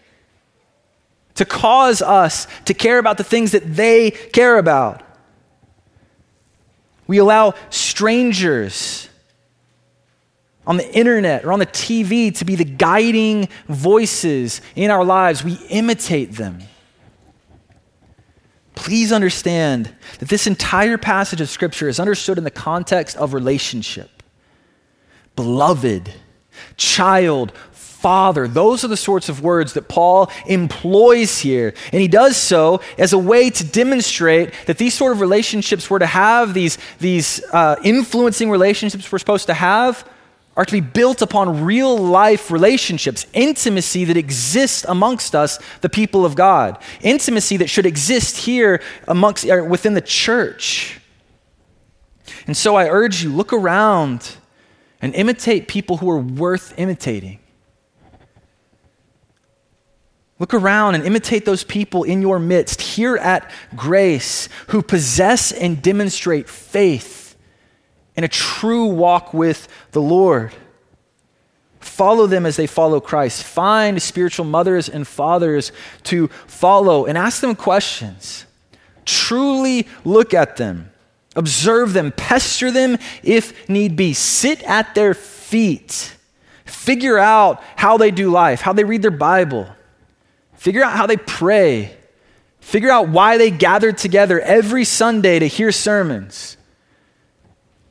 to 1.35 1.45
cause 1.45 2.01
us 2.01 2.47
to 2.65 2.73
care 2.73 2.99
about 2.99 3.17
the 3.17 3.23
things 3.23 3.51
that 3.51 3.75
they 3.75 4.11
care 4.11 4.57
about. 4.57 5.01
We 7.07 7.17
allow 7.17 7.53
strangers 7.69 9.09
on 10.65 10.77
the 10.77 10.95
internet 10.95 11.43
or 11.43 11.51
on 11.51 11.59
the 11.59 11.65
TV 11.65 12.35
to 12.37 12.45
be 12.45 12.55
the 12.55 12.65
guiding 12.65 13.49
voices 13.67 14.61
in 14.75 14.91
our 14.91 15.03
lives. 15.03 15.43
We 15.43 15.55
imitate 15.69 16.33
them. 16.33 16.59
Please 18.75 19.11
understand 19.11 19.93
that 20.19 20.29
this 20.29 20.47
entire 20.47 20.97
passage 20.97 21.41
of 21.41 21.49
Scripture 21.49 21.87
is 21.87 21.99
understood 21.99 22.37
in 22.37 22.43
the 22.43 22.51
context 22.51 23.17
of 23.17 23.33
relationship. 23.33 24.23
Beloved, 25.35 26.13
child, 26.77 27.51
Father. 28.03 28.49
Those 28.49 28.83
are 28.83 28.89
the 28.89 28.97
sorts 28.97 29.29
of 29.29 29.41
words 29.41 29.73
that 29.73 29.87
Paul 29.87 30.29
employs 30.45 31.39
here. 31.39 31.73
And 31.93 32.01
he 32.01 32.09
does 32.09 32.35
so 32.35 32.81
as 32.97 33.13
a 33.13 33.17
way 33.17 33.49
to 33.49 33.63
demonstrate 33.63 34.53
that 34.65 34.77
these 34.77 34.93
sort 34.93 35.13
of 35.13 35.21
relationships 35.21 35.89
we're 35.89 35.99
to 35.99 36.05
have, 36.05 36.53
these, 36.53 36.77
these 36.99 37.41
uh, 37.53 37.77
influencing 37.81 38.49
relationships 38.49 39.09
we're 39.09 39.19
supposed 39.19 39.47
to 39.47 39.53
have, 39.53 40.05
are 40.57 40.65
to 40.65 40.71
be 40.73 40.81
built 40.81 41.21
upon 41.21 41.63
real 41.63 41.97
life 41.97 42.51
relationships, 42.51 43.25
intimacy 43.31 44.03
that 44.03 44.17
exists 44.17 44.85
amongst 44.89 45.33
us, 45.33 45.57
the 45.79 45.87
people 45.87 46.25
of 46.25 46.35
God, 46.35 46.77
intimacy 46.99 47.55
that 47.55 47.69
should 47.69 47.85
exist 47.85 48.35
here 48.35 48.81
amongst, 49.07 49.49
uh, 49.49 49.63
within 49.65 49.93
the 49.93 50.01
church. 50.01 50.99
And 52.47 52.57
so 52.57 52.75
I 52.75 52.89
urge 52.89 53.23
you, 53.23 53.29
look 53.29 53.53
around 53.53 54.35
and 55.01 55.15
imitate 55.15 55.69
people 55.69 55.97
who 55.97 56.09
are 56.09 56.19
worth 56.19 56.73
imitating. 56.77 57.39
Look 60.43 60.53
around 60.53 60.95
and 60.95 61.05
imitate 61.05 61.45
those 61.45 61.63
people 61.63 62.03
in 62.03 62.21
your 62.21 62.37
midst 62.37 62.81
here 62.81 63.15
at 63.15 63.49
Grace 63.77 64.49
who 64.67 64.81
possess 64.81 65.53
and 65.53 65.81
demonstrate 65.81 66.49
faith 66.49 67.37
and 68.17 68.25
a 68.25 68.27
true 68.27 68.87
walk 68.87 69.33
with 69.33 69.69
the 69.93 70.01
Lord. 70.01 70.53
Follow 71.79 72.27
them 72.27 72.45
as 72.45 72.57
they 72.57 72.67
follow 72.67 72.99
Christ. 72.99 73.41
Find 73.41 74.01
spiritual 74.01 74.45
mothers 74.45 74.89
and 74.89 75.07
fathers 75.07 75.71
to 76.03 76.27
follow 76.45 77.05
and 77.05 77.17
ask 77.17 77.39
them 77.39 77.55
questions. 77.55 78.45
Truly 79.05 79.87
look 80.03 80.33
at 80.33 80.57
them, 80.57 80.91
observe 81.37 81.93
them, 81.93 82.11
pester 82.11 82.69
them 82.69 82.97
if 83.23 83.69
need 83.69 83.95
be. 83.95 84.13
Sit 84.13 84.61
at 84.63 84.93
their 84.93 85.13
feet. 85.13 86.17
Figure 86.65 87.17
out 87.17 87.63
how 87.77 87.95
they 87.95 88.11
do 88.11 88.29
life, 88.29 88.59
how 88.59 88.73
they 88.73 88.83
read 88.83 89.03
their 89.03 89.09
Bible 89.09 89.69
Figure 90.63 90.81
out 90.81 90.93
how 90.93 91.07
they 91.07 91.17
pray. 91.17 91.93
Figure 92.61 92.89
out 92.89 93.09
why 93.09 93.37
they 93.37 93.51
gathered 93.51 93.97
together 93.97 94.39
every 94.39 94.85
Sunday 94.85 95.37
to 95.39 95.45
hear 95.45 95.73
sermons. 95.73 96.55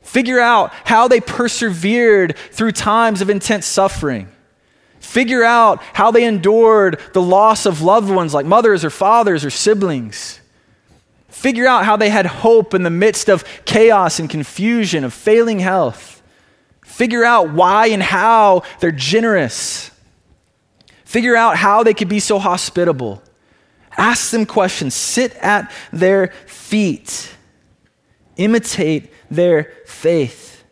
Figure 0.01 0.39
out 0.39 0.73
how 0.83 1.07
they 1.07 1.19
persevered 1.19 2.35
through 2.49 2.71
times 2.71 3.21
of 3.21 3.29
intense 3.29 3.67
suffering. 3.67 4.27
Figure 4.99 5.43
out 5.43 5.83
how 5.93 6.09
they 6.09 6.25
endured 6.25 6.99
the 7.13 7.21
loss 7.21 7.67
of 7.67 7.83
loved 7.83 8.09
ones 8.09 8.33
like 8.33 8.47
mothers 8.47 8.83
or 8.83 8.89
fathers 8.89 9.45
or 9.45 9.51
siblings. 9.51 10.39
Figure 11.29 11.67
out 11.67 11.85
how 11.85 11.95
they 11.95 12.09
had 12.09 12.25
hope 12.25 12.73
in 12.73 12.81
the 12.81 12.89
midst 12.89 13.29
of 13.29 13.45
chaos 13.65 14.17
and 14.17 14.31
confusion, 14.31 15.03
of 15.03 15.13
failing 15.13 15.59
health. 15.59 16.23
Figure 16.81 17.23
out 17.23 17.51
why 17.51 17.89
and 17.89 18.01
how 18.01 18.63
they're 18.79 18.91
generous. 18.91 19.91
Figure 21.13 21.35
out 21.35 21.57
how 21.57 21.83
they 21.83 21.93
could 21.93 22.09
be 22.09 22.19
so 22.19 22.39
hospitable. 22.39 23.21
Ask 23.95 24.31
them 24.31 24.47
questions. 24.47 24.95
Sit 24.95 25.35
at 25.35 25.71
their 25.91 26.29
feet. 26.47 27.35
Imitate 28.35 29.13
their 29.29 29.71
faith. 29.85 30.63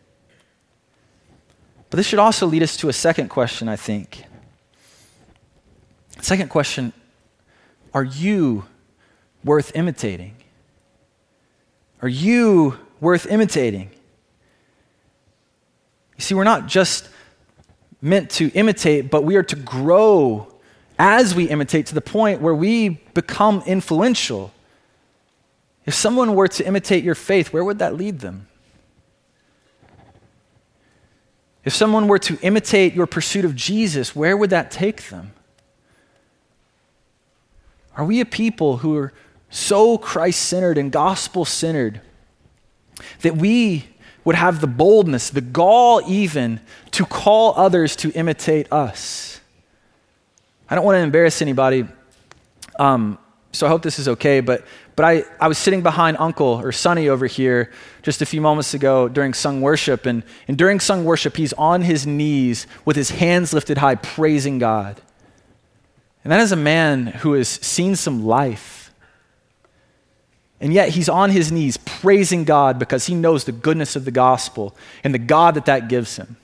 But 1.90 1.98
this 1.98 2.08
should 2.08 2.18
also 2.18 2.48
lead 2.48 2.64
us 2.64 2.76
to 2.78 2.88
a 2.88 2.92
second 2.92 3.28
question, 3.28 3.68
I 3.68 3.76
think. 3.76 4.24
Second 6.20 6.48
question 6.48 6.92
Are 7.94 8.02
you 8.02 8.64
worth 9.44 9.70
imitating? 9.76 10.34
Are 12.00 12.08
you 12.08 12.80
worth 12.98 13.26
imitating? 13.26 13.90
You 16.16 16.24
see, 16.24 16.34
we're 16.34 16.42
not 16.42 16.66
just 16.66 17.08
meant 18.02 18.30
to 18.32 18.50
imitate, 18.50 19.10
but 19.10 19.22
we 19.22 19.36
are 19.36 19.44
to 19.44 19.56
grow 19.56 20.52
as 20.98 21.34
we 21.34 21.44
imitate 21.48 21.86
to 21.86 21.94
the 21.94 22.00
point 22.00 22.42
where 22.42 22.54
we 22.54 22.88
become 23.14 23.62
influential. 23.64 24.52
If 25.86 25.94
someone 25.94 26.34
were 26.34 26.48
to 26.48 26.66
imitate 26.66 27.04
your 27.04 27.14
faith, 27.14 27.52
where 27.52 27.64
would 27.64 27.78
that 27.78 27.96
lead 27.96 28.18
them? 28.20 28.48
If 31.64 31.72
someone 31.72 32.08
were 32.08 32.18
to 32.18 32.38
imitate 32.42 32.92
your 32.92 33.06
pursuit 33.06 33.44
of 33.44 33.54
Jesus, 33.54 34.16
where 34.16 34.36
would 34.36 34.50
that 34.50 34.72
take 34.72 35.08
them? 35.08 35.32
Are 37.96 38.04
we 38.04 38.20
a 38.20 38.24
people 38.24 38.78
who 38.78 38.96
are 38.96 39.12
so 39.48 39.96
Christ 39.96 40.42
centered 40.42 40.76
and 40.76 40.90
gospel 40.90 41.44
centered 41.44 42.00
that 43.20 43.36
we 43.36 43.86
would 44.24 44.36
have 44.36 44.60
the 44.60 44.66
boldness, 44.66 45.30
the 45.30 45.40
gall 45.40 46.02
even, 46.06 46.60
to 46.92 47.04
call 47.04 47.54
others 47.56 47.96
to 47.96 48.10
imitate 48.12 48.72
us? 48.72 49.40
I 50.68 50.74
don't 50.74 50.84
want 50.84 50.96
to 50.96 51.00
embarrass 51.00 51.42
anybody, 51.42 51.86
um, 52.78 53.18
so 53.52 53.66
I 53.66 53.68
hope 53.68 53.82
this 53.82 53.98
is 53.98 54.08
okay, 54.08 54.40
but, 54.40 54.64
but 54.96 55.04
I, 55.04 55.24
I 55.38 55.46
was 55.46 55.58
sitting 55.58 55.82
behind 55.82 56.16
Uncle 56.18 56.46
or 56.46 56.72
Sonny 56.72 57.08
over 57.08 57.26
here 57.26 57.70
just 58.02 58.22
a 58.22 58.26
few 58.26 58.40
moments 58.40 58.72
ago 58.72 59.08
during 59.08 59.34
sung 59.34 59.60
worship, 59.60 60.06
and, 60.06 60.22
and 60.48 60.56
during 60.56 60.80
sung 60.80 61.04
worship, 61.04 61.36
he's 61.36 61.52
on 61.54 61.82
his 61.82 62.06
knees 62.06 62.66
with 62.84 62.96
his 62.96 63.10
hands 63.10 63.52
lifted 63.52 63.78
high, 63.78 63.96
praising 63.96 64.58
God. 64.58 65.00
And 66.24 66.32
that 66.32 66.40
is 66.40 66.52
a 66.52 66.56
man 66.56 67.08
who 67.08 67.34
has 67.34 67.48
seen 67.48 67.94
some 67.96 68.24
life. 68.24 68.81
And 70.62 70.72
yet 70.72 70.90
he's 70.90 71.08
on 71.08 71.30
his 71.30 71.50
knees 71.50 71.76
praising 71.76 72.44
God 72.44 72.78
because 72.78 73.06
he 73.06 73.16
knows 73.16 73.44
the 73.44 73.52
goodness 73.52 73.96
of 73.96 74.04
the 74.04 74.12
gospel 74.12 74.76
and 75.02 75.12
the 75.12 75.18
God 75.18 75.54
that 75.54 75.66
that 75.66 75.88
gives 75.88 76.16
him. 76.16 76.36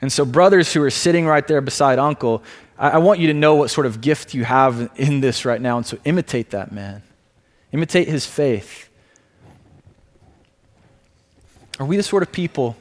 And 0.00 0.12
so, 0.12 0.24
brothers 0.24 0.72
who 0.72 0.82
are 0.84 0.90
sitting 0.90 1.26
right 1.26 1.44
there 1.44 1.60
beside 1.60 1.98
Uncle, 1.98 2.40
I, 2.78 2.90
I 2.90 2.98
want 2.98 3.18
you 3.18 3.26
to 3.26 3.34
know 3.34 3.56
what 3.56 3.70
sort 3.70 3.84
of 3.84 4.00
gift 4.00 4.32
you 4.32 4.44
have 4.44 4.92
in 4.94 5.20
this 5.20 5.44
right 5.44 5.60
now. 5.60 5.76
And 5.76 5.84
so, 5.84 5.98
imitate 6.04 6.50
that 6.50 6.70
man, 6.70 7.02
imitate 7.72 8.06
his 8.06 8.26
faith. 8.26 8.88
Are 11.80 11.86
we 11.86 11.96
the 11.96 12.04
sort 12.04 12.22
of 12.22 12.30
people 12.30 12.76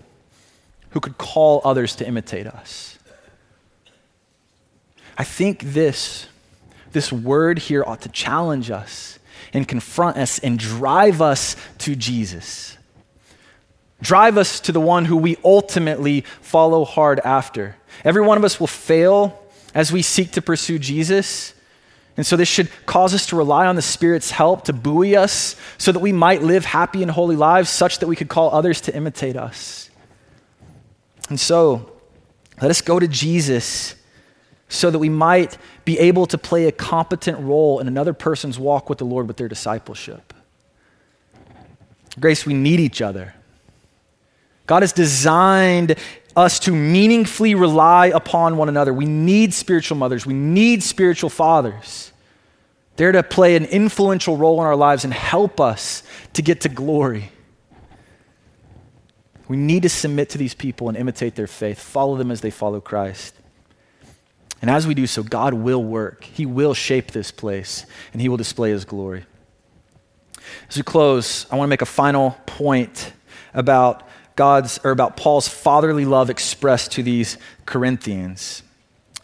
who 0.92 1.00
could 1.00 1.18
call 1.18 1.60
others 1.64 1.96
to 1.96 2.08
imitate 2.08 2.46
us? 2.46 3.00
I 5.18 5.24
think 5.24 5.62
this, 5.64 6.28
this 6.92 7.12
word 7.12 7.58
here 7.58 7.84
ought 7.84 8.02
to 8.02 8.10
challenge 8.10 8.70
us 8.70 9.18
and 9.58 9.68
confront 9.68 10.18
us 10.18 10.38
and 10.40 10.58
drive 10.60 11.22
us 11.22 11.56
to 11.80 11.96
Jesus. 11.96 12.78
Drive 14.02 14.38
us 14.38 14.60
to 14.62 14.72
the 14.72 14.80
one 14.80 15.06
who 15.06 15.18
we 15.18 15.36
ultimately 15.44 16.22
follow 16.42 16.86
hard 16.86 17.20
after. 17.22 17.76
Every 18.04 18.22
one 18.22 18.38
of 18.38 18.44
us 18.44 18.60
will 18.60 18.68
fail 18.68 19.44
as 19.74 19.92
we 19.92 20.04
seek 20.04 20.32
to 20.34 20.42
pursue 20.42 20.78
Jesus. 20.78 21.56
And 22.16 22.26
so, 22.26 22.36
this 22.36 22.48
should 22.48 22.70
cause 22.86 23.14
us 23.14 23.26
to 23.28 23.36
rely 23.36 23.66
on 23.66 23.76
the 23.76 23.82
Spirit's 23.82 24.32
help 24.32 24.66
to 24.66 24.74
buoy 24.74 25.16
us 25.16 25.56
so 25.78 25.92
that 25.92 26.00
we 26.00 26.12
might 26.12 26.44
live 26.44 26.66
happy 26.66 27.02
and 27.02 27.12
holy 27.12 27.36
lives 27.36 27.70
such 27.70 28.00
that 28.00 28.08
we 28.08 28.16
could 28.16 28.30
call 28.30 28.54
others 28.54 28.82
to 28.82 28.96
imitate 28.96 29.36
us. 29.36 29.90
And 31.30 31.40
so, 31.40 31.92
let 32.62 32.70
us 32.72 32.82
go 32.82 33.00
to 33.00 33.08
Jesus 33.08 33.96
so 34.70 34.92
that 34.92 35.00
we 35.00 35.10
might 35.10 35.58
be 35.86 35.98
able 36.00 36.26
to 36.26 36.38
play 36.38 36.66
a 36.66 36.72
competent 36.72 37.40
role 37.40 37.80
in 37.80 37.88
another 37.88 38.14
person's 38.14 38.60
walk 38.60 38.90
with 38.90 38.98
the 38.98 39.06
Lord 39.06 39.28
with 39.28 39.38
their 39.38 39.48
discipleship. 39.48 40.34
Grace, 42.20 42.46
we 42.46 42.54
need 42.54 42.80
each 42.80 43.02
other. 43.02 43.36
God 44.66 44.84
has 44.84 44.92
designed 44.92 45.96
us 46.36 46.60
to 46.60 46.72
meaningfully 46.72 47.56
rely 47.56 48.08
upon 48.08 48.58
one 48.58 48.70
another. 48.70 48.94
We 48.94 49.06
need 49.06 49.54
spiritual 49.54 49.98
mothers, 49.98 50.26
we 50.26 50.34
need 50.34 50.84
spiritual 50.84 51.30
fathers. 51.30 52.12
They're 52.98 53.12
to 53.12 53.22
play 53.22 53.56
an 53.56 53.66
influential 53.66 54.38
role 54.38 54.60
in 54.60 54.66
our 54.66 54.76
lives 54.76 55.04
and 55.04 55.14
help 55.14 55.62
us 55.62 56.02
to 56.34 56.42
get 56.42 56.62
to 56.62 56.70
glory. 56.70 57.32
We 59.48 59.56
need 59.56 59.84
to 59.84 59.90
submit 59.90 60.30
to 60.30 60.40
these 60.40 60.56
people 60.56 60.90
and 60.90 60.98
imitate 60.98 61.36
their 61.36 61.48
faith, 61.48 61.80
follow 61.80 62.18
them 62.18 62.32
as 62.32 62.42
they 62.42 62.50
follow 62.50 62.82
Christ. 62.82 63.37
And 64.62 64.70
as 64.70 64.88
we 64.88 64.94
do 64.94 65.08
so, 65.08 65.24
God 65.24 65.54
will 65.54 65.84
work. 65.84 66.24
He 66.24 66.46
will 66.46 66.74
shape 66.74 67.12
this 67.12 67.32
place, 67.32 67.86
and 68.12 68.22
He 68.22 68.30
will 68.30 68.38
display 68.38 68.72
His 68.72 68.86
glory. 68.86 69.26
As 70.70 70.78
we 70.78 70.84
close, 70.84 71.46
I 71.52 71.56
want 71.56 71.68
to 71.68 71.70
make 71.70 71.82
a 71.82 71.86
final 71.86 72.38
point 72.46 73.14
about 73.54 74.08
God's 74.36 74.80
or 74.84 74.92
about 74.92 75.18
Paul's 75.18 75.48
fatherly 75.48 76.06
love 76.06 76.30
expressed 76.30 76.92
to 76.94 77.04
these 77.04 77.38
Corinthians. 77.66 78.64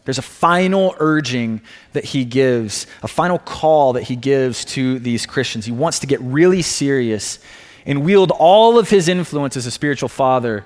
There's 0.05 0.17
a 0.17 0.23
final 0.23 0.95
urging 0.99 1.61
that 1.93 2.03
he 2.03 2.25
gives, 2.25 2.87
a 3.03 3.07
final 3.07 3.39
call 3.39 3.93
that 3.93 4.03
he 4.03 4.15
gives 4.17 4.65
to 4.65 4.99
these 4.99 5.25
Christians. 5.25 5.65
He 5.65 5.71
wants 5.71 5.99
to 5.99 6.07
get 6.07 6.19
really 6.21 6.61
serious 6.61 7.39
and 7.85 8.03
wield 8.03 8.31
all 8.31 8.77
of 8.77 8.89
his 8.89 9.07
influence 9.07 9.55
as 9.55 9.65
a 9.65 9.71
spiritual 9.71 10.09
father 10.09 10.65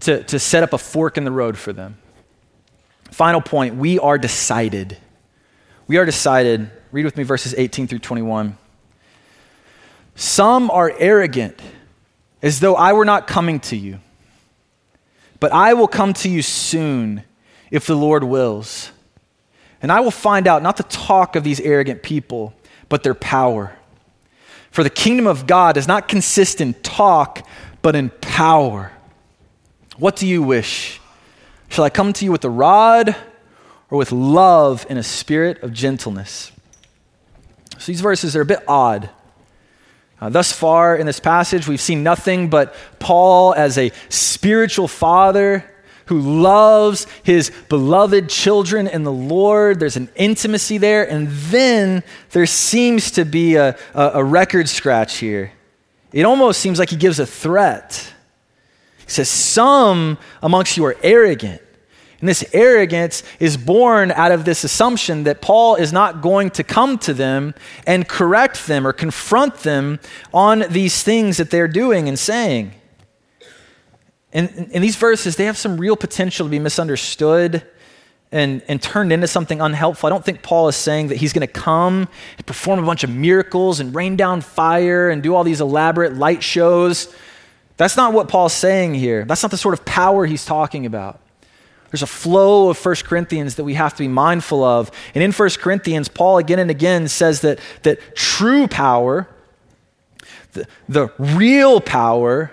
to, 0.00 0.22
to 0.24 0.38
set 0.38 0.62
up 0.62 0.72
a 0.72 0.78
fork 0.78 1.18
in 1.18 1.24
the 1.24 1.32
road 1.32 1.58
for 1.58 1.72
them. 1.72 1.98
Final 3.18 3.40
point 3.40 3.74
we 3.74 3.98
are 3.98 4.16
decided. 4.16 4.96
We 5.88 5.96
are 5.96 6.04
decided. 6.04 6.70
Read 6.92 7.04
with 7.04 7.16
me 7.16 7.24
verses 7.24 7.52
18 7.58 7.88
through 7.88 7.98
21. 7.98 8.56
Some 10.14 10.70
are 10.70 10.94
arrogant, 10.96 11.60
as 12.42 12.60
though 12.60 12.76
I 12.76 12.92
were 12.92 13.04
not 13.04 13.26
coming 13.26 13.58
to 13.58 13.76
you. 13.76 13.98
But 15.40 15.52
I 15.52 15.74
will 15.74 15.88
come 15.88 16.12
to 16.12 16.28
you 16.28 16.42
soon, 16.42 17.24
if 17.72 17.88
the 17.88 17.96
Lord 17.96 18.22
wills. 18.22 18.92
And 19.82 19.90
I 19.90 19.98
will 19.98 20.12
find 20.12 20.46
out 20.46 20.62
not 20.62 20.76
the 20.76 20.84
talk 20.84 21.34
of 21.34 21.42
these 21.42 21.58
arrogant 21.58 22.04
people, 22.04 22.54
but 22.88 23.02
their 23.02 23.14
power. 23.14 23.76
For 24.70 24.84
the 24.84 24.90
kingdom 24.90 25.26
of 25.26 25.44
God 25.44 25.74
does 25.74 25.88
not 25.88 26.06
consist 26.06 26.60
in 26.60 26.72
talk, 26.72 27.44
but 27.82 27.96
in 27.96 28.10
power. 28.10 28.92
What 29.96 30.14
do 30.14 30.24
you 30.24 30.40
wish? 30.40 31.00
Shall 31.68 31.84
I 31.84 31.90
come 31.90 32.12
to 32.14 32.24
you 32.24 32.32
with 32.32 32.44
a 32.44 32.50
rod 32.50 33.14
or 33.90 33.98
with 33.98 34.12
love 34.12 34.86
in 34.88 34.96
a 34.96 35.02
spirit 35.02 35.62
of 35.62 35.72
gentleness? 35.72 36.52
So 37.78 37.86
these 37.86 38.00
verses 38.00 38.34
are 38.34 38.40
a 38.40 38.46
bit 38.46 38.62
odd. 38.66 39.10
Uh, 40.20 40.28
thus 40.28 40.50
far 40.50 40.96
in 40.96 41.06
this 41.06 41.20
passage, 41.20 41.68
we've 41.68 41.80
seen 41.80 42.02
nothing 42.02 42.50
but 42.50 42.74
Paul 42.98 43.54
as 43.54 43.78
a 43.78 43.92
spiritual 44.08 44.88
father 44.88 45.64
who 46.06 46.18
loves 46.18 47.06
his 47.22 47.52
beloved 47.68 48.28
children 48.28 48.88
in 48.88 49.04
the 49.04 49.12
Lord. 49.12 49.78
There's 49.78 49.96
an 49.96 50.08
intimacy 50.16 50.78
there. 50.78 51.08
And 51.08 51.28
then 51.28 52.02
there 52.30 52.46
seems 52.46 53.12
to 53.12 53.24
be 53.24 53.56
a, 53.56 53.76
a, 53.94 54.10
a 54.14 54.24
record 54.24 54.68
scratch 54.68 55.18
here. 55.18 55.52
It 56.10 56.24
almost 56.24 56.60
seems 56.60 56.78
like 56.78 56.88
he 56.90 56.96
gives 56.96 57.18
a 57.18 57.26
threat. 57.26 58.12
He 59.08 59.12
says, 59.12 59.30
Some 59.30 60.18
amongst 60.42 60.76
you 60.76 60.84
are 60.84 60.96
arrogant. 61.02 61.62
And 62.20 62.28
this 62.28 62.44
arrogance 62.52 63.22
is 63.40 63.56
born 63.56 64.10
out 64.10 64.32
of 64.32 64.44
this 64.44 64.64
assumption 64.64 65.24
that 65.24 65.40
Paul 65.40 65.76
is 65.76 65.92
not 65.94 66.20
going 66.20 66.50
to 66.50 66.64
come 66.64 66.98
to 66.98 67.14
them 67.14 67.54
and 67.86 68.06
correct 68.06 68.66
them 68.66 68.86
or 68.86 68.92
confront 68.92 69.58
them 69.60 69.98
on 70.34 70.64
these 70.68 71.02
things 71.02 71.38
that 71.38 71.50
they're 71.50 71.68
doing 71.68 72.06
and 72.06 72.18
saying. 72.18 72.72
And 74.32 74.68
in 74.72 74.82
these 74.82 74.96
verses, 74.96 75.36
they 75.36 75.46
have 75.46 75.56
some 75.56 75.78
real 75.78 75.96
potential 75.96 76.44
to 76.44 76.50
be 76.50 76.58
misunderstood 76.58 77.62
and, 78.30 78.62
and 78.68 78.82
turned 78.82 79.10
into 79.10 79.26
something 79.26 79.62
unhelpful. 79.62 80.06
I 80.06 80.10
don't 80.10 80.24
think 80.24 80.42
Paul 80.42 80.68
is 80.68 80.76
saying 80.76 81.08
that 81.08 81.16
he's 81.16 81.32
going 81.32 81.46
to 81.46 81.52
come 81.52 82.08
and 82.36 82.46
perform 82.46 82.82
a 82.82 82.84
bunch 82.84 83.04
of 83.04 83.10
miracles 83.10 83.80
and 83.80 83.94
rain 83.94 84.16
down 84.16 84.42
fire 84.42 85.08
and 85.08 85.22
do 85.22 85.34
all 85.34 85.44
these 85.44 85.62
elaborate 85.62 86.14
light 86.14 86.42
shows 86.42 87.14
that's 87.78 87.96
not 87.96 88.12
what 88.12 88.28
Paul's 88.28 88.52
saying 88.52 88.94
here. 88.94 89.24
That's 89.24 89.42
not 89.42 89.50
the 89.50 89.56
sort 89.56 89.72
of 89.72 89.84
power 89.84 90.26
he's 90.26 90.44
talking 90.44 90.84
about. 90.84 91.20
There's 91.90 92.02
a 92.02 92.06
flow 92.06 92.68
of 92.68 92.84
1 92.84 92.94
Corinthians 93.04 93.54
that 93.54 93.64
we 93.64 93.74
have 93.74 93.94
to 93.94 94.02
be 94.02 94.08
mindful 94.08 94.62
of. 94.62 94.90
And 95.14 95.24
in 95.24 95.32
1 95.32 95.50
Corinthians, 95.60 96.08
Paul 96.08 96.38
again 96.38 96.58
and 96.58 96.70
again 96.70 97.08
says 97.08 97.40
that, 97.40 97.60
that 97.84 98.14
true 98.14 98.68
power, 98.68 99.28
the, 100.52 100.66
the 100.88 101.08
real 101.18 101.80
power, 101.80 102.50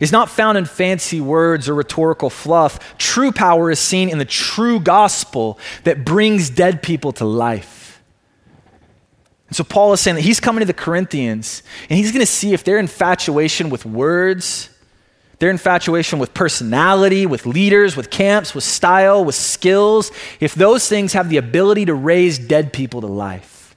is 0.00 0.12
not 0.12 0.28
found 0.28 0.58
in 0.58 0.66
fancy 0.66 1.20
words 1.20 1.68
or 1.68 1.74
rhetorical 1.74 2.28
fluff. 2.28 2.98
True 2.98 3.32
power 3.32 3.70
is 3.70 3.78
seen 3.78 4.10
in 4.10 4.18
the 4.18 4.26
true 4.26 4.80
gospel 4.80 5.58
that 5.84 6.04
brings 6.04 6.50
dead 6.50 6.82
people 6.82 7.12
to 7.12 7.24
life. 7.24 7.85
And 9.48 9.56
so 9.56 9.64
Paul 9.64 9.92
is 9.92 10.00
saying 10.00 10.16
that 10.16 10.22
he's 10.22 10.40
coming 10.40 10.60
to 10.60 10.66
the 10.66 10.74
Corinthians 10.74 11.62
and 11.88 11.96
he's 11.96 12.10
going 12.10 12.20
to 12.20 12.26
see 12.26 12.52
if 12.52 12.64
their 12.64 12.78
infatuation 12.78 13.70
with 13.70 13.86
words, 13.86 14.70
their 15.38 15.50
infatuation 15.50 16.18
with 16.18 16.34
personality, 16.34 17.26
with 17.26 17.46
leaders, 17.46 17.96
with 17.96 18.10
camps, 18.10 18.54
with 18.54 18.64
style, 18.64 19.24
with 19.24 19.34
skills, 19.34 20.10
if 20.40 20.54
those 20.54 20.88
things 20.88 21.12
have 21.12 21.28
the 21.28 21.36
ability 21.36 21.84
to 21.84 21.94
raise 21.94 22.38
dead 22.38 22.72
people 22.72 23.00
to 23.02 23.06
life. 23.06 23.76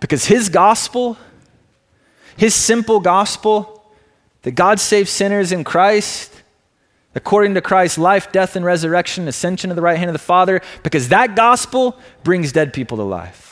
Because 0.00 0.26
his 0.26 0.48
gospel, 0.48 1.16
his 2.36 2.54
simple 2.54 3.00
gospel, 3.00 3.84
that 4.42 4.52
God 4.52 4.80
saves 4.80 5.10
sinners 5.10 5.52
in 5.52 5.64
Christ, 5.64 6.42
according 7.14 7.54
to 7.54 7.60
Christ's 7.60 7.98
life, 7.98 8.32
death, 8.32 8.56
and 8.56 8.64
resurrection, 8.64 9.28
ascension 9.28 9.68
to 9.68 9.74
the 9.74 9.82
right 9.82 9.98
hand 9.98 10.08
of 10.08 10.14
the 10.14 10.18
Father, 10.18 10.60
because 10.82 11.08
that 11.08 11.36
gospel 11.36 11.98
brings 12.24 12.52
dead 12.52 12.72
people 12.72 12.96
to 12.96 13.02
life. 13.02 13.49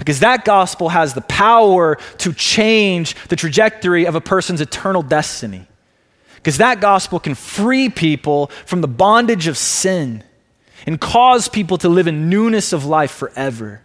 Because 0.00 0.20
that 0.20 0.46
gospel 0.46 0.88
has 0.88 1.12
the 1.12 1.20
power 1.20 1.96
to 2.18 2.32
change 2.32 3.14
the 3.28 3.36
trajectory 3.36 4.06
of 4.06 4.14
a 4.14 4.20
person's 4.20 4.62
eternal 4.62 5.02
destiny. 5.02 5.66
Because 6.36 6.56
that 6.56 6.80
gospel 6.80 7.20
can 7.20 7.34
free 7.34 7.90
people 7.90 8.46
from 8.64 8.80
the 8.80 8.88
bondage 8.88 9.46
of 9.46 9.58
sin 9.58 10.24
and 10.86 10.98
cause 10.98 11.48
people 11.48 11.76
to 11.76 11.90
live 11.90 12.06
in 12.06 12.30
newness 12.30 12.72
of 12.72 12.86
life 12.86 13.10
forever. 13.10 13.82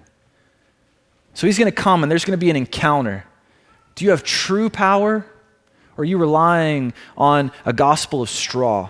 So 1.33 1.47
he's 1.47 1.59
going 1.59 1.69
to 1.69 1.75
come 1.75 2.01
and 2.01 2.09
there's 2.09 2.23
going 2.23 2.39
to 2.39 2.43
be 2.43 2.49
an 2.49 2.55
encounter. 2.55 3.25
Do 3.95 4.05
you 4.05 4.11
have 4.11 4.23
true 4.23 4.69
power? 4.69 5.25
Or 5.97 6.01
are 6.01 6.05
you 6.05 6.17
relying 6.17 6.93
on 7.17 7.51
a 7.65 7.73
gospel 7.73 8.21
of 8.21 8.29
straw? 8.29 8.89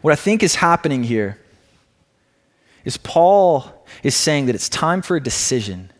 What 0.00 0.12
I 0.12 0.16
think 0.16 0.44
is 0.44 0.54
happening 0.54 1.02
here 1.02 1.40
is 2.84 2.96
Paul 2.98 3.79
is 4.02 4.14
saying 4.14 4.46
that 4.46 4.54
it's 4.54 4.68
time 4.68 5.02
for 5.02 5.16
a 5.16 5.22
decision. 5.22 5.90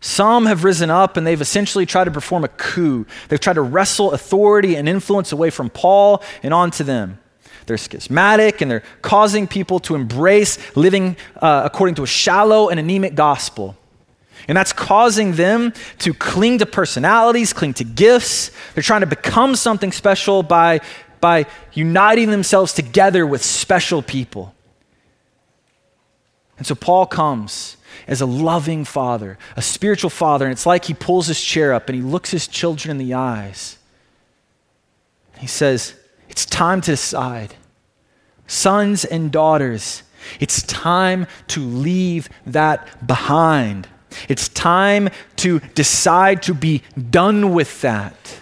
Some 0.00 0.46
have 0.46 0.62
risen 0.62 0.90
up 0.90 1.16
and 1.16 1.26
they've 1.26 1.40
essentially 1.40 1.84
tried 1.84 2.04
to 2.04 2.10
perform 2.10 2.44
a 2.44 2.48
coup. 2.48 3.06
They've 3.28 3.40
tried 3.40 3.54
to 3.54 3.62
wrestle 3.62 4.12
authority 4.12 4.76
and 4.76 4.88
influence 4.88 5.32
away 5.32 5.50
from 5.50 5.70
Paul 5.70 6.22
and 6.42 6.54
onto 6.54 6.84
them. 6.84 7.18
They're 7.66 7.76
schismatic 7.76 8.60
and 8.60 8.70
they're 8.70 8.84
causing 9.02 9.46
people 9.46 9.80
to 9.80 9.94
embrace 9.94 10.58
living 10.76 11.16
uh, 11.42 11.62
according 11.64 11.96
to 11.96 12.02
a 12.04 12.06
shallow 12.06 12.68
and 12.68 12.78
anemic 12.78 13.14
gospel. 13.14 13.76
And 14.46 14.56
that's 14.56 14.72
causing 14.72 15.32
them 15.32 15.72
to 15.98 16.14
cling 16.14 16.58
to 16.58 16.66
personalities, 16.66 17.52
cling 17.52 17.74
to 17.74 17.84
gifts. 17.84 18.50
They're 18.74 18.82
trying 18.82 19.00
to 19.00 19.06
become 19.06 19.56
something 19.56 19.92
special 19.92 20.42
by, 20.42 20.80
by 21.20 21.46
uniting 21.72 22.30
themselves 22.30 22.72
together 22.72 23.26
with 23.26 23.44
special 23.44 24.00
people. 24.00 24.54
And 26.58 26.66
so 26.66 26.74
Paul 26.74 27.06
comes 27.06 27.76
as 28.06 28.20
a 28.20 28.26
loving 28.26 28.84
father, 28.84 29.38
a 29.56 29.62
spiritual 29.62 30.10
father, 30.10 30.44
and 30.44 30.52
it's 30.52 30.66
like 30.66 30.86
he 30.86 30.94
pulls 30.94 31.28
his 31.28 31.42
chair 31.42 31.72
up 31.72 31.88
and 31.88 31.96
he 31.96 32.02
looks 32.02 32.30
his 32.30 32.46
children 32.46 32.90
in 32.90 32.98
the 32.98 33.14
eyes. 33.14 33.78
He 35.38 35.46
says, 35.46 35.94
It's 36.28 36.44
time 36.44 36.80
to 36.82 36.92
decide. 36.92 37.54
Sons 38.46 39.04
and 39.04 39.30
daughters, 39.30 40.02
it's 40.40 40.62
time 40.62 41.26
to 41.48 41.60
leave 41.60 42.28
that 42.46 43.06
behind. 43.06 43.86
It's 44.28 44.48
time 44.48 45.10
to 45.36 45.60
decide 45.74 46.42
to 46.44 46.54
be 46.54 46.82
done 47.10 47.52
with 47.52 47.82
that. 47.82 48.40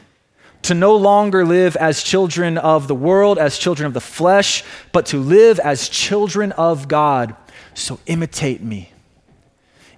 To 0.63 0.75
no 0.75 0.97
longer 0.97 1.45
live 1.45 1.77
as 1.77 2.03
children 2.03 2.57
of 2.57 2.89
the 2.89 2.95
world, 2.95 3.39
as 3.39 3.59
children 3.59 3.87
of 3.87 3.95
the 3.95 4.01
flesh, 4.01 4.65
but 4.93 5.07
to 5.07 5.19
live 5.19 5.61
as 5.61 5.89
children 5.89 6.53
of 6.53 6.89
God. 6.89 7.37
So 7.77 8.01
imitate 8.07 8.63
me. 8.63 8.91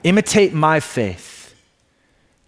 Imitate 0.02 0.52
my 0.52 0.80
faith. 0.80 1.54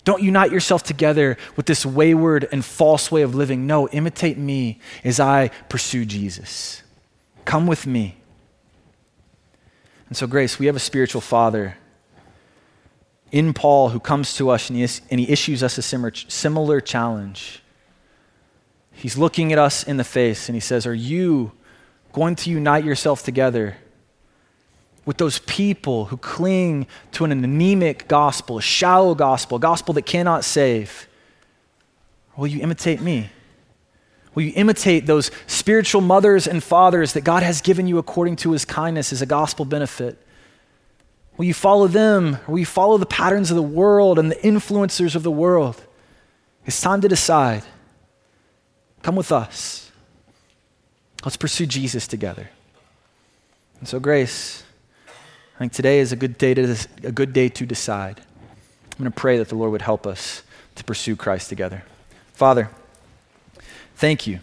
Don't 0.05 0.22
unite 0.22 0.51
yourself 0.51 0.83
together 0.83 1.37
with 1.55 1.66
this 1.66 1.87
wayward 1.87 2.49
and 2.51 2.64
false 2.64 3.12
way 3.12 3.22
of 3.22 3.35
living. 3.35 3.64
No, 3.66 3.89
imitate 3.89 4.37
me 4.37 4.81
as 5.05 5.20
I 5.20 5.49
pursue 5.68 6.05
Jesus. 6.05 6.83
Come 7.45 7.68
with 7.68 7.87
me. 7.87 8.16
And 10.09 10.16
so, 10.16 10.26
Grace, 10.26 10.59
we 10.59 10.66
have 10.66 10.74
a 10.74 10.81
spiritual 10.81 11.20
father 11.20 11.76
in 13.31 13.55
Paul 13.55 13.91
who 13.91 14.01
comes 14.01 14.35
to 14.35 14.51
us 14.51 14.68
and 14.68 14.78
he, 14.78 14.83
is, 14.83 15.01
and 15.11 15.20
he 15.20 15.31
issues 15.31 15.62
us 15.62 15.78
a 15.78 15.83
similar, 15.83 16.12
similar 16.12 16.81
challenge. 16.81 17.62
He's 18.91 19.16
looking 19.16 19.53
at 19.53 19.61
us 19.61 19.85
in 19.85 19.97
the 19.97 20.05
face 20.05 20.49
and 20.49 20.57
he 20.57 20.61
says, 20.61 20.87
Are 20.87 20.95
you 20.95 21.53
going 22.12 22.35
to 22.35 22.51
unite 22.51 22.85
yourself 22.85 23.22
together 23.22 23.76
with 25.11 25.16
those 25.16 25.40
people 25.40 26.04
who 26.04 26.16
cling 26.16 26.86
to 27.11 27.24
an 27.24 27.32
anemic 27.32 28.06
gospel, 28.06 28.58
a 28.58 28.62
shallow 28.62 29.12
gospel, 29.12 29.56
a 29.56 29.61
gospel 29.61 29.92
that 29.92 30.06
cannot 30.06 30.44
save? 30.44 31.08
Will 32.36 32.46
you 32.46 32.61
imitate 32.61 33.00
me? 33.00 33.28
Will 34.36 34.44
you 34.44 34.52
imitate 34.54 35.06
those 35.06 35.32
spiritual 35.48 36.00
mothers 36.00 36.46
and 36.46 36.62
fathers 36.62 37.14
that 37.14 37.22
God 37.22 37.42
has 37.42 37.61
given 37.61 37.88
you 37.88 37.98
according 37.98 38.36
to 38.36 38.52
his 38.52 38.64
kindness 38.64 39.12
as 39.12 39.20
a 39.20 39.26
gospel 39.26 39.64
benefit? 39.64 40.16
Will 41.36 41.46
you 41.46 41.54
follow 41.54 41.88
them? 41.88 42.36
Or 42.46 42.52
will 42.52 42.61
you 42.61 42.64
follow 42.64 42.96
the 42.96 43.04
patterns 43.04 43.50
of 43.50 43.56
the 43.56 43.62
world 43.64 44.16
and 44.16 44.30
the 44.30 44.36
influencers 44.36 45.16
of 45.16 45.24
the 45.24 45.30
world? 45.32 45.82
It's 46.66 46.80
time 46.80 47.00
to 47.00 47.08
decide. 47.08 47.64
Come 49.02 49.16
with 49.16 49.32
us. 49.32 49.90
Let's 51.24 51.36
pursue 51.36 51.66
Jesus 51.66 52.06
together. 52.06 52.48
And 53.80 53.88
so, 53.88 53.98
Grace, 53.98 54.62
I 55.61 55.64
think 55.64 55.74
today 55.74 55.98
is 55.98 56.11
a 56.11 56.16
good 56.16 56.38
day 56.38 56.54
to, 56.54 56.74
a 57.04 57.12
good 57.12 57.34
day 57.34 57.50
to 57.50 57.66
decide. 57.66 58.18
I'm 58.18 58.98
going 58.98 59.12
to 59.12 59.14
pray 59.14 59.36
that 59.36 59.50
the 59.50 59.56
Lord 59.56 59.72
would 59.72 59.82
help 59.82 60.06
us 60.06 60.42
to 60.76 60.84
pursue 60.84 61.16
Christ 61.16 61.50
together. 61.50 61.84
Father, 62.32 62.70
thank 63.94 64.26
you 64.26 64.40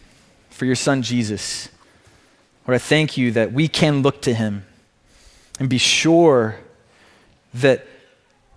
for 0.51 0.65
your 0.65 0.75
son 0.75 1.01
Jesus. 1.01 1.69
Lord, 2.67 2.75
I 2.75 2.77
thank 2.77 3.17
you 3.17 3.31
that 3.31 3.51
we 3.51 3.67
can 3.67 4.03
look 4.03 4.21
to 4.21 4.33
him 4.35 4.67
and 5.59 5.67
be 5.67 5.79
sure 5.79 6.57
that 7.51 7.87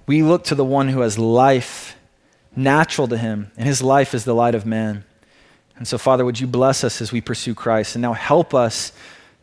we 0.07 0.23
look 0.23 0.45
to 0.45 0.55
the 0.55 0.63
one 0.63 0.89
who 0.89 1.01
has 1.01 1.19
life 1.19 1.97
natural 2.55 3.09
to 3.09 3.17
him, 3.17 3.53
and 3.57 3.67
his 3.67 3.81
life 3.81 4.13
is 4.13 4.25
the 4.27 4.35
light 4.35 4.55
of 4.55 4.67
man. 4.67 5.05
And 5.77 5.89
so, 5.89 5.97
Father, 5.97 6.27
would 6.27 6.39
you 6.39 6.47
bless 6.47 6.85
us 6.85 7.01
as 7.01 7.11
we 7.11 7.23
pursue 7.23 7.55
Christ 7.55 7.95
and 7.95 8.03
now 8.03 8.13
help 8.13 8.53
us 8.53 8.93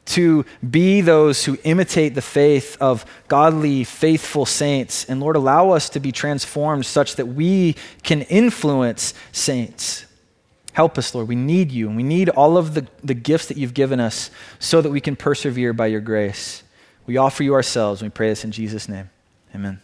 to 0.07 0.45
be 0.67 1.01
those 1.01 1.45
who 1.45 1.57
imitate 1.63 2.15
the 2.15 2.21
faith 2.21 2.77
of 2.79 3.05
godly, 3.27 3.83
faithful 3.83 4.45
saints. 4.45 5.05
And 5.05 5.19
Lord, 5.19 5.35
allow 5.35 5.71
us 5.71 5.89
to 5.89 5.99
be 5.99 6.11
transformed 6.11 6.85
such 6.85 7.15
that 7.15 7.27
we 7.27 7.75
can 8.03 8.21
influence 8.23 9.13
saints. 9.31 10.05
Help 10.73 10.97
us, 10.97 11.15
Lord. 11.15 11.27
We 11.27 11.35
need 11.35 11.71
you, 11.71 11.87
and 11.87 11.97
we 11.97 12.03
need 12.03 12.29
all 12.29 12.55
of 12.55 12.73
the, 12.75 12.87
the 13.03 13.15
gifts 13.15 13.47
that 13.47 13.57
you've 13.57 13.73
given 13.73 13.99
us 13.99 14.29
so 14.59 14.81
that 14.81 14.91
we 14.91 15.01
can 15.01 15.15
persevere 15.15 15.73
by 15.73 15.87
your 15.87 16.01
grace. 16.01 16.63
We 17.07 17.17
offer 17.17 17.43
you 17.43 17.53
ourselves, 17.53 18.01
and 18.01 18.11
we 18.11 18.13
pray 18.13 18.29
this 18.29 18.43
in 18.43 18.51
Jesus' 18.51 18.87
name. 18.87 19.09
Amen. 19.55 19.81